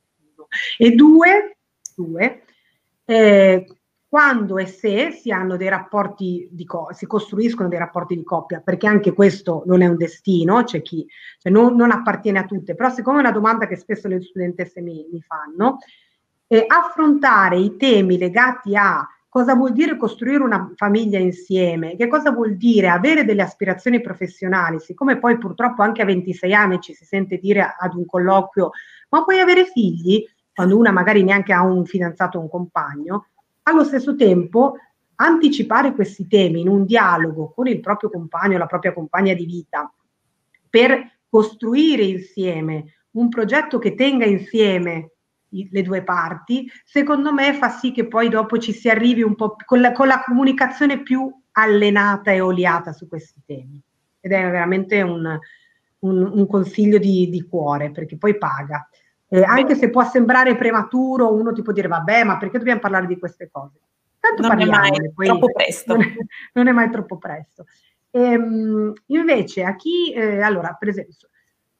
E 0.77 0.91
due, 0.93 1.59
due 1.95 2.43
eh, 3.05 3.67
quando 4.09 4.59
e 4.59 4.67
se 4.67 5.13
si 5.13 5.31
hanno 5.31 5.57
dei 5.57 5.69
rapporti 5.69 6.49
di 6.51 6.65
co- 6.65 6.89
si 6.93 7.07
costruiscono 7.07 7.69
dei 7.69 7.79
rapporti 7.79 8.17
di 8.17 8.25
coppia, 8.25 8.61
perché 8.61 8.89
anche 8.89 9.13
questo 9.13 9.63
non 9.67 9.83
è 9.83 9.87
un 9.87 9.97
destino, 9.97 10.65
c'è 10.65 10.83
chi 10.83 11.07
cioè 11.39 11.53
non, 11.53 11.77
non, 11.77 11.93
appartiene 11.93 12.41
a 12.41 12.45
tutte, 12.45 12.75
però 12.75 12.91
siccome 12.91 13.19
è 13.19 13.21
una 13.21 13.31
domanda 13.31 13.69
che 13.69 13.77
spesso 13.77 14.09
le 14.09 14.21
studentesse 14.21 14.81
mi, 14.81 15.07
mi 15.13 15.21
fanno, 15.23 15.79
eh, 16.49 16.65
affrontare 16.67 17.59
i 17.59 17.77
temi 17.77 18.19
legati 18.19 18.75
a 18.77 19.07
cosa 19.31 19.55
vuol 19.55 19.73
dire 19.73 19.97
costruire 19.97 20.43
una 20.43 20.73
famiglia 20.75 21.21
insieme, 21.21 21.95
che 21.95 22.09
cosa 22.09 22.33
vuol 22.33 22.57
dire 22.57 22.89
avere 22.89 23.25
delle 23.25 23.43
aspirazioni 23.43 24.01
professionali, 24.01 24.81
siccome 24.81 25.21
poi 25.21 25.39
purtroppo 25.39 25.83
anche 25.83 26.03
a 26.03 26.05
26 26.05 26.53
anni 26.53 26.81
ci 26.81 26.95
si 26.95 27.05
sente 27.05 27.39
dire 27.39 27.77
ad 27.79 27.95
un 27.95 28.05
colloquio, 28.07 28.73
ma 29.11 29.23
puoi 29.23 29.39
avere 29.39 29.67
figli, 29.67 30.27
quando 30.53 30.77
una 30.77 30.91
magari 30.91 31.23
neanche 31.23 31.53
ha 31.53 31.63
un 31.63 31.87
fidanzato 31.87 32.39
o 32.39 32.41
un 32.41 32.51
compagno, 32.51 33.29
allo 33.63 33.85
stesso 33.85 34.17
tempo 34.17 34.75
anticipare 35.15 35.95
questi 35.95 36.27
temi 36.27 36.63
in 36.63 36.69
un 36.69 36.85
dialogo 36.85 37.53
con 37.55 37.69
il 37.69 37.79
proprio 37.79 38.11
compagno 38.11 38.59
la 38.59 38.67
propria 38.67 38.93
compagna 38.93 39.35
di 39.35 39.45
vita 39.45 39.93
per 40.69 41.19
costruire 41.29 42.03
insieme 42.03 42.95
un 43.13 43.29
progetto 43.29 43.79
che 43.79 43.95
tenga 43.95 44.25
insieme 44.25 45.13
le 45.51 45.83
due 45.83 46.03
parti, 46.03 46.71
secondo 46.85 47.33
me 47.33 47.55
fa 47.55 47.69
sì 47.69 47.93
che 47.93 48.07
poi 48.07 48.29
dopo 48.29 48.59
ci 48.59 48.73
si 48.73 48.89
arrivi 48.89 49.23
un 49.23 49.35
po' 49.35 49.57
con 49.65 49.81
la, 49.81 49.93
con 49.93 50.07
la 50.07 50.23
comunicazione 50.25 51.03
più 51.03 51.31
allenata 51.53 52.31
e 52.31 52.41
oliata 52.41 52.93
su 52.93 53.09
questi 53.09 53.41
temi. 53.45 53.83
Ed 54.21 54.33
è 54.33 54.41
veramente 54.43 55.01
un, 55.03 55.39
un, 56.01 56.31
un 56.33 56.47
consiglio 56.47 56.99
di, 56.99 57.29
di, 57.29 57.43
cuore, 57.43 57.91
perché 57.91 58.17
poi 58.17 58.37
paga. 58.37 58.89
Eh, 59.29 59.43
anche 59.43 59.75
se 59.75 59.91
può 59.91 60.05
sembrare 60.05 60.57
prematuro, 60.57 61.33
uno 61.33 61.53
ti 61.53 61.63
può 61.63 61.73
dire, 61.73 61.89
vabbè, 61.89 62.25
ma 62.25 62.37
perché 62.37 62.59
dobbiamo 62.59 62.81
parlare 62.81 63.07
di 63.07 63.19
queste 63.19 63.49
cose? 63.51 63.79
Tanto 64.19 64.47
non 64.47 64.61
è 64.61 64.67
mai 64.67 64.91
poi, 65.15 65.27
troppo 65.27 65.51
presto. 65.51 65.95
Non 65.95 66.03
è, 66.03 66.15
non 66.53 66.69
è 66.69 66.73
mai 66.73 66.91
troppo 66.91 67.17
presto. 67.17 67.65
Ehm, 68.11 68.93
invece, 69.07 69.65
a 69.65 69.77
chi, 69.77 70.13
eh, 70.13 70.43
allora, 70.43 70.75
per 70.79 70.89
esempio, 70.89 71.29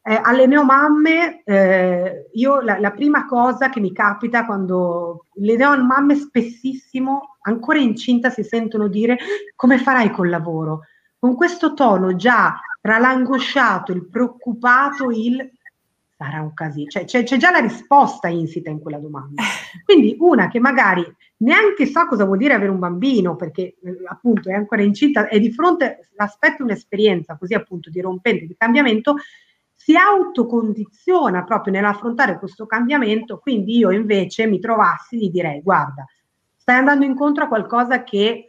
eh, 0.03 0.21
alle 0.23 0.47
neomamme, 0.47 1.43
eh, 1.45 2.31
io 2.33 2.61
la, 2.61 2.79
la, 2.79 2.91
prima 2.93 3.27
cosa 3.27 3.69
che 3.69 3.81
mi 3.81 3.93
capita 3.93 4.47
quando 4.47 5.27
le 5.35 5.57
neomamme 5.57 6.15
spessissimo, 6.15 7.37
ancora 7.43 7.79
incinta, 7.79 8.31
si 8.31 8.43
sentono 8.43 8.89
dire 8.89 9.19
come 9.55 9.79
farai 9.79 10.11
col 10.11 10.31
lavoro? 10.31 10.81
Con 11.19 11.35
questo 11.35 11.75
tono 11.75 12.17
già 12.17 12.59
tra 12.81 12.99
l'angosciato, 12.99 13.93
il 13.93 14.09
preoccupato, 14.09 15.11
il 15.11 15.51
sarà 16.21 16.43
un 16.43 16.53
casino, 16.53 16.91
cioè 16.91 17.05
c'è, 17.05 17.23
c'è 17.23 17.39
già 17.39 17.51
la 17.51 17.61
risposta 17.61 18.29
insita 18.29 18.69
in 18.69 18.79
quella 18.79 18.99
domanda. 18.99 19.43
Quindi 19.85 20.17
una 20.19 20.49
che 20.49 20.61
magari 20.61 21.03
neanche 21.39 21.87
sa 21.87 22.07
cosa 22.07 22.27
vuol 22.27 22.37
dire 22.37 22.53
avere 22.53 22.71
un 22.71 22.79
bambino, 22.79 23.37
perché 23.37 23.63
eh, 23.83 23.97
appunto 24.07 24.51
è 24.51 24.53
ancora 24.53 24.83
incinta, 24.83 25.29
e 25.29 25.41
di 25.41 25.51
fronte 25.51 26.11
aspetta 26.17 26.63
un'esperienza 26.63 27.39
così 27.39 27.55
appunto 27.55 27.89
di 27.89 28.03
rompente, 28.03 28.47
di 28.47 28.55
cambiamento, 28.55 29.17
si 29.83 29.97
autocondiziona 29.97 31.43
proprio 31.45 31.73
nell'affrontare 31.73 32.39
questo 32.39 32.67
cambiamento, 32.67 33.39
quindi 33.39 33.79
io 33.79 33.91
invece 33.91 34.47
mi 34.47 34.59
trovassi 34.59 35.17
gli 35.17 35.31
direi 35.31 35.63
guarda, 35.63 36.05
stai 36.55 36.77
andando 36.77 37.07
incontro 37.07 37.45
a 37.45 37.49
qualcosa 37.49 38.05
che 38.05 38.45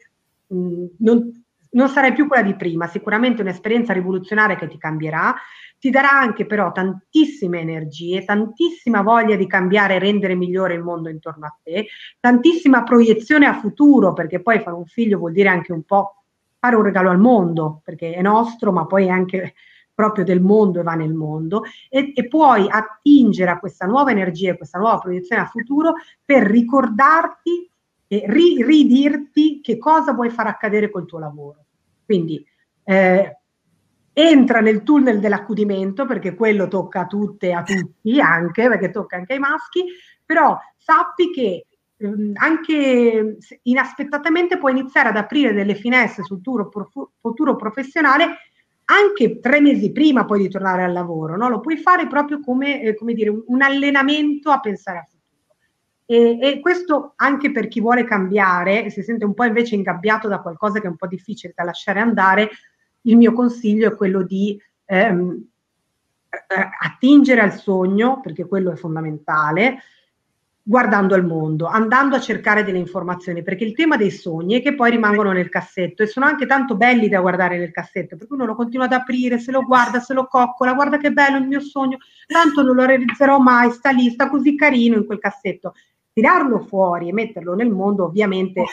mh, 0.46 0.86
non, 0.98 1.44
non 1.70 1.88
sarai 1.88 2.12
più 2.12 2.28
quella 2.28 2.44
di 2.44 2.58
prima, 2.58 2.86
sicuramente 2.88 3.44
un'esperienza 3.44 3.94
rivoluzionaria 3.94 4.58
che 4.58 4.68
ti 4.68 4.78
cambierà, 4.78 5.34
ti 5.80 5.90
darà 5.90 6.12
anche 6.12 6.46
però 6.46 6.74
tantissime 6.74 7.62
energie, 7.62 8.26
tantissima 8.26 9.02
voglia 9.02 9.38
di 9.38 9.48
cambiare 9.48 9.96
e 9.96 10.00
rendere 10.00 10.36
migliore 10.36 10.74
il 10.74 10.84
mondo 10.84 11.08
intorno 11.08 11.46
a 11.46 11.58
te, 11.64 11.88
tantissima 12.20 12.84
proiezione 12.84 13.46
a 13.46 13.54
futuro, 13.54 14.12
perché 14.12 14.42
poi 14.42 14.60
fare 14.60 14.76
un 14.76 14.86
figlio 14.86 15.18
vuol 15.18 15.32
dire 15.32 15.48
anche 15.48 15.72
un 15.72 15.84
po' 15.84 16.24
fare 16.60 16.76
un 16.76 16.84
regalo 16.84 17.10
al 17.10 17.20
mondo, 17.20 17.80
perché 17.86 18.14
è 18.16 18.22
nostro, 18.22 18.74
ma 18.74 18.86
poi 18.86 19.06
è 19.06 19.10
anche 19.10 19.54
proprio 19.94 20.24
del 20.24 20.42
mondo 20.42 20.80
e 20.80 20.84
va 20.84 20.94
nel 20.94 21.14
mondo 21.14 21.64
e, 21.90 22.12
e 22.16 22.28
puoi 22.28 22.68
attingere 22.70 23.52
a 23.52 23.60
questa 23.60 23.86
nuova 23.86 24.12
energia, 24.12 24.58
questa 24.58 24.80
nuova 24.80 25.00
proiezione 25.00 25.42
a 25.42 25.48
futuro 25.48 25.94
per 26.24 26.44
ricordarti 26.44 27.70
e 28.08 28.24
ri, 28.28 28.64
ridirti 28.64 29.62
che 29.62 29.78
cosa 29.78 30.14
vuoi 30.14 30.30
far 30.30 30.48
accadere 30.48 30.90
col 30.90 31.06
tuo 31.06 31.20
lavoro. 31.20 31.66
Quindi 32.06 32.46
eh, 32.84 33.38
entra 34.14 34.60
nel 34.60 34.84
tunnel 34.84 35.20
dell'accudimento 35.20 36.06
perché 36.06 36.36
quello 36.36 36.68
tocca 36.68 37.02
a 37.02 37.08
tutte 37.08 37.48
e 37.48 37.54
a 37.54 37.64
tutti 37.64 38.20
anche 38.20 38.68
perché 38.68 38.92
tocca 38.92 39.16
anche 39.16 39.34
ai 39.34 39.40
maschi 39.40 39.86
però 40.26 40.58
sappi 40.76 41.32
che 41.32 41.68
ehm, 41.96 42.34
anche 42.36 43.38
inaspettatamente 43.64 44.58
puoi 44.58 44.74
iniziare 44.74 45.10
ad 45.10 45.16
aprire 45.16 45.54
delle 45.54 45.76
finestre 45.76 46.24
sul 46.24 46.42
tuo 46.42 46.70
futuro 47.22 47.56
professionale 47.56 48.38
anche 48.92 49.40
tre 49.40 49.62
mesi 49.62 49.92
prima 49.92 50.26
poi 50.26 50.42
di 50.42 50.50
tornare 50.50 50.84
al 50.84 50.92
lavoro, 50.92 51.38
no? 51.38 51.50
lo 51.50 51.60
puoi 51.60 51.78
fare 51.78 52.08
proprio 52.08 52.40
come, 52.40 52.82
eh, 52.82 52.96
come 52.96 53.14
dire, 53.14 53.30
un, 53.30 53.62
allenamento 53.62 54.52
a 54.52 54.60
pensare 54.60 54.98
a 55.00 55.04
futuro. 55.04 55.20
E, 56.06 56.38
e, 56.42 56.60
questo 56.60 57.14
anche 57.16 57.52
per 57.52 57.68
chi 57.70 57.80
vuole 57.80 58.04
cambiare 58.04 58.90
si 58.90 59.02
sente 59.02 59.24
un 59.24 59.34
po' 59.34 59.46
invece 59.46 59.76
ingabbiato 59.76 60.28
da 60.28 60.42
qualcosa 60.42 60.80
che 60.80 60.88
è 60.88 60.90
un 60.90 60.98
po' 60.98 61.08
difficile 61.08 61.54
da 61.56 61.64
lasciare 61.64 62.00
andare, 62.02 62.50
il 63.04 63.16
mio 63.16 63.32
consiglio 63.32 63.88
è 63.88 63.96
quello 63.96 64.24
di 64.24 64.62
ehm, 64.86 65.48
eh, 66.30 66.70
attingere 66.80 67.42
al 67.42 67.54
sogno, 67.54 68.20
perché 68.22 68.46
quello 68.46 68.72
è 68.72 68.76
fondamentale, 68.76 69.80
guardando 70.64 71.16
al 71.16 71.26
mondo, 71.26 71.66
andando 71.66 72.16
a 72.16 72.20
cercare 72.20 72.64
delle 72.64 72.78
informazioni, 72.78 73.42
perché 73.42 73.64
il 73.64 73.74
tema 73.74 73.98
dei 73.98 74.12
sogni 74.12 74.60
è 74.60 74.62
che 74.62 74.76
poi 74.76 74.92
rimangono 74.92 75.32
nel 75.32 75.50
cassetto 75.50 76.04
e 76.04 76.08
sono 76.08 76.26
anche 76.26 76.46
tanto 76.46 76.76
belli 76.76 77.10
da 77.10 77.20
guardare 77.20 77.58
nel 77.58 77.72
cassetto, 77.72 78.16
perché 78.16 78.34
uno 78.34 78.46
lo 78.46 78.56
continua 78.56 78.86
ad 78.86 78.94
aprire, 78.94 79.40
se 79.40 79.52
lo 79.52 79.64
guarda, 79.64 80.00
se 80.00 80.14
lo 80.14 80.28
coccola, 80.28 80.74
guarda 80.74 80.98
che 80.98 81.12
bello 81.12 81.38
il 81.38 81.48
mio 81.48 81.60
sogno, 81.60 81.98
tanto 82.28 82.62
non 82.62 82.76
lo 82.76 82.86
realizzerò 82.86 83.40
mai, 83.40 83.72
sta 83.72 83.90
lì, 83.90 84.10
sta 84.10 84.30
così 84.30 84.56
carino 84.56 84.98
in 84.98 85.06
quel 85.06 85.20
cassetto. 85.20 85.74
Tirarlo 86.14 86.60
fuori 86.60 87.10
e 87.10 87.14
metterlo 87.14 87.56
nel 87.56 87.70
mondo 87.70 88.06
ovviamente 88.06 88.64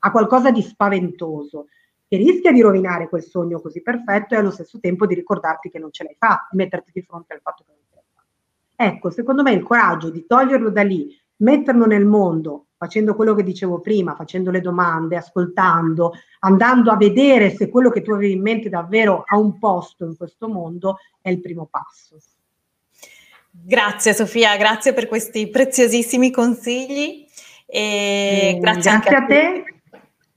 ha 0.00 0.10
qualcosa 0.10 0.50
di 0.50 0.62
spaventoso 0.62 1.66
che 2.08 2.16
rischia 2.16 2.52
di 2.52 2.60
rovinare 2.60 3.08
quel 3.08 3.22
sogno 3.22 3.60
così 3.60 3.82
perfetto 3.82 4.34
e 4.34 4.38
allo 4.38 4.50
stesso 4.50 4.78
tempo 4.80 5.06
di 5.06 5.14
ricordarti 5.14 5.70
che 5.70 5.78
non 5.78 5.92
ce 5.92 6.04
l'hai 6.04 6.16
fatta, 6.18 6.48
di 6.50 6.56
metterti 6.56 6.90
di 6.92 7.02
fronte 7.02 7.34
al 7.34 7.40
fatto 7.42 7.64
che 7.64 7.72
non 7.72 7.82
ce 7.86 7.94
l'hai 7.94 8.04
fatta. 8.14 8.94
Ecco, 8.94 9.10
secondo 9.10 9.42
me 9.42 9.52
il 9.52 9.62
coraggio 9.62 10.10
di 10.10 10.24
toglierlo 10.26 10.70
da 10.70 10.82
lì, 10.82 11.14
metterlo 11.38 11.86
nel 11.86 12.06
mondo, 12.06 12.66
facendo 12.76 13.14
quello 13.14 13.34
che 13.34 13.42
dicevo 13.42 13.80
prima, 13.80 14.14
facendo 14.14 14.50
le 14.50 14.60
domande, 14.60 15.16
ascoltando, 15.16 16.12
andando 16.40 16.90
a 16.90 16.96
vedere 16.96 17.50
se 17.50 17.68
quello 17.68 17.90
che 17.90 18.02
tu 18.02 18.12
avevi 18.12 18.32
in 18.32 18.42
mente 18.42 18.68
davvero 18.68 19.24
ha 19.26 19.36
un 19.36 19.58
posto 19.58 20.04
in 20.04 20.16
questo 20.16 20.48
mondo, 20.48 20.98
è 21.20 21.28
il 21.28 21.40
primo 21.40 21.66
passo. 21.66 22.16
Grazie 23.50 24.14
Sofia, 24.14 24.56
grazie 24.56 24.92
per 24.92 25.08
questi 25.08 25.48
preziosissimi 25.48 26.30
consigli 26.30 27.26
e 27.66 28.54
eh, 28.54 28.58
grazie, 28.60 28.90
grazie 28.90 29.16
a, 29.16 29.18
a 29.18 29.26
te. 29.26 29.64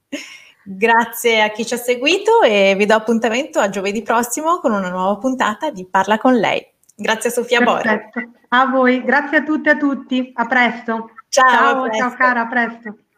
Grazie 0.64 1.42
a 1.42 1.50
chi 1.50 1.66
ci 1.66 1.74
ha 1.74 1.78
seguito 1.78 2.44
e 2.44 2.76
vi 2.78 2.86
do 2.86 2.94
appuntamento 2.94 3.58
a 3.60 3.70
giovedì 3.70 4.04
prossimo 4.04 4.60
con 4.60 4.72
una 4.72 4.90
nuova 4.90 5.18
puntata 5.18 5.72
di 5.72 5.88
Parla 5.88 6.20
con 6.20 6.36
lei. 6.36 6.71
Grazie 7.02 7.30
Sofia 7.30 7.60
Perfetto. 7.62 8.32
A 8.50 8.66
voi, 8.68 9.04
grazie 9.04 9.38
a 9.38 9.44
tutte 9.44 9.70
e 9.70 9.74
a 9.74 9.78
tutti. 9.78 10.32
A 10.34 10.46
presto. 10.46 11.12
Ciao, 11.30 11.50
ciao, 11.50 11.78
a 11.78 11.82
presto. 11.84 11.98
ciao 11.98 12.16
cara, 12.16 12.42
a 12.42 12.48
presto. 12.48 12.96